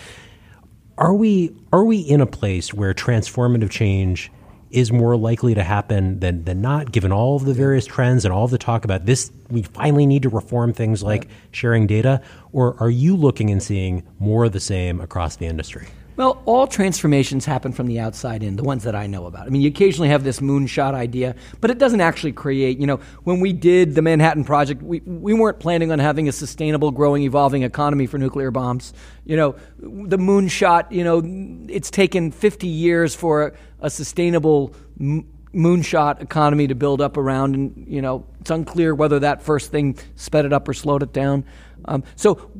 Are 0.98 1.14
we 1.14 1.54
are 1.72 1.84
we 1.84 1.98
in 1.98 2.20
a 2.20 2.26
place 2.26 2.72
where 2.72 2.94
transformative 2.94 3.70
change 3.70 4.32
is 4.70 4.90
more 4.90 5.16
likely 5.16 5.54
to 5.54 5.62
happen 5.62 6.20
than 6.20 6.44
than 6.44 6.60
not, 6.60 6.90
given 6.90 7.12
all 7.12 7.36
of 7.36 7.44
the 7.44 7.54
various 7.54 7.84
trends 7.84 8.24
and 8.24 8.32
all 8.32 8.44
of 8.44 8.50
the 8.50 8.58
talk 8.58 8.84
about 8.84 9.04
this? 9.04 9.30
We 9.50 9.62
finally 9.62 10.06
need 10.06 10.22
to 10.22 10.30
reform 10.30 10.72
things 10.72 11.02
like 11.02 11.28
sharing 11.50 11.86
data, 11.86 12.22
or 12.52 12.80
are 12.80 12.90
you 12.90 13.14
looking 13.14 13.50
and 13.50 13.62
seeing 13.62 14.04
more 14.18 14.46
of 14.46 14.52
the 14.52 14.60
same 14.60 15.00
across 15.00 15.36
the 15.36 15.46
industry? 15.46 15.86
Well, 16.16 16.42
all 16.46 16.66
transformations 16.66 17.44
happen 17.44 17.72
from 17.72 17.88
the 17.88 18.00
outside 18.00 18.42
in, 18.42 18.56
the 18.56 18.62
ones 18.62 18.84
that 18.84 18.94
I 18.94 19.06
know 19.06 19.26
about. 19.26 19.46
I 19.46 19.50
mean, 19.50 19.60
you 19.60 19.68
occasionally 19.68 20.08
have 20.08 20.24
this 20.24 20.40
moonshot 20.40 20.94
idea, 20.94 21.34
but 21.60 21.70
it 21.70 21.76
doesn't 21.78 22.00
actually 22.00 22.32
create, 22.32 22.78
you 22.78 22.86
know, 22.86 23.00
when 23.24 23.40
we 23.40 23.52
did 23.52 23.94
the 23.94 24.00
Manhattan 24.00 24.42
Project, 24.42 24.82
we, 24.82 25.00
we 25.00 25.34
weren't 25.34 25.60
planning 25.60 25.92
on 25.92 25.98
having 25.98 26.26
a 26.26 26.32
sustainable, 26.32 26.90
growing, 26.90 27.22
evolving 27.24 27.64
economy 27.64 28.06
for 28.06 28.16
nuclear 28.16 28.50
bombs. 28.50 28.94
You 29.26 29.36
know, 29.36 29.56
the 29.78 30.16
moonshot, 30.16 30.90
you 30.90 31.04
know, 31.04 31.22
it's 31.70 31.90
taken 31.90 32.32
50 32.32 32.66
years 32.66 33.14
for 33.14 33.54
a, 33.80 33.90
sustainable 33.90 34.74
m- 34.98 35.26
moonshot 35.54 36.22
economy 36.22 36.66
to 36.66 36.74
build 36.74 37.02
up 37.02 37.18
around, 37.18 37.54
and, 37.54 37.86
you 37.86 38.00
know, 38.00 38.26
it's 38.40 38.50
unclear 38.50 38.94
whether 38.94 39.18
that 39.18 39.42
first 39.42 39.70
thing 39.70 39.98
sped 40.14 40.46
it 40.46 40.52
up 40.54 40.66
or 40.66 40.72
slowed 40.72 41.02
it 41.02 41.12
down. 41.12 41.44
Um, 41.84 42.04
so 42.14 42.50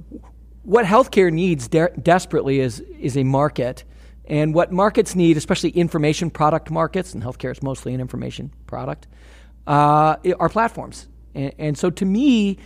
what 0.66 0.84
healthcare 0.84 1.32
needs 1.32 1.68
de- 1.68 1.92
desperately 2.02 2.58
is 2.58 2.80
is 2.98 3.16
a 3.16 3.22
market, 3.22 3.84
and 4.26 4.52
what 4.52 4.72
markets 4.72 5.14
need, 5.14 5.36
especially 5.36 5.70
information 5.70 6.28
product 6.28 6.70
markets, 6.70 7.14
and 7.14 7.22
healthcare 7.22 7.52
is 7.52 7.62
mostly 7.62 7.94
an 7.94 8.00
information 8.00 8.50
product, 8.66 9.06
uh, 9.68 10.16
are 10.40 10.48
platforms. 10.48 11.06
And, 11.36 11.54
and, 11.58 11.78
so, 11.78 11.90
to 11.90 12.04
me, 12.04 12.58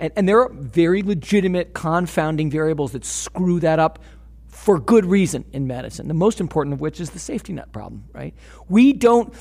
and, 0.00 0.12
and 0.16 0.28
there 0.28 0.42
are 0.42 0.52
very 0.52 1.02
legitimate 1.02 1.74
confounding 1.74 2.50
variables 2.50 2.90
that 2.92 3.04
screw 3.04 3.60
that 3.60 3.78
up 3.78 4.00
for 4.48 4.80
good 4.80 5.04
reason 5.04 5.44
in 5.52 5.68
medicine. 5.68 6.08
The 6.08 6.14
most 6.14 6.40
important 6.40 6.74
of 6.74 6.80
which 6.80 6.98
is 7.00 7.10
the 7.10 7.20
safety 7.20 7.52
net 7.52 7.70
problem. 7.70 8.04
Right? 8.12 8.34
We 8.68 8.92
don't. 8.92 9.32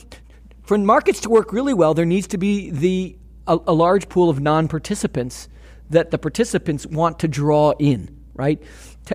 For 0.62 0.78
markets 0.78 1.22
to 1.22 1.30
work 1.30 1.52
really 1.52 1.74
well, 1.74 1.96
there 1.96 2.06
needs 2.06 2.28
to 2.28 2.38
be 2.38 2.70
the 2.70 3.18
a, 3.48 3.58
a 3.66 3.74
large 3.74 4.08
pool 4.08 4.30
of 4.30 4.40
non-participants 4.40 5.48
that 5.90 6.12
the 6.12 6.18
participants 6.18 6.86
want 6.86 7.20
to 7.20 7.28
draw 7.28 7.72
in, 7.80 8.16
right? 8.34 8.62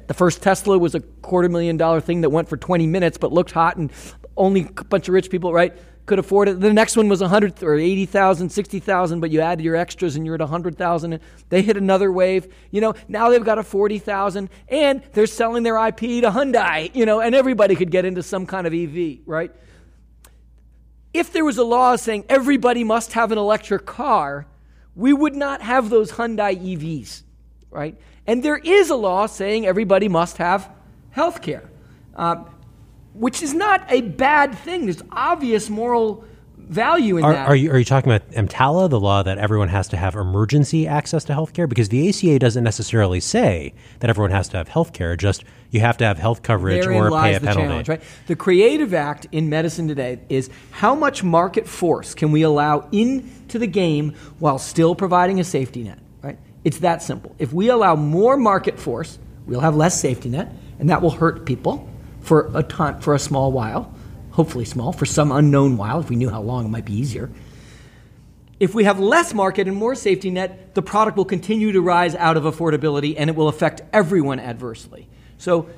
The 0.07 0.15
first 0.15 0.43
Tesla 0.43 0.79
was 0.79 0.95
a 0.95 1.01
quarter 1.01 1.49
million 1.49 1.77
dollar 1.77 2.01
thing 2.01 2.23
that 2.23 2.31
went 2.31 2.49
for 2.49 2.57
20 2.57 2.87
minutes 2.87 3.19
but 3.19 3.33
looked 3.33 3.51
hot 3.51 3.77
and 3.77 3.93
only 4.37 4.69
a 4.77 4.85
bunch 4.85 5.09
of 5.09 5.15
rich 5.15 5.31
people, 5.31 5.53
right, 5.53 5.77
could 6.07 6.19
afford 6.19 6.49
it. 6.49 6.61
The 6.61 6.73
next 6.73 6.97
one 6.97 7.09
was 7.09 7.21
100 7.21 7.63
or 7.63 7.75
80,000, 7.75 8.51
60,000, 8.51 9.21
but 9.21 9.31
you 9.31 9.41
added 9.41 9.63
your 9.65 9.77
extras 9.77 10.17
and 10.17 10.27
you're 10.27 10.35
at 10.35 10.41
100,000. 10.41 11.21
They 11.49 11.63
hit 11.63 11.77
another 11.77 12.11
wave. 12.11 12.53
You 12.71 12.81
know, 12.81 12.95
now 13.09 13.31
they've 13.31 13.45
got 13.45 13.59
a 13.59 13.63
40,000 13.63 14.51
and 14.69 15.03
they're 15.13 15.27
selling 15.27 15.63
their 15.63 15.77
IP 15.87 15.99
to 15.99 16.31
Hyundai, 16.31 16.95
you 16.95 17.07
know, 17.07 17.21
and 17.21 17.35
everybody 17.35 17.77
could 17.77 17.91
get 17.91 18.05
into 18.05 18.23
some 18.23 18.47
kind 18.47 18.67
of 18.67 18.75
EV, 18.75 19.19
right? 19.27 19.53
If 21.15 21.33
there 21.33 21.45
was 21.45 21.59
a 21.59 21.65
law 21.65 21.95
saying 21.97 22.25
everybody 22.29 22.85
must 22.85 23.13
have 23.13 23.31
an 23.33 23.39
electric 23.39 23.87
car, 23.87 24.47
we 24.95 25.13
would 25.13 25.35
not 25.35 25.63
have 25.63 25.91
those 25.91 26.13
Hyundai 26.13 26.57
EVs, 26.57 27.23
right? 27.71 27.97
And 28.27 28.43
there 28.43 28.57
is 28.57 28.91
a 28.91 28.95
law 28.95 29.27
saying 29.27 29.67
everybody 29.67 30.09
must 30.09 30.37
have 30.37 30.71
health 31.11 31.43
care, 31.43 31.71
uh, 32.15 32.45
which 33.15 33.43
is 33.43 33.55
not 33.55 33.85
a 33.91 34.03
bad 34.03 34.55
thing. 34.55 34.87
There's 34.87 35.03
obvious 35.11 35.71
moral 35.71 36.25
value 36.73 37.19
in 37.19 37.25
are, 37.25 37.33
that. 37.33 37.49
Are 37.49 37.55
you, 37.55 37.71
are 37.71 37.79
you 37.79 37.85
talking 37.85 38.11
about 38.11 38.29
EMTALA, 38.31 38.91
the 38.91 38.99
law 38.99 39.23
that 39.23 39.39
everyone 39.39 39.69
has 39.69 39.89
to 39.89 39.97
have 39.97 40.15
emergency 40.15 40.87
access 40.87 41.25
to 41.25 41.35
health 41.35 41.53
care? 41.53 41.67
Because 41.67 41.91
the 41.91 42.09
ACA 42.09 42.39
doesn't 42.39 42.65
necessarily 42.65 43.21
say 43.21 43.75
that 44.01 44.11
everyone 44.11 44.31
has 44.31 44.49
to 44.49 44.57
have 44.57 44.69
health 44.69 44.93
care, 44.93 45.17
just 45.17 45.45
you 45.71 45.81
have 45.81 45.97
to 45.99 46.05
have 46.05 46.19
health 46.19 46.43
coverage 46.43 46.85
Therein 46.85 47.13
or 47.13 47.21
pay 47.21 47.35
a 47.35 47.41
penalty. 47.41 47.69
Challenge, 47.69 47.89
right? 47.89 48.03
The 48.27 48.37
Creative 48.37 48.93
Act 48.95 49.27
in 49.33 49.49
medicine 49.49 49.89
today 49.89 50.21
is 50.29 50.51
how 50.71 50.95
much 50.95 51.23
market 51.23 51.69
force 51.69 52.15
can 52.15 52.33
we 52.33 52.43
allow 52.43 52.89
into 52.93 53.59
the 53.59 53.67
game 53.67 54.15
while 54.39 54.59
still 54.59 54.95
providing 54.95 55.41
a 55.41 55.45
safety 55.45 55.85
net, 55.85 55.99
right? 56.23 56.39
It's 56.65 56.79
that 56.79 57.03
simple. 57.03 57.35
If 57.39 57.53
we 57.53 57.69
allow 57.69 57.97
more 57.97 58.37
market 58.37 58.79
force, 58.79 59.19
we'll 59.47 59.61
have 59.61 59.77
less 59.77 60.01
safety 60.01 60.29
net, 60.29 60.53
and 60.79 60.91
that 60.91 61.03
will 61.03 61.11
hurt 61.11 61.45
people 61.45 61.89
for 62.21 62.51
a 62.55 62.63
time, 62.63 63.01
for 63.01 63.15
a 63.15 63.19
small 63.19 63.53
while 63.53 63.95
hopefully 64.33 64.65
small, 64.65 64.93
for 64.93 65.07
some 65.07 65.31
unknown 65.31 65.77
while. 65.77 66.01
If 66.01 66.11
we 66.11 66.17
knew 66.17 66.31
how 66.31 66.43
long, 66.43 66.67
it 66.67 66.69
might 66.69 66.85
be 66.85 66.95
easier. 66.95 67.31
If 68.59 68.75
we 68.75 68.85
have 68.85 69.01
less 69.01 69.35
market 69.35 69.67
and 69.67 69.77
more 69.77 69.95
safety 69.95 70.31
net, 70.31 70.75
the 70.75 70.83
product 70.83 71.17
will 71.17 71.25
continue 71.25 71.73
to 71.73 71.81
rise 71.81 72.15
out 72.15 72.37
of 72.37 72.45
affordability 72.45 73.15
and 73.19 73.29
it 73.29 73.37
will 73.37 73.49
affect 73.49 73.83
everyone 73.93 74.39
adversely. 74.39 75.09
So 75.39 75.69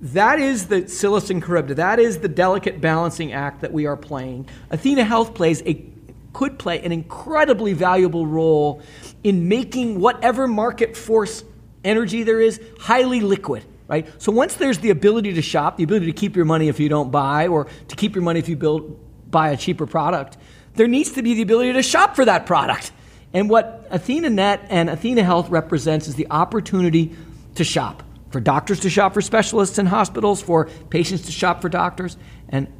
that 0.00 0.38
is 0.38 0.66
the 0.66 0.88
Scylla 0.88 1.22
and 1.30 1.44
Charybdis. 1.44 1.76
That 1.76 1.98
is 1.98 2.18
the 2.18 2.28
delicate 2.28 2.80
balancing 2.80 3.32
act 3.32 3.60
that 3.60 3.72
we 3.72 3.86
are 3.86 3.96
playing. 3.96 4.48
Athena 4.70 5.04
Health 5.04 5.34
plays 5.34 5.62
a 5.64 5.86
could 6.32 6.58
play 6.58 6.80
an 6.80 6.90
incredibly 6.90 7.72
valuable 7.72 8.26
role 8.26 8.82
in 9.22 9.46
making 9.48 10.00
whatever 10.00 10.48
market 10.48 10.96
force 10.96 11.44
energy 11.84 12.24
there 12.24 12.40
is 12.40 12.60
highly 12.80 13.20
liquid 13.20 13.64
right? 13.88 14.06
So 14.20 14.32
once 14.32 14.54
there's 14.54 14.78
the 14.78 14.90
ability 14.90 15.34
to 15.34 15.42
shop, 15.42 15.76
the 15.76 15.84
ability 15.84 16.06
to 16.06 16.12
keep 16.12 16.36
your 16.36 16.44
money 16.44 16.68
if 16.68 16.80
you 16.80 16.88
don't 16.88 17.10
buy, 17.10 17.48
or 17.48 17.66
to 17.88 17.96
keep 17.96 18.14
your 18.14 18.24
money 18.24 18.38
if 18.38 18.48
you 18.48 18.56
build, 18.56 18.98
buy 19.30 19.50
a 19.50 19.56
cheaper 19.56 19.86
product, 19.86 20.36
there 20.74 20.88
needs 20.88 21.12
to 21.12 21.22
be 21.22 21.34
the 21.34 21.42
ability 21.42 21.72
to 21.74 21.82
shop 21.82 22.16
for 22.16 22.24
that 22.24 22.46
product. 22.46 22.92
And 23.32 23.50
what 23.50 23.90
AthenaNet 23.90 24.66
and 24.70 24.88
Athena 24.88 25.24
Health 25.24 25.50
represents 25.50 26.08
is 26.08 26.14
the 26.14 26.28
opportunity 26.30 27.16
to 27.56 27.64
shop. 27.64 28.02
For 28.30 28.40
doctors 28.40 28.80
to 28.80 28.90
shop 28.90 29.14
for 29.14 29.20
specialists 29.20 29.78
in 29.78 29.86
hospitals, 29.86 30.42
for 30.42 30.66
patients 30.90 31.22
to 31.26 31.32
shop 31.32 31.62
for 31.62 31.68
doctors. 31.68 32.16
And 32.48 32.72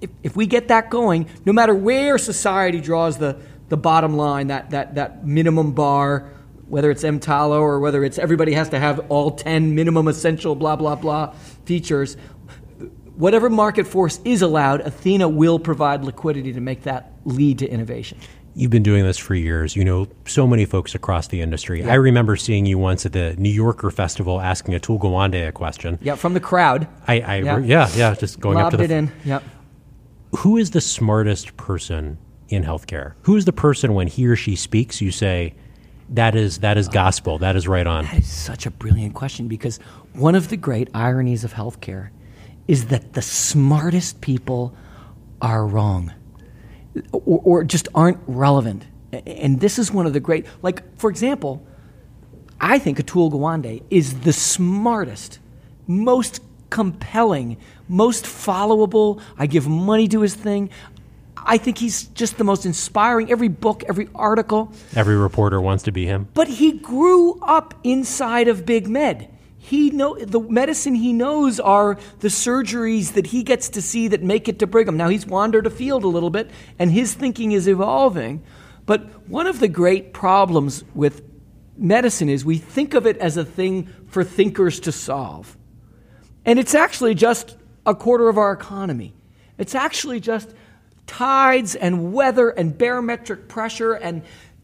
if, 0.00 0.10
if 0.22 0.36
we 0.36 0.46
get 0.46 0.68
that 0.68 0.90
going, 0.90 1.28
no 1.46 1.52
matter 1.52 1.74
where 1.74 2.18
society 2.18 2.80
draws 2.80 3.16
the, 3.16 3.40
the 3.70 3.78
bottom 3.78 4.16
line, 4.16 4.48
that, 4.48 4.70
that, 4.70 4.96
that 4.96 5.26
minimum 5.26 5.72
bar 5.72 6.30
whether 6.68 6.90
it's 6.90 7.02
EMTALA 7.02 7.58
or 7.58 7.80
whether 7.80 8.04
it's 8.04 8.18
everybody 8.18 8.52
has 8.52 8.68
to 8.70 8.78
have 8.78 9.00
all 9.10 9.30
10 9.32 9.74
minimum 9.74 10.08
essential 10.08 10.54
blah, 10.54 10.76
blah, 10.76 10.94
blah 10.94 11.32
features, 11.64 12.16
whatever 13.16 13.48
market 13.50 13.86
force 13.86 14.20
is 14.24 14.42
allowed, 14.42 14.80
Athena 14.80 15.28
will 15.28 15.58
provide 15.58 16.04
liquidity 16.04 16.52
to 16.52 16.60
make 16.60 16.82
that 16.82 17.12
lead 17.24 17.58
to 17.60 17.68
innovation. 17.68 18.18
You've 18.56 18.70
been 18.70 18.84
doing 18.84 19.04
this 19.04 19.18
for 19.18 19.34
years. 19.34 19.74
You 19.74 19.84
know 19.84 20.06
so 20.26 20.46
many 20.46 20.64
folks 20.64 20.94
across 20.94 21.26
the 21.26 21.40
industry. 21.40 21.84
I 21.84 21.94
remember 21.94 22.36
seeing 22.36 22.66
you 22.66 22.78
once 22.78 23.04
at 23.04 23.12
the 23.12 23.34
New 23.36 23.50
Yorker 23.50 23.90
Festival 23.90 24.40
asking 24.40 24.74
Atul 24.74 25.00
Gawande 25.00 25.48
a 25.48 25.52
question. 25.52 25.98
Yeah, 26.00 26.14
from 26.14 26.34
the 26.34 26.40
crowd. 26.40 26.86
I, 27.08 27.20
I 27.20 27.36
yeah. 27.38 27.58
yeah, 27.58 27.90
yeah, 27.96 28.14
just 28.14 28.38
going 28.38 28.56
Lobbed 28.56 28.66
up 28.66 28.70
to 28.72 28.76
the. 28.76 28.84
it 28.84 28.90
in. 28.92 29.12
Yep. 29.24 29.42
Who 30.38 30.56
is 30.56 30.70
the 30.70 30.80
smartest 30.80 31.56
person 31.56 32.18
in 32.48 32.62
healthcare? 32.62 33.14
Who 33.22 33.36
is 33.36 33.44
the 33.44 33.52
person 33.52 33.94
when 33.94 34.06
he 34.06 34.26
or 34.26 34.36
she 34.36 34.54
speaks, 34.54 35.00
you 35.00 35.10
say, 35.10 35.54
that 36.10 36.34
is 36.34 36.58
that 36.58 36.76
is 36.76 36.88
uh, 36.88 36.92
gospel. 36.92 37.38
That 37.38 37.56
is 37.56 37.66
right 37.66 37.86
on. 37.86 38.04
That 38.04 38.18
is 38.18 38.30
such 38.30 38.66
a 38.66 38.70
brilliant 38.70 39.14
question 39.14 39.48
because 39.48 39.78
one 40.12 40.34
of 40.34 40.48
the 40.48 40.56
great 40.56 40.88
ironies 40.94 41.44
of 41.44 41.54
healthcare 41.54 42.10
is 42.68 42.86
that 42.86 43.12
the 43.12 43.22
smartest 43.22 44.20
people 44.20 44.74
are 45.40 45.66
wrong 45.66 46.12
or, 47.12 47.40
or 47.44 47.64
just 47.64 47.88
aren't 47.94 48.18
relevant. 48.26 48.86
And 49.12 49.60
this 49.60 49.78
is 49.78 49.92
one 49.92 50.06
of 50.06 50.12
the 50.12 50.20
great, 50.20 50.46
like, 50.62 50.96
for 50.98 51.10
example, 51.10 51.64
I 52.60 52.78
think 52.78 52.98
Atul 52.98 53.30
Gawande 53.30 53.82
is 53.90 54.20
the 54.20 54.32
smartest, 54.32 55.38
most 55.86 56.40
compelling, 56.70 57.58
most 57.88 58.24
followable. 58.24 59.20
I 59.38 59.46
give 59.46 59.68
money 59.68 60.08
to 60.08 60.20
his 60.22 60.34
thing. 60.34 60.70
I 61.44 61.58
think 61.58 61.78
he's 61.78 62.04
just 62.04 62.38
the 62.38 62.44
most 62.44 62.66
inspiring. 62.66 63.30
Every 63.30 63.48
book, 63.48 63.84
every 63.88 64.08
article. 64.14 64.72
Every 64.96 65.16
reporter 65.16 65.60
wants 65.60 65.84
to 65.84 65.92
be 65.92 66.06
him. 66.06 66.28
But 66.34 66.48
he 66.48 66.72
grew 66.72 67.38
up 67.42 67.74
inside 67.84 68.48
of 68.48 68.64
Big 68.64 68.88
Med. 68.88 69.30
He 69.58 69.90
know 69.90 70.18
the 70.18 70.40
medicine 70.40 70.94
he 70.94 71.12
knows 71.12 71.58
are 71.58 71.98
the 72.20 72.28
surgeries 72.28 73.14
that 73.14 73.28
he 73.28 73.42
gets 73.42 73.70
to 73.70 73.82
see 73.82 74.08
that 74.08 74.22
make 74.22 74.46
it 74.46 74.58
to 74.58 74.66
Brigham. 74.66 74.96
Now 74.96 75.08
he's 75.08 75.26
wandered 75.26 75.66
afield 75.66 76.04
a 76.04 76.08
little 76.08 76.28
bit, 76.28 76.50
and 76.78 76.90
his 76.90 77.14
thinking 77.14 77.52
is 77.52 77.66
evolving. 77.66 78.42
But 78.84 79.26
one 79.28 79.46
of 79.46 79.60
the 79.60 79.68
great 79.68 80.12
problems 80.12 80.84
with 80.94 81.22
medicine 81.78 82.28
is 82.28 82.44
we 82.44 82.58
think 82.58 82.92
of 82.92 83.06
it 83.06 83.16
as 83.18 83.36
a 83.36 83.44
thing 83.44 83.86
for 84.08 84.22
thinkers 84.22 84.80
to 84.80 84.92
solve. 84.92 85.56
And 86.44 86.58
it's 86.58 86.74
actually 86.74 87.14
just 87.14 87.56
a 87.86 87.94
quarter 87.94 88.28
of 88.28 88.36
our 88.36 88.52
economy. 88.52 89.14
It's 89.56 89.74
actually 89.74 90.20
just 90.20 90.52
tides 91.06 91.74
and 91.74 92.12
weather 92.12 92.50
and 92.50 92.76
barometric 92.76 93.48
pressure 93.48 93.92
and 93.92 94.22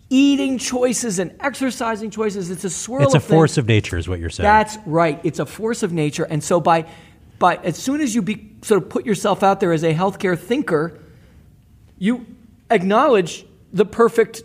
eating 0.09 0.59
choices 0.59 1.19
and 1.19 1.35
exercising 1.41 2.11
choices. 2.11 2.51
It's 2.51 2.65
a 2.65 2.71
swirl. 2.71 3.05
It's 3.05 3.15
a 3.15 3.21
force 3.21 3.59
of 3.59 3.67
nature, 3.67 3.97
is 3.97 4.09
what 4.09 4.19
you're 4.19 4.31
saying. 4.31 4.45
That's 4.45 4.77
right. 4.87 5.21
It's 5.23 5.39
a 5.39 5.47
force 5.47 5.83
of 5.83 5.93
nature. 5.93 6.25
And 6.25 6.43
so 6.43 6.61
by, 6.61 6.87
by 7.39 7.57
as 7.57 7.77
soon 7.77 8.01
as 8.01 8.15
you 8.15 8.23
be, 8.23 8.51
sort 8.63 8.83
of 8.83 8.89
put 8.89 9.07
yourself 9.07 9.43
out 9.43 9.61
there 9.61 9.73
as 9.73 9.85
a 9.85 9.95
healthcare 9.95 10.39
thinker, 10.39 10.99
you 11.99 12.27
acknowledge 12.71 13.47
the 13.73 13.85
perfect 13.85 14.43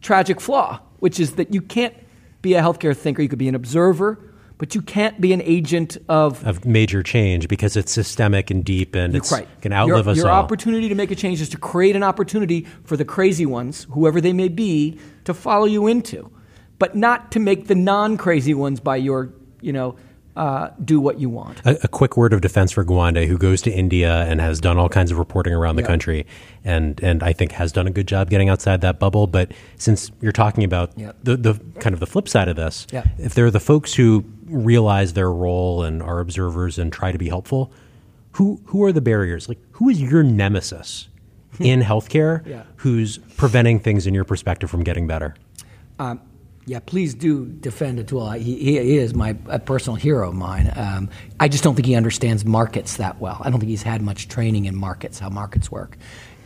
tragic 0.00 0.40
flaw, 0.40 0.80
which 1.00 1.18
is 1.18 1.34
that 1.34 1.52
you 1.52 1.60
can't 1.60 1.94
be 2.40 2.54
a 2.54 2.62
healthcare 2.62 2.96
thinker. 2.96 3.22
You 3.22 3.28
could 3.28 3.38
be 3.38 3.48
an 3.48 3.56
observer, 3.56 4.18
but 4.58 4.74
you 4.74 4.82
can't 4.82 5.20
be 5.20 5.32
an 5.32 5.40
agent 5.42 5.96
of 6.08 6.44
of 6.46 6.64
major 6.64 7.02
change 7.02 7.48
because 7.48 7.76
it's 7.76 7.92
systemic 7.92 8.50
and 8.50 8.64
deep 8.64 8.94
and 8.94 9.14
it's 9.16 9.30
right. 9.32 9.48
can 9.60 9.72
outlive 9.72 10.06
your, 10.06 10.10
us 10.12 10.16
your 10.18 10.28
all. 10.30 10.42
opportunity 10.42 10.88
to 10.88 10.94
make 10.94 11.10
a 11.10 11.14
change 11.16 11.40
is 11.40 11.48
to 11.50 11.58
create 11.58 11.96
an 11.96 12.02
opportunity 12.02 12.66
for 12.84 12.96
the 12.96 13.04
crazy 13.04 13.46
ones, 13.46 13.86
whoever 13.90 14.20
they 14.20 14.32
may 14.32 14.48
be, 14.48 14.98
to 15.24 15.32
follow 15.32 15.64
you 15.66 15.86
into, 15.86 16.30
but 16.78 16.94
not 16.96 17.30
to 17.32 17.38
make 17.40 17.68
the 17.68 17.74
non-crazy 17.74 18.54
ones 18.54 18.80
by 18.80 18.96
your, 18.96 19.32
you 19.60 19.72
know, 19.72 19.96
uh, 20.36 20.70
do 20.84 21.00
what 21.00 21.18
you 21.18 21.28
want. 21.28 21.60
a, 21.64 21.76
a 21.84 21.88
quick 21.88 22.16
word 22.16 22.32
of 22.32 22.40
defense 22.40 22.70
for 22.70 22.84
Gawande, 22.84 23.26
who 23.26 23.36
goes 23.36 23.60
to 23.62 23.72
India 23.72 24.22
and 24.22 24.40
has 24.40 24.60
done 24.60 24.78
all 24.78 24.88
kinds 24.88 25.10
of 25.10 25.18
reporting 25.18 25.52
around 25.52 25.74
the 25.74 25.82
Yeah. 25.82 25.88
country, 25.88 26.26
and 26.64 27.00
and 27.02 27.24
I 27.24 27.32
think 27.32 27.50
has 27.52 27.72
done 27.72 27.88
a 27.88 27.90
good 27.90 28.06
job 28.06 28.30
getting 28.30 28.48
outside 28.48 28.80
that 28.82 29.00
bubble. 29.00 29.26
But 29.26 29.50
since 29.76 30.12
you're 30.20 30.30
talking 30.30 30.62
about 30.62 30.92
Yeah. 30.96 31.10
the 31.24 31.36
the 31.36 31.54
kind 31.80 31.92
of 31.92 31.98
the 31.98 32.06
flip 32.06 32.28
side 32.28 32.46
of 32.48 32.54
this, 32.54 32.86
Yeah. 32.92 33.02
if 33.18 33.34
there 33.34 33.46
are 33.46 33.50
the 33.50 33.58
folks 33.58 33.94
who 33.94 34.24
realize 34.48 35.12
their 35.12 35.30
role 35.30 35.82
and 35.82 36.02
are 36.02 36.20
observers 36.20 36.78
and 36.78 36.92
try 36.92 37.12
to 37.12 37.18
be 37.18 37.28
helpful, 37.28 37.72
who 38.32 38.60
who 38.66 38.84
are 38.84 38.92
the 38.92 39.00
barriers? 39.00 39.48
Like 39.48 39.58
who 39.72 39.88
is 39.88 40.00
your 40.00 40.22
nemesis 40.22 41.08
in 41.60 41.80
healthcare? 41.80 42.46
Yeah. 42.46 42.64
Who's 42.76 43.18
preventing 43.36 43.80
things 43.80 44.06
in 44.06 44.14
your 44.14 44.24
perspective 44.24 44.70
from 44.70 44.84
getting 44.84 45.06
better? 45.06 45.34
Um, 45.98 46.20
yeah, 46.68 46.80
please 46.80 47.14
do 47.14 47.46
defend 47.46 47.98
Atul. 47.98 48.38
He, 48.38 48.58
he 48.58 48.98
is 48.98 49.14
my 49.14 49.34
a 49.46 49.58
personal 49.58 49.96
hero 49.96 50.28
of 50.28 50.34
mine. 50.34 50.70
Um, 50.76 51.08
I 51.40 51.48
just 51.48 51.64
don't 51.64 51.74
think 51.74 51.86
he 51.86 51.94
understands 51.94 52.44
markets 52.44 52.98
that 52.98 53.18
well. 53.18 53.40
I 53.40 53.48
don't 53.48 53.58
think 53.58 53.70
he's 53.70 53.82
had 53.82 54.02
much 54.02 54.28
training 54.28 54.66
in 54.66 54.76
markets, 54.76 55.18
how 55.18 55.30
markets 55.30 55.70
work. 55.70 55.96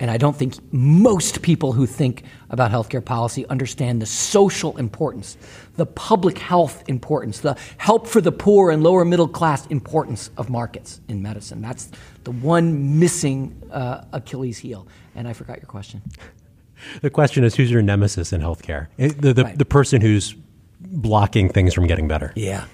And 0.03 0.11
I 0.11 0.17
don't 0.17 0.37
think 0.37 0.57
most 0.73 1.43
people 1.43 1.73
who 1.73 1.87
think 1.87 2.25
about 2.51 2.73
healthcare 2.73 3.05
policy 3.05 3.47
understand 3.47 4.03
the 4.03 4.07
social 4.07 4.77
importance, 4.77 5.37
the 5.77 5.87
public 5.87 6.39
health 6.39 6.83
importance, 6.89 7.39
the 7.39 7.57
help 7.79 8.09
for 8.09 8.21
the 8.21 8.33
poor 8.33 8.73
and 8.73 8.83
lower 8.83 9.05
middle 9.05 9.29
class 9.29 9.65
importance 9.69 10.29
of 10.37 10.51
markets 10.51 11.01
in 11.07 11.23
medicine. 11.23 11.63
That's 11.63 11.89
the 12.25 12.33
one 12.33 12.99
missing 12.99 13.63
uh, 13.71 14.03
Achilles 14.13 14.59
heel. 14.59 14.89
And 15.15 15.29
I 15.29 15.35
forgot 15.35 15.59
your 15.59 15.67
question. 15.67 16.03
The 17.01 17.11
question 17.11 17.45
is, 17.45 17.55
who's 17.55 17.71
your 17.71 17.81
nemesis 17.83 18.33
in 18.33 18.41
healthcare? 18.41 18.89
The, 18.97 19.33
the, 19.33 19.45
Right. 19.45 19.57
the 19.57 19.65
person 19.65 20.01
who's 20.01 20.35
blocking 20.81 21.49
things 21.49 21.75
from 21.75 21.87
getting 21.87 22.09
better. 22.09 22.33
Yeah. 22.35 22.65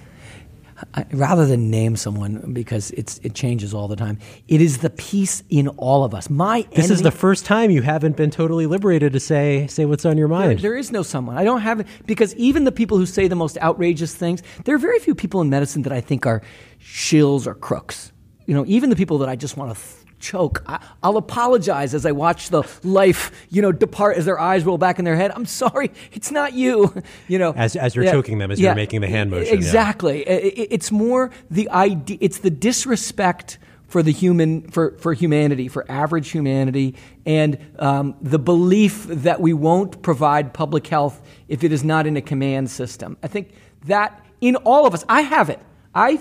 I, 0.95 1.05
rather 1.13 1.45
than 1.45 1.71
name 1.71 1.97
someone 1.97 2.53
because 2.53 2.91
it's 2.93 3.19
it 3.25 3.35
changes 3.35 3.75
all 3.75 3.89
the 3.89 3.97
time, 3.97 4.19
it 4.47 4.61
is 4.61 4.79
the 4.79 4.91
peace 4.91 5.43
in 5.49 5.69
all 5.77 6.05
of 6.05 6.15
us. 6.15 6.31
My 6.31 6.67
This 6.75 6.91
is 6.91 7.03
the 7.03 7.11
first 7.11 7.45
time 7.45 7.71
you 7.71 7.83
haven't 7.83 8.17
been 8.17 8.31
totally 8.31 8.67
liberated 8.67 9.13
to 9.15 9.21
say 9.21 9.67
say 9.67 9.85
what's 9.87 10.05
on 10.07 10.17
your 10.17 10.29
There- 10.29 10.39
mind. 10.39 10.59
there 10.61 10.77
is 10.77 10.93
no 10.93 11.03
someone. 11.03 11.37
I 11.37 11.45
don't 11.45 11.63
have 11.63 11.81
it 11.81 11.87
because 12.07 12.35
even 12.37 12.65
the 12.65 12.73
people 12.73 12.97
who 12.97 13.07
say 13.07 13.27
the 13.29 13.35
most 13.37 13.59
outrageous 13.59 14.15
things, 14.15 14.43
there 14.65 14.75
are 14.75 14.79
very 14.79 14.99
few 15.01 15.15
people 15.15 15.41
in 15.41 15.51
medicine 15.51 15.83
that 15.83 15.93
I 15.93 16.01
think 16.01 16.27
are 16.27 16.43
shills 16.81 17.47
or 17.47 17.55
crooks. 17.55 18.13
You 18.47 18.55
know, 18.55 18.65
even 18.67 18.89
the 18.91 18.97
people 18.97 19.19
that 19.19 19.29
I 19.29 19.37
just 19.37 19.57
want 19.57 19.75
to 19.75 19.81
choke. 20.19 20.63
I, 20.67 20.79
I'll 21.03 21.17
apologize 21.17 21.95
as 21.95 22.05
I 22.07 22.13
watch 22.13 22.51
the 22.51 22.63
life, 22.85 23.31
you 23.51 23.63
know, 23.63 23.73
depart 23.73 24.17
as 24.17 24.25
their 24.25 24.39
eyes 24.39 24.65
roll 24.65 24.79
back 24.79 24.99
in 24.99 25.05
their 25.05 25.17
head. 25.17 25.31
I'm 25.35 25.47
sorry, 25.47 25.91
it's 26.13 26.31
not 26.31 26.53
you. 26.53 26.93
You 27.29 27.39
know, 27.39 27.53
As- 27.53 27.77
as 27.77 27.95
you're 27.95 28.05
choking 28.07 28.39
them, 28.39 28.51
as 28.51 28.61
you're 28.61 28.75
making 28.75 29.01
the 29.03 29.07
hand 29.09 29.31
motion. 29.31 29.53
Exactly. 29.55 30.27
I- 30.29 30.33
I- 30.33 30.67
It's 30.71 30.91
more 30.91 31.31
the 31.51 31.69
idea. 31.71 32.19
It's 32.21 32.39
the 32.39 32.51
disrespect 32.51 33.59
for 33.89 34.03
the 34.03 34.13
human 34.13 34.69
for, 34.71 34.97
for 34.99 35.15
humanity 35.15 35.67
for 35.69 35.91
average 35.91 36.29
humanity 36.31 36.95
and 37.25 37.57
um, 37.79 38.15
the 38.21 38.39
belief 38.39 39.07
that 39.09 39.41
we 39.41 39.53
won't 39.55 40.03
provide 40.03 40.53
public 40.53 40.87
health 40.87 41.23
if 41.49 41.65
it 41.65 41.73
is 41.73 41.83
not 41.85 42.07
in 42.07 42.15
a 42.17 42.21
command 42.21 42.69
system 42.71 43.17
i 43.23 43.27
think 43.27 43.51
that 43.87 44.23
in 44.43 44.57
all 44.57 44.85
of 44.87 44.93
us 44.93 45.07
i 45.09 45.23
have 45.23 45.49
it 45.49 45.59
i 45.95 46.21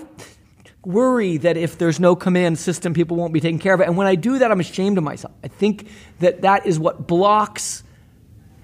worry 0.88 1.36
that 1.36 1.56
if 1.56 1.78
there's 1.78 2.00
no 2.00 2.16
command 2.16 2.58
system 2.58 2.94
people 2.94 3.16
won't 3.16 3.32
be 3.32 3.40
taken 3.40 3.58
care 3.58 3.74
of 3.74 3.80
and 3.80 3.96
when 3.96 4.06
i 4.06 4.14
do 4.14 4.38
that 4.38 4.50
i'm 4.50 4.60
ashamed 4.60 4.96
of 4.96 5.04
myself 5.04 5.34
i 5.44 5.48
think 5.48 5.88
that 6.20 6.42
that 6.42 6.66
is 6.66 6.78
what 6.78 7.06
blocks 7.06 7.84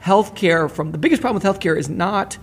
healthcare 0.03 0.71
from 0.71 0.91
the 0.93 0.99
biggest 0.99 1.21
problem 1.21 1.43
with 1.43 1.45
healthcare 1.45 1.79
is 1.79 1.89
not 1.89 2.39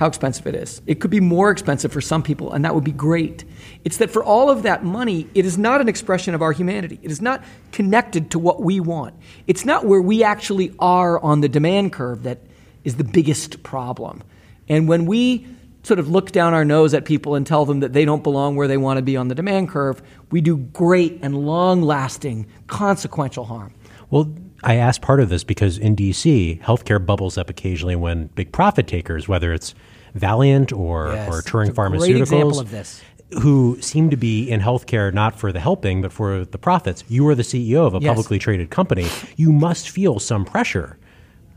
how 0.00 0.06
expensive 0.06 0.46
it 0.46 0.54
is. 0.54 0.80
It 0.86 0.98
could 0.98 1.10
be 1.10 1.20
more 1.20 1.50
expensive 1.50 1.92
for 1.92 2.00
some 2.00 2.22
people, 2.22 2.52
and 2.52 2.64
that 2.64 2.74
would 2.74 2.84
be 2.84 2.90
great. 2.90 3.44
It's 3.84 3.98
that 3.98 4.10
for 4.10 4.24
all 4.24 4.48
of 4.48 4.62
that 4.62 4.82
money, 4.82 5.28
it 5.34 5.44
is 5.44 5.58
not 5.58 5.82
an 5.82 5.90
expression 5.90 6.34
of 6.34 6.40
our 6.40 6.52
humanity. 6.52 6.98
It 7.02 7.10
is 7.10 7.20
not 7.20 7.44
connected 7.70 8.30
to 8.30 8.38
what 8.38 8.62
we 8.62 8.80
want. 8.80 9.14
It's 9.46 9.66
not 9.66 9.84
where 9.84 10.00
we 10.00 10.24
actually 10.24 10.74
are 10.78 11.20
on 11.20 11.42
the 11.42 11.50
demand 11.50 11.92
curve 11.92 12.22
that 12.22 12.38
is 12.82 12.96
the 12.96 13.04
biggest 13.04 13.62
problem. 13.62 14.22
And 14.70 14.88
when 14.88 15.04
we 15.04 15.46
sort 15.82 15.98
of 15.98 16.08
look 16.10 16.30
down 16.32 16.52
our 16.54 16.64
nose 16.64 16.92
at 16.94 17.04
people 17.04 17.34
and 17.34 17.46
tell 17.46 17.64
them 17.64 17.80
that 17.80 17.92
they 17.92 18.04
don't 18.04 18.22
belong 18.22 18.56
where 18.56 18.68
they 18.68 18.76
want 18.76 18.98
to 18.98 19.02
be 19.02 19.16
on 19.16 19.28
the 19.28 19.34
demand 19.34 19.68
curve, 19.68 20.02
we 20.30 20.40
do 20.40 20.56
great 20.58 21.18
and 21.22 21.46
long 21.46 21.82
lasting, 21.82 22.46
consequential 22.66 23.44
harm. 23.44 23.72
Well, 24.10 24.32
I 24.62 24.74
asked 24.76 25.00
part 25.00 25.20
of 25.20 25.28
this 25.30 25.42
because 25.44 25.78
in 25.78 25.96
DC, 25.96 26.60
healthcare 26.62 27.04
bubbles 27.04 27.38
up 27.38 27.48
occasionally 27.48 27.96
when 27.96 28.26
big 28.34 28.52
profit 28.52 28.86
takers, 28.86 29.26
whether 29.26 29.52
it's 29.54 29.74
Valeant 30.14 30.72
or, 30.72 31.12
Yes, 31.14 31.28
or 31.32 31.40
Turing 31.42 31.70
Pharmaceuticals, 31.72 32.20
example 32.20 32.60
of 32.60 32.70
this. 32.70 33.00
who 33.40 33.78
seem 33.80 34.10
to 34.10 34.16
be 34.16 34.50
in 34.50 34.60
healthcare 34.60 35.14
not 35.14 35.38
for 35.38 35.52
the 35.52 35.60
helping, 35.60 36.02
but 36.02 36.12
for 36.12 36.44
the 36.44 36.58
profits. 36.58 37.04
You 37.08 37.26
are 37.28 37.34
the 37.36 37.44
CEO 37.44 37.86
of 37.86 37.94
a 37.94 38.00
Yes. 38.00 38.08
publicly 38.10 38.38
traded 38.40 38.70
company. 38.70 39.06
You 39.36 39.52
must 39.52 39.88
feel 39.88 40.18
some 40.18 40.44
pressure, 40.44 40.98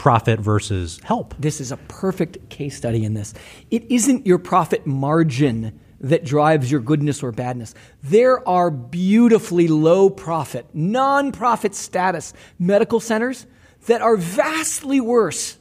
profit 0.04 0.38
versus 0.38 1.00
help. 1.06 1.34
This 1.40 1.62
is 1.62 1.72
a 1.72 1.78
perfect 1.78 2.50
case 2.50 2.76
study 2.76 3.06
in 3.06 3.14
this. 3.14 3.34
It 3.72 3.90
isn't 3.90 4.28
your 4.28 4.38
profit 4.38 4.86
margin 4.86 5.80
that 6.02 6.26
drives 6.26 6.70
your 6.70 6.82
goodness 6.82 7.24
or 7.24 7.32
badness. 7.32 7.74
There 8.04 8.46
are 8.46 8.70
beautifully 8.70 9.70
low 9.70 10.10
profit, 10.10 10.66
non 10.74 11.32
profit 11.32 11.74
status 11.74 12.34
medical 12.60 13.00
centers 13.00 13.46
that 13.86 14.02
are 14.02 14.18
vastly 14.18 15.00
worse 15.00 15.58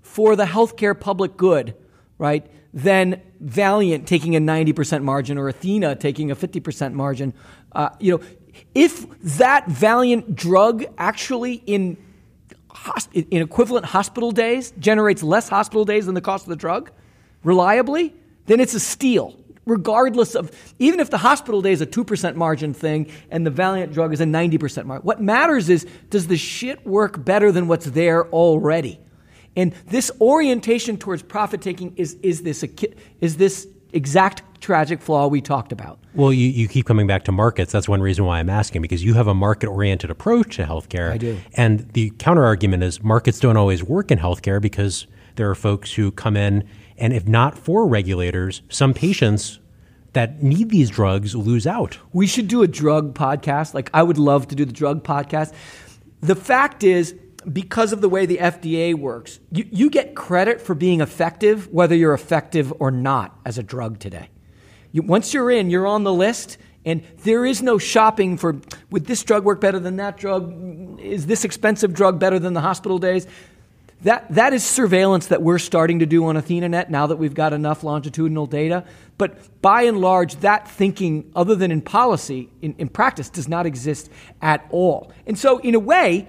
for 0.00 0.34
the 0.34 0.46
healthcare 0.46 0.98
public 0.98 1.36
good, 1.36 1.76
right, 2.16 2.46
than 2.72 3.20
Valeant 3.38 4.08
taking 4.08 4.34
a 4.34 4.40
90% 4.40 5.02
margin 5.02 5.36
or 5.36 5.50
Athena 5.50 5.94
taking 5.96 6.30
a 6.30 6.36
50% 6.36 6.94
margin. 6.94 7.34
Uh, 7.72 7.90
you 8.00 8.12
know, 8.16 8.24
if 8.74 9.06
that 9.36 9.68
Valeant 9.68 10.34
drug 10.34 10.86
actually 10.96 11.62
in 11.66 11.98
in 13.12 13.42
equivalent 13.42 13.86
hospital 13.86 14.30
days 14.32 14.72
generates 14.78 15.22
less 15.22 15.48
hospital 15.48 15.84
days 15.84 16.06
than 16.06 16.14
the 16.14 16.20
cost 16.20 16.44
of 16.44 16.50
the 16.50 16.56
drug 16.56 16.90
reliably, 17.42 18.14
then 18.46 18.60
it's 18.60 18.74
a 18.74 18.80
steal. 18.80 19.36
Regardless 19.66 20.34
of, 20.34 20.50
even 20.78 21.00
if 21.00 21.08
the 21.08 21.18
hospital 21.18 21.62
day 21.62 21.72
is 21.72 21.80
a 21.80 21.86
2% 21.86 22.34
margin 22.34 22.74
thing 22.74 23.10
and 23.30 23.46
the 23.46 23.50
Valeant 23.50 23.94
drug 23.94 24.12
is 24.12 24.20
a 24.20 24.24
90% 24.24 24.84
margin, 24.84 25.06
what 25.06 25.22
matters 25.22 25.70
is 25.70 25.86
does 26.10 26.26
the 26.26 26.36
shit 26.36 26.86
work 26.86 27.24
better 27.24 27.50
than 27.50 27.66
what's 27.66 27.86
there 27.86 28.28
already? 28.28 29.00
And 29.56 29.72
this 29.86 30.10
orientation 30.20 30.98
towards 30.98 31.22
profit 31.22 31.62
taking 31.62 31.94
is, 31.96 32.18
is, 32.22 32.42
this, 32.42 32.62
is 33.20 33.36
this 33.36 33.68
exact 33.94 34.42
tragic 34.60 35.00
flaw 35.00 35.26
we 35.28 35.40
talked 35.40 35.72
about. 35.72 35.98
Well, 36.14 36.32
you, 36.32 36.48
you 36.48 36.68
keep 36.68 36.86
coming 36.86 37.06
back 37.06 37.24
to 37.24 37.32
markets. 37.32 37.72
That's 37.72 37.88
one 37.88 38.00
reason 38.00 38.24
why 38.24 38.38
I'm 38.38 38.50
asking, 38.50 38.82
because 38.82 39.04
you 39.04 39.14
have 39.14 39.26
a 39.26 39.34
market 39.34 39.68
oriented 39.68 40.10
approach 40.10 40.56
to 40.56 40.64
healthcare. 40.64 41.10
I 41.10 41.18
do. 41.18 41.38
And 41.54 41.90
the 41.92 42.10
counter 42.18 42.44
argument 42.44 42.82
is 42.82 43.02
markets 43.02 43.40
don't 43.40 43.56
always 43.56 43.82
work 43.82 44.10
in 44.10 44.18
healthcare 44.18 44.60
because 44.60 45.06
there 45.36 45.50
are 45.50 45.54
folks 45.54 45.92
who 45.94 46.10
come 46.10 46.36
in, 46.36 46.68
and 46.96 47.12
if 47.12 47.26
not 47.26 47.58
for 47.58 47.86
regulators, 47.86 48.62
some 48.68 48.94
patients 48.94 49.58
that 50.12 50.42
need 50.42 50.70
these 50.70 50.90
drugs 50.90 51.34
lose 51.34 51.66
out. 51.66 51.98
We 52.12 52.26
should 52.26 52.46
do 52.46 52.62
a 52.62 52.68
drug 52.68 53.14
podcast. 53.14 53.74
Like, 53.74 53.90
I 53.92 54.02
would 54.02 54.18
love 54.18 54.46
to 54.48 54.54
do 54.54 54.64
the 54.64 54.72
drug 54.72 55.02
podcast. 55.02 55.52
The 56.20 56.36
fact 56.36 56.84
is, 56.84 57.16
because 57.52 57.92
of 57.92 58.00
the 58.00 58.08
way 58.08 58.26
the 58.26 58.38
FDA 58.38 58.94
works, 58.94 59.40
you, 59.50 59.66
you 59.70 59.90
get 59.90 60.14
credit 60.14 60.60
for 60.60 60.74
being 60.74 61.00
effective, 61.00 61.72
whether 61.72 61.94
you're 61.94 62.14
effective 62.14 62.72
or 62.78 62.90
not 62.90 63.38
as 63.44 63.58
a 63.58 63.62
drug 63.62 63.98
today. 63.98 64.28
You, 64.92 65.02
once 65.02 65.34
you're 65.34 65.50
in, 65.50 65.70
you're 65.70 65.86
on 65.86 66.04
the 66.04 66.12
list, 66.12 66.58
and 66.84 67.02
there 67.22 67.44
is 67.46 67.62
no 67.62 67.78
shopping 67.78 68.36
for 68.36 68.60
would 68.90 69.06
this 69.06 69.22
drug 69.22 69.44
work 69.44 69.60
better 69.60 69.78
than 69.78 69.96
that 69.96 70.16
drug? 70.16 71.00
Is 71.00 71.26
this 71.26 71.44
expensive 71.44 71.94
drug 71.94 72.18
better 72.18 72.38
than 72.38 72.52
the 72.52 72.60
hospital 72.60 72.98
days? 72.98 73.26
That, 74.02 74.30
that 74.34 74.52
is 74.52 74.62
surveillance 74.62 75.28
that 75.28 75.40
we're 75.40 75.58
starting 75.58 76.00
to 76.00 76.06
do 76.06 76.26
on 76.26 76.36
AthenaNet 76.36 76.90
now 76.90 77.06
that 77.06 77.16
we've 77.16 77.32
got 77.32 77.54
enough 77.54 77.82
longitudinal 77.82 78.46
data. 78.46 78.84
But 79.16 79.62
by 79.62 79.82
and 79.82 79.98
large, 79.98 80.36
that 80.36 80.68
thinking, 80.68 81.30
other 81.34 81.54
than 81.54 81.70
in 81.70 81.80
policy, 81.80 82.50
in, 82.60 82.74
in 82.76 82.88
practice, 82.88 83.30
does 83.30 83.48
not 83.48 83.64
exist 83.64 84.10
at 84.42 84.66
all. 84.68 85.10
And 85.26 85.38
so, 85.38 85.58
in 85.58 85.74
a 85.74 85.78
way, 85.78 86.28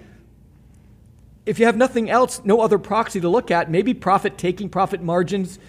if 1.46 1.60
you 1.60 1.66
have 1.66 1.78
nothing 1.78 2.10
else, 2.10 2.41
no 2.43 2.62
other 2.62 2.80
proxy 2.80 3.22
to 3.22 3.30
look 3.30 3.52
at, 3.52 3.70
maybe 3.70 3.93
profit 3.93 4.38
taking, 4.38 4.70
profit 4.70 5.02
margins 5.02 5.60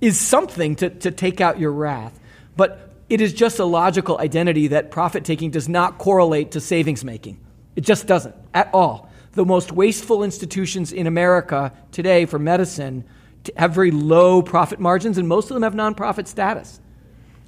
is 0.00 0.18
something 0.18 0.76
to, 0.76 0.90
to 0.90 1.10
take 1.10 1.40
out 1.40 1.58
your 1.58 1.72
wrath. 1.72 2.18
But 2.56 2.92
it 3.08 3.20
is 3.20 3.32
just 3.32 3.58
a 3.58 3.64
logical 3.64 4.18
identity 4.18 4.68
that 4.68 4.90
profit 4.90 5.24
taking 5.24 5.50
does 5.50 5.68
not 5.68 5.98
correlate 5.98 6.52
to 6.52 6.60
savings 6.60 7.04
making. 7.04 7.38
It 7.76 7.82
just 7.82 8.06
doesn't 8.06 8.34
at 8.52 8.70
all. 8.72 9.10
The 9.32 9.44
most 9.44 9.72
wasteful 9.72 10.22
institutions 10.22 10.92
in 10.92 11.06
America 11.06 11.72
today 11.90 12.26
for 12.26 12.38
medicine 12.38 13.04
have 13.56 13.74
very 13.74 13.90
low 13.90 14.40
profit 14.40 14.78
margins, 14.78 15.18
and 15.18 15.28
most 15.28 15.50
of 15.50 15.54
them 15.54 15.62
have 15.64 15.74
nonprofit 15.74 16.28
status. 16.28 16.80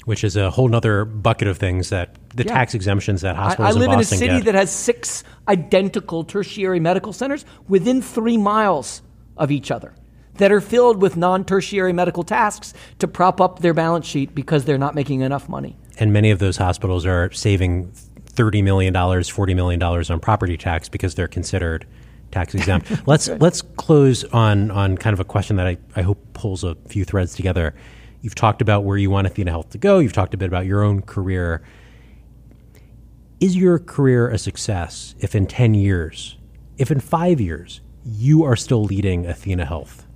Which 0.06 0.24
is 0.24 0.36
a 0.36 0.50
whole 0.50 0.74
other 0.74 1.04
bucket 1.04 1.48
of 1.48 1.58
things 1.58 1.90
that 1.90 2.16
the 2.34 2.44
yeah. 2.44 2.54
tax 2.54 2.74
exemptions 2.74 3.20
that 3.20 3.36
hospitals 3.36 3.76
I, 3.76 3.76
I 3.76 3.80
live 3.80 3.88
in, 3.88 3.94
in 3.94 4.00
a 4.00 4.04
city 4.04 4.26
get. 4.26 4.44
that 4.46 4.54
has 4.54 4.72
six 4.72 5.22
identical 5.46 6.24
tertiary 6.24 6.80
medical 6.80 7.12
centers 7.12 7.44
within 7.68 8.00
three 8.00 8.38
miles 8.38 9.02
of 9.36 9.50
each 9.50 9.70
other 9.70 9.94
that 10.38 10.52
are 10.52 10.60
filled 10.60 11.00
with 11.00 11.16
non 11.16 11.44
tertiary 11.44 11.92
medical 11.92 12.22
tasks 12.22 12.74
to 12.98 13.08
prop 13.08 13.40
up 13.40 13.60
their 13.60 13.74
balance 13.74 14.06
sheet 14.06 14.34
because 14.34 14.64
they're 14.64 14.78
not 14.78 14.94
making 14.94 15.20
enough 15.20 15.48
money. 15.48 15.76
And 15.98 16.12
many 16.12 16.30
of 16.30 16.38
those 16.38 16.56
hospitals 16.56 17.06
are 17.06 17.30
saving 17.32 17.92
$30 18.32 18.62
million, 18.62 18.92
$40 18.94 19.56
million 19.56 19.82
on 19.82 20.20
property 20.20 20.56
tax 20.56 20.88
because 20.88 21.14
they're 21.14 21.28
considered 21.28 21.86
tax 22.30 22.54
exempt. 22.54 22.90
let's 23.06 23.28
let's 23.28 23.62
close 23.62 24.24
on 24.24 24.70
on 24.70 24.98
kind 24.98 25.14
of 25.14 25.20
a 25.20 25.24
question 25.24 25.56
that 25.56 25.66
I, 25.66 25.78
I 25.94 26.02
hope 26.02 26.18
pulls 26.34 26.64
a 26.64 26.74
few 26.88 27.04
threads 27.04 27.34
together. 27.34 27.74
You've 28.20 28.34
talked 28.34 28.62
about 28.62 28.84
where 28.84 28.96
you 28.96 29.10
want 29.10 29.26
Athena 29.26 29.50
Health 29.50 29.70
to 29.70 29.78
go. 29.78 29.98
You've 29.98 30.12
talked 30.12 30.34
a 30.34 30.36
bit 30.36 30.48
about 30.48 30.66
your 30.66 30.82
own 30.82 31.02
career. 31.02 31.62
Is 33.40 33.56
your 33.56 33.78
career 33.78 34.28
a 34.30 34.38
success 34.38 35.14
if 35.18 35.34
in 35.34 35.46
10 35.46 35.74
years, 35.74 36.36
if 36.78 36.90
in 36.90 37.00
five 37.00 37.40
years, 37.40 37.80
you 38.04 38.44
are 38.44 38.56
still 38.56 38.82
leading 38.82 39.26
Athena 39.26 39.66
Health? 39.66 40.06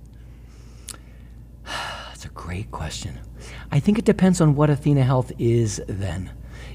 That's 1.65 2.25
a 2.25 2.29
great 2.29 2.71
question. 2.71 3.19
I 3.71 3.79
think 3.79 3.99
it 3.99 4.05
depends 4.05 4.41
on 4.41 4.55
what 4.55 4.69
Athena 4.69 5.03
Health 5.03 5.31
is 5.37 5.81
then. 5.87 6.31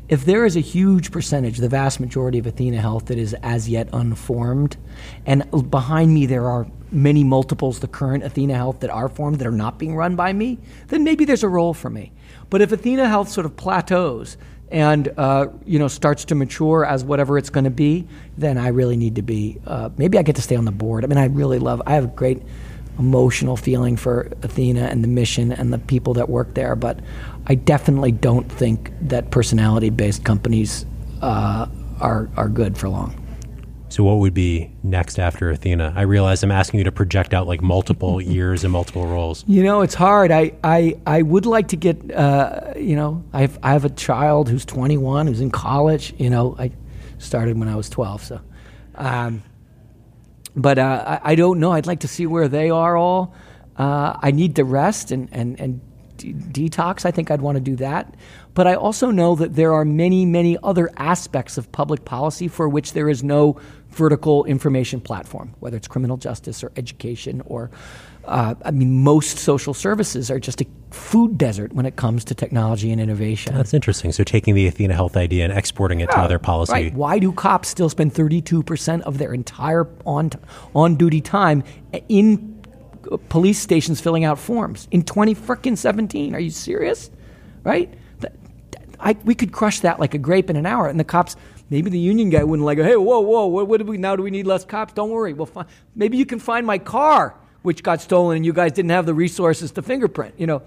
If 0.08 0.24
there 0.24 0.44
is 0.44 0.56
a 0.56 0.60
huge 0.60 1.10
percentage, 1.10 1.58
the 1.58 1.68
vast 1.68 1.98
majority 1.98 2.38
of 2.38 2.46
Athena 2.46 2.80
Health 2.80 3.06
that 3.06 3.18
is 3.18 3.34
as 3.42 3.68
yet 3.68 3.88
unformed, 3.92 4.76
and 5.24 5.44
behind 5.70 6.14
me 6.14 6.26
there 6.26 6.48
are 6.48 6.66
many 6.90 7.24
multiples 7.24 7.80
the 7.80 7.88
current 7.88 8.24
Athena 8.24 8.54
Health 8.54 8.80
that 8.80 8.90
are 8.90 9.08
formed 9.08 9.38
that 9.38 9.46
are 9.46 9.52
not 9.52 9.78
being 9.78 9.96
run 9.96 10.16
by 10.16 10.32
me, 10.32 10.58
then 10.88 11.04
maybe 11.04 11.24
there's 11.24 11.42
a 11.42 11.48
role 11.48 11.74
for 11.74 11.90
me. 11.90 12.12
But 12.50 12.62
if 12.62 12.72
Athena 12.72 13.08
Health 13.08 13.28
sort 13.28 13.46
of 13.46 13.56
plateaus 13.56 14.36
and 14.70 15.12
uh, 15.16 15.46
you 15.64 15.78
know 15.78 15.88
starts 15.88 16.24
to 16.26 16.34
mature 16.34 16.84
as 16.84 17.04
whatever 17.04 17.38
it's 17.38 17.50
going 17.50 17.64
to 17.64 17.70
be, 17.70 18.06
then 18.36 18.58
I 18.58 18.68
really 18.68 18.96
need 18.96 19.16
to 19.16 19.22
be. 19.22 19.58
Uh, 19.66 19.90
maybe 19.96 20.18
I 20.18 20.22
get 20.22 20.36
to 20.36 20.42
stay 20.42 20.56
on 20.56 20.64
the 20.64 20.72
board. 20.72 21.04
I 21.04 21.06
mean, 21.06 21.18
I 21.18 21.26
really 21.26 21.58
love. 21.58 21.82
I 21.86 21.94
have 21.94 22.04
a 22.04 22.08
great 22.08 22.42
emotional 22.98 23.56
feeling 23.56 23.96
for 23.96 24.32
Athena 24.42 24.86
and 24.86 25.04
the 25.04 25.08
mission 25.08 25.52
and 25.52 25.72
the 25.72 25.78
people 25.78 26.14
that 26.14 26.28
work 26.28 26.54
there, 26.54 26.74
but 26.74 26.98
I 27.46 27.54
definitely 27.54 28.12
don't 28.12 28.50
think 28.50 28.90
that 29.02 29.30
personality 29.30 29.90
based 29.90 30.24
companies 30.24 30.86
uh, 31.22 31.66
are 32.00 32.28
are 32.36 32.48
good 32.48 32.76
for 32.76 32.88
long. 32.88 33.25
So, 33.96 34.04
what 34.04 34.18
would 34.18 34.34
be 34.34 34.70
next 34.82 35.18
after 35.18 35.48
Athena? 35.50 35.94
I 35.96 36.02
realize 36.02 36.42
I'm 36.42 36.52
asking 36.52 36.76
you 36.76 36.84
to 36.84 36.92
project 36.92 37.32
out 37.32 37.46
like 37.46 37.62
multiple 37.62 38.20
years 38.36 38.62
and 38.62 38.70
multiple 38.70 39.06
roles. 39.06 39.42
You 39.46 39.62
know, 39.62 39.80
it's 39.80 39.94
hard. 39.94 40.30
I, 40.30 40.52
I, 40.62 40.98
I 41.06 41.22
would 41.22 41.46
like 41.46 41.68
to 41.68 41.76
get, 41.76 42.12
uh, 42.12 42.74
you 42.76 42.94
know, 42.94 43.24
I 43.32 43.40
have, 43.40 43.58
I 43.62 43.72
have 43.72 43.86
a 43.86 43.88
child 43.88 44.50
who's 44.50 44.66
21, 44.66 45.28
who's 45.28 45.40
in 45.40 45.50
college. 45.50 46.12
You 46.18 46.28
know, 46.28 46.54
I 46.58 46.72
started 47.16 47.58
when 47.58 47.68
I 47.68 47.74
was 47.74 47.88
12. 47.88 48.22
So, 48.22 48.40
um, 48.96 49.42
but 50.54 50.78
uh, 50.78 51.20
I, 51.24 51.32
I, 51.32 51.34
don't 51.34 51.58
know. 51.58 51.72
I'd 51.72 51.86
like 51.86 52.00
to 52.00 52.08
see 52.08 52.26
where 52.26 52.48
they 52.48 52.68
are 52.68 52.98
all. 52.98 53.34
Uh, 53.78 54.14
I 54.20 54.30
need 54.30 54.56
to 54.56 54.64
rest 54.64 55.10
and, 55.10 55.30
and, 55.32 55.58
and 55.58 55.80
detox. 56.18 57.06
I 57.06 57.10
think 57.10 57.30
I'd 57.30 57.40
want 57.40 57.56
to 57.56 57.62
do 57.62 57.76
that. 57.76 58.14
But 58.54 58.66
I 58.66 58.74
also 58.74 59.10
know 59.10 59.34
that 59.36 59.54
there 59.54 59.72
are 59.72 59.84
many, 59.84 60.24
many 60.24 60.56
other 60.62 60.90
aspects 60.96 61.58
of 61.58 61.70
public 61.72 62.04
policy 62.04 62.48
for 62.48 62.68
which 62.68 62.92
there 62.92 63.08
is 63.08 63.22
no 63.22 63.60
vertical 63.96 64.44
information 64.44 65.00
platform, 65.00 65.54
whether 65.60 65.76
it's 65.76 65.88
criminal 65.88 66.16
justice 66.16 66.62
or 66.62 66.70
education 66.76 67.42
or, 67.46 67.70
uh, 68.26 68.54
I 68.64 68.70
mean, 68.70 69.02
most 69.02 69.38
social 69.38 69.74
services 69.74 70.30
are 70.30 70.38
just 70.38 70.60
a 70.60 70.66
food 70.90 71.38
desert 71.38 71.72
when 71.72 71.86
it 71.86 71.96
comes 71.96 72.24
to 72.26 72.34
technology 72.34 72.92
and 72.92 73.00
innovation. 73.00 73.54
That's 73.54 73.74
interesting. 73.74 74.12
So 74.12 74.22
taking 74.22 74.54
the 74.54 74.66
Athena 74.66 74.94
Health 74.94 75.16
idea 75.16 75.44
and 75.44 75.52
exporting 75.56 76.00
it 76.00 76.10
to 76.10 76.18
other 76.18 76.38
policy. 76.38 76.72
Right. 76.72 76.94
Why 76.94 77.18
do 77.18 77.32
cops 77.32 77.68
still 77.68 77.88
spend 77.88 78.14
32% 78.14 79.00
of 79.02 79.18
their 79.18 79.32
entire 79.32 79.88
on, 80.04 80.30
on 80.74 80.96
duty 80.96 81.20
time 81.20 81.64
in 82.08 82.56
police 83.28 83.58
stations 83.58 84.00
filling 84.00 84.24
out 84.24 84.38
forms 84.38 84.88
in 84.90 85.02
20 85.02 85.34
frickin' 85.34 85.78
17. 85.78 86.34
Are 86.34 86.40
you 86.40 86.50
serious? 86.50 87.10
Right? 87.62 87.92
I, 88.98 89.16
we 89.24 89.34
could 89.34 89.52
crush 89.52 89.80
that 89.80 90.00
like 90.00 90.14
a 90.14 90.18
grape 90.18 90.50
in 90.50 90.56
an 90.56 90.66
hour. 90.66 90.88
And 90.88 90.98
the 90.98 91.04
cops, 91.04 91.36
maybe 91.70 91.90
the 91.90 91.98
union 91.98 92.30
guy 92.30 92.44
wouldn't 92.44 92.64
like, 92.64 92.78
hey, 92.78 92.96
whoa, 92.96 93.20
whoa, 93.20 93.46
what, 93.46 93.68
what 93.68 93.78
do 93.80 93.86
we 93.86 93.98
now? 93.98 94.16
Do 94.16 94.22
we 94.22 94.30
need 94.30 94.46
less 94.46 94.64
cops? 94.64 94.92
Don't 94.92 95.10
worry, 95.10 95.32
we'll 95.32 95.46
find. 95.46 95.68
Maybe 95.94 96.16
you 96.16 96.26
can 96.26 96.38
find 96.38 96.66
my 96.66 96.78
car, 96.78 97.34
which 97.62 97.82
got 97.82 98.00
stolen, 98.00 98.36
and 98.36 98.46
you 98.46 98.52
guys 98.52 98.72
didn't 98.72 98.90
have 98.90 99.06
the 99.06 99.14
resources 99.14 99.72
to 99.72 99.82
fingerprint. 99.82 100.34
You 100.38 100.46
know, 100.46 100.62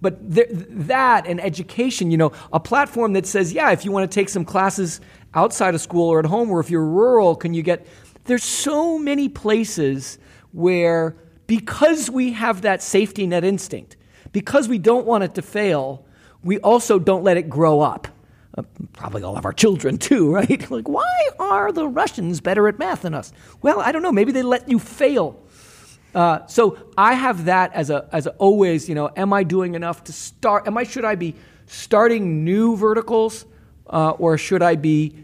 but 0.00 0.34
th- 0.34 0.48
that 0.50 1.26
and 1.26 1.40
education, 1.40 2.10
you 2.10 2.16
know, 2.16 2.32
a 2.52 2.60
platform 2.60 3.14
that 3.14 3.26
says, 3.26 3.52
yeah, 3.52 3.70
if 3.72 3.84
you 3.84 3.92
want 3.92 4.10
to 4.10 4.14
take 4.14 4.28
some 4.28 4.44
classes 4.44 5.00
outside 5.34 5.74
of 5.74 5.80
school 5.80 6.08
or 6.08 6.18
at 6.18 6.26
home, 6.26 6.50
or 6.50 6.60
if 6.60 6.70
you're 6.70 6.84
rural, 6.84 7.36
can 7.36 7.54
you 7.54 7.62
get? 7.62 7.86
There's 8.24 8.44
so 8.44 8.98
many 8.98 9.28
places 9.28 10.18
where 10.52 11.16
because 11.46 12.10
we 12.10 12.32
have 12.32 12.62
that 12.62 12.82
safety 12.82 13.26
net 13.26 13.44
instinct, 13.44 13.96
because 14.32 14.68
we 14.68 14.78
don't 14.78 15.06
want 15.06 15.24
it 15.24 15.34
to 15.34 15.42
fail, 15.42 16.04
we 16.42 16.58
also 16.60 16.98
don't 16.98 17.24
let 17.24 17.36
it 17.36 17.48
grow 17.48 17.80
up. 17.80 18.08
Probably 18.92 19.22
all 19.22 19.36
of 19.36 19.44
our 19.44 19.52
children 19.52 19.98
too, 19.98 20.32
right? 20.34 20.70
like, 20.70 20.88
why 20.88 21.28
are 21.38 21.72
the 21.72 21.88
Russians 21.88 22.40
better 22.40 22.68
at 22.68 22.78
math 22.78 23.02
than 23.02 23.14
us? 23.14 23.32
Well, 23.62 23.80
I 23.80 23.92
don't 23.92 24.02
know. 24.02 24.12
Maybe 24.12 24.32
they 24.32 24.42
let 24.42 24.68
you 24.68 24.78
fail. 24.78 25.40
Uh, 26.14 26.46
so 26.46 26.78
I 26.96 27.14
have 27.14 27.46
that 27.46 27.72
as 27.74 27.90
a 27.90 28.08
as 28.12 28.26
a 28.26 28.30
always. 28.32 28.88
You 28.88 28.94
know, 28.94 29.10
am 29.16 29.32
I 29.32 29.42
doing 29.42 29.74
enough 29.74 30.04
to 30.04 30.12
start? 30.12 30.68
Am 30.68 30.78
I 30.78 30.84
should 30.84 31.04
I 31.04 31.16
be 31.16 31.34
starting 31.66 32.44
new 32.44 32.76
verticals, 32.76 33.46
uh, 33.88 34.10
or 34.10 34.38
should 34.38 34.62
I 34.62 34.76
be, 34.76 35.16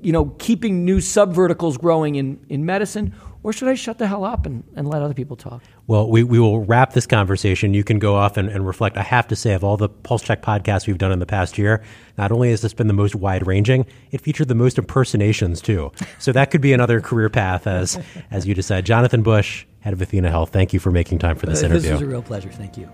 you 0.00 0.10
know, 0.10 0.26
keeping 0.38 0.84
new 0.84 1.00
sub 1.00 1.32
verticals 1.32 1.78
growing 1.78 2.16
in 2.16 2.44
in 2.48 2.66
medicine? 2.66 3.14
or 3.44 3.52
should 3.52 3.68
I 3.68 3.74
shut 3.74 3.98
the 3.98 4.08
hell 4.08 4.24
up 4.24 4.46
and, 4.46 4.64
and 4.74 4.88
let 4.88 5.02
other 5.02 5.14
people 5.14 5.36
talk? 5.36 5.62
Well, 5.86 6.08
we, 6.08 6.22
we 6.22 6.38
will 6.38 6.64
wrap 6.64 6.94
this 6.94 7.06
conversation. 7.06 7.74
You 7.74 7.84
can 7.84 7.98
go 7.98 8.16
off 8.16 8.36
and, 8.36 8.48
and 8.48 8.66
reflect. 8.66 8.96
I 8.96 9.02
have 9.02 9.28
to 9.28 9.36
say, 9.36 9.52
of 9.52 9.62
all 9.62 9.76
the 9.76 9.88
Pulse 9.88 10.22
Check 10.22 10.40
podcasts 10.40 10.86
we've 10.86 10.98
done 10.98 11.12
in 11.12 11.18
the 11.18 11.26
past 11.26 11.58
year, 11.58 11.82
not 12.16 12.32
only 12.32 12.50
has 12.50 12.62
this 12.62 12.72
been 12.72 12.86
the 12.86 12.94
most 12.94 13.14
wide 13.14 13.46
ranging, 13.46 13.84
it 14.10 14.22
featured 14.22 14.48
the 14.48 14.54
most 14.54 14.78
impersonations 14.78 15.60
too. 15.60 15.92
So 16.18 16.32
that 16.32 16.50
could 16.50 16.62
be 16.62 16.72
another 16.72 17.00
career 17.00 17.28
path 17.28 17.66
as 17.66 17.98
as 18.30 18.46
you 18.46 18.54
decide. 18.54 18.86
Jonathan 18.86 19.22
Bush, 19.22 19.66
head 19.80 19.92
of 19.92 20.00
Athena 20.00 20.30
Health, 20.30 20.50
thank 20.50 20.72
you 20.72 20.80
for 20.80 20.90
making 20.90 21.18
time 21.18 21.36
for 21.36 21.46
this 21.46 21.62
uh, 21.62 21.66
interview. 21.66 21.90
This 21.90 22.00
was 22.00 22.02
a 22.02 22.06
real 22.06 22.22
pleasure. 22.22 22.50
Thank 22.50 22.78
you. 22.78 22.90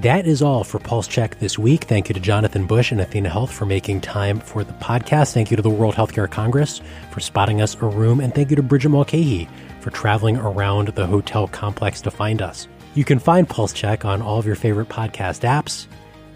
That 0.00 0.26
is 0.26 0.40
all 0.40 0.64
for 0.64 0.78
Pulse 0.78 1.06
Check 1.06 1.38
this 1.40 1.58
week. 1.58 1.84
Thank 1.84 2.08
you 2.08 2.14
to 2.14 2.20
Jonathan 2.20 2.66
Bush 2.66 2.90
and 2.90 3.02
Athena 3.02 3.28
Health 3.28 3.52
for 3.52 3.66
making 3.66 4.00
time 4.00 4.40
for 4.40 4.64
the 4.64 4.72
podcast. 4.72 5.34
Thank 5.34 5.50
you 5.50 5.58
to 5.58 5.62
the 5.62 5.68
World 5.68 5.94
Healthcare 5.94 6.30
Congress 6.30 6.80
for 7.10 7.20
spotting 7.20 7.60
us 7.60 7.74
a 7.74 7.84
room. 7.84 8.18
And 8.18 8.34
thank 8.34 8.48
you 8.48 8.56
to 8.56 8.62
Bridget 8.62 8.88
Mulcahy 8.88 9.46
for 9.80 9.90
traveling 9.90 10.38
around 10.38 10.88
the 10.88 11.06
hotel 11.06 11.48
complex 11.48 12.00
to 12.00 12.10
find 12.10 12.40
us. 12.40 12.66
You 12.94 13.04
can 13.04 13.18
find 13.18 13.46
Pulse 13.46 13.74
Check 13.74 14.06
on 14.06 14.22
all 14.22 14.38
of 14.38 14.46
your 14.46 14.54
favorite 14.54 14.88
podcast 14.88 15.46
apps, 15.46 15.86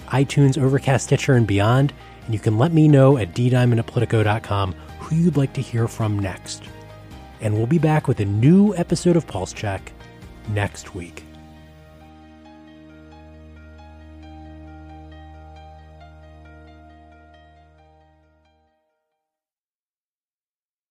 iTunes, 0.09 0.63
Overcast, 0.63 1.07
Stitcher, 1.07 1.33
and 1.33 1.47
beyond. 1.47 1.95
And 2.27 2.35
you 2.35 2.41
can 2.41 2.59
let 2.59 2.75
me 2.75 2.87
know 2.87 3.17
at 3.17 3.33
ddiamond 3.33 4.75
who 4.99 5.17
you'd 5.17 5.39
like 5.39 5.55
to 5.55 5.63
hear 5.63 5.89
from 5.89 6.19
next. 6.19 6.65
And 7.41 7.55
we'll 7.55 7.67
be 7.67 7.79
back 7.79 8.09
with 8.09 8.21
a 8.21 8.27
new 8.27 8.75
episode 8.75 9.17
of 9.17 9.27
Pulse 9.27 9.55
Check 9.55 9.91
next 10.51 10.95
week. 10.95 11.24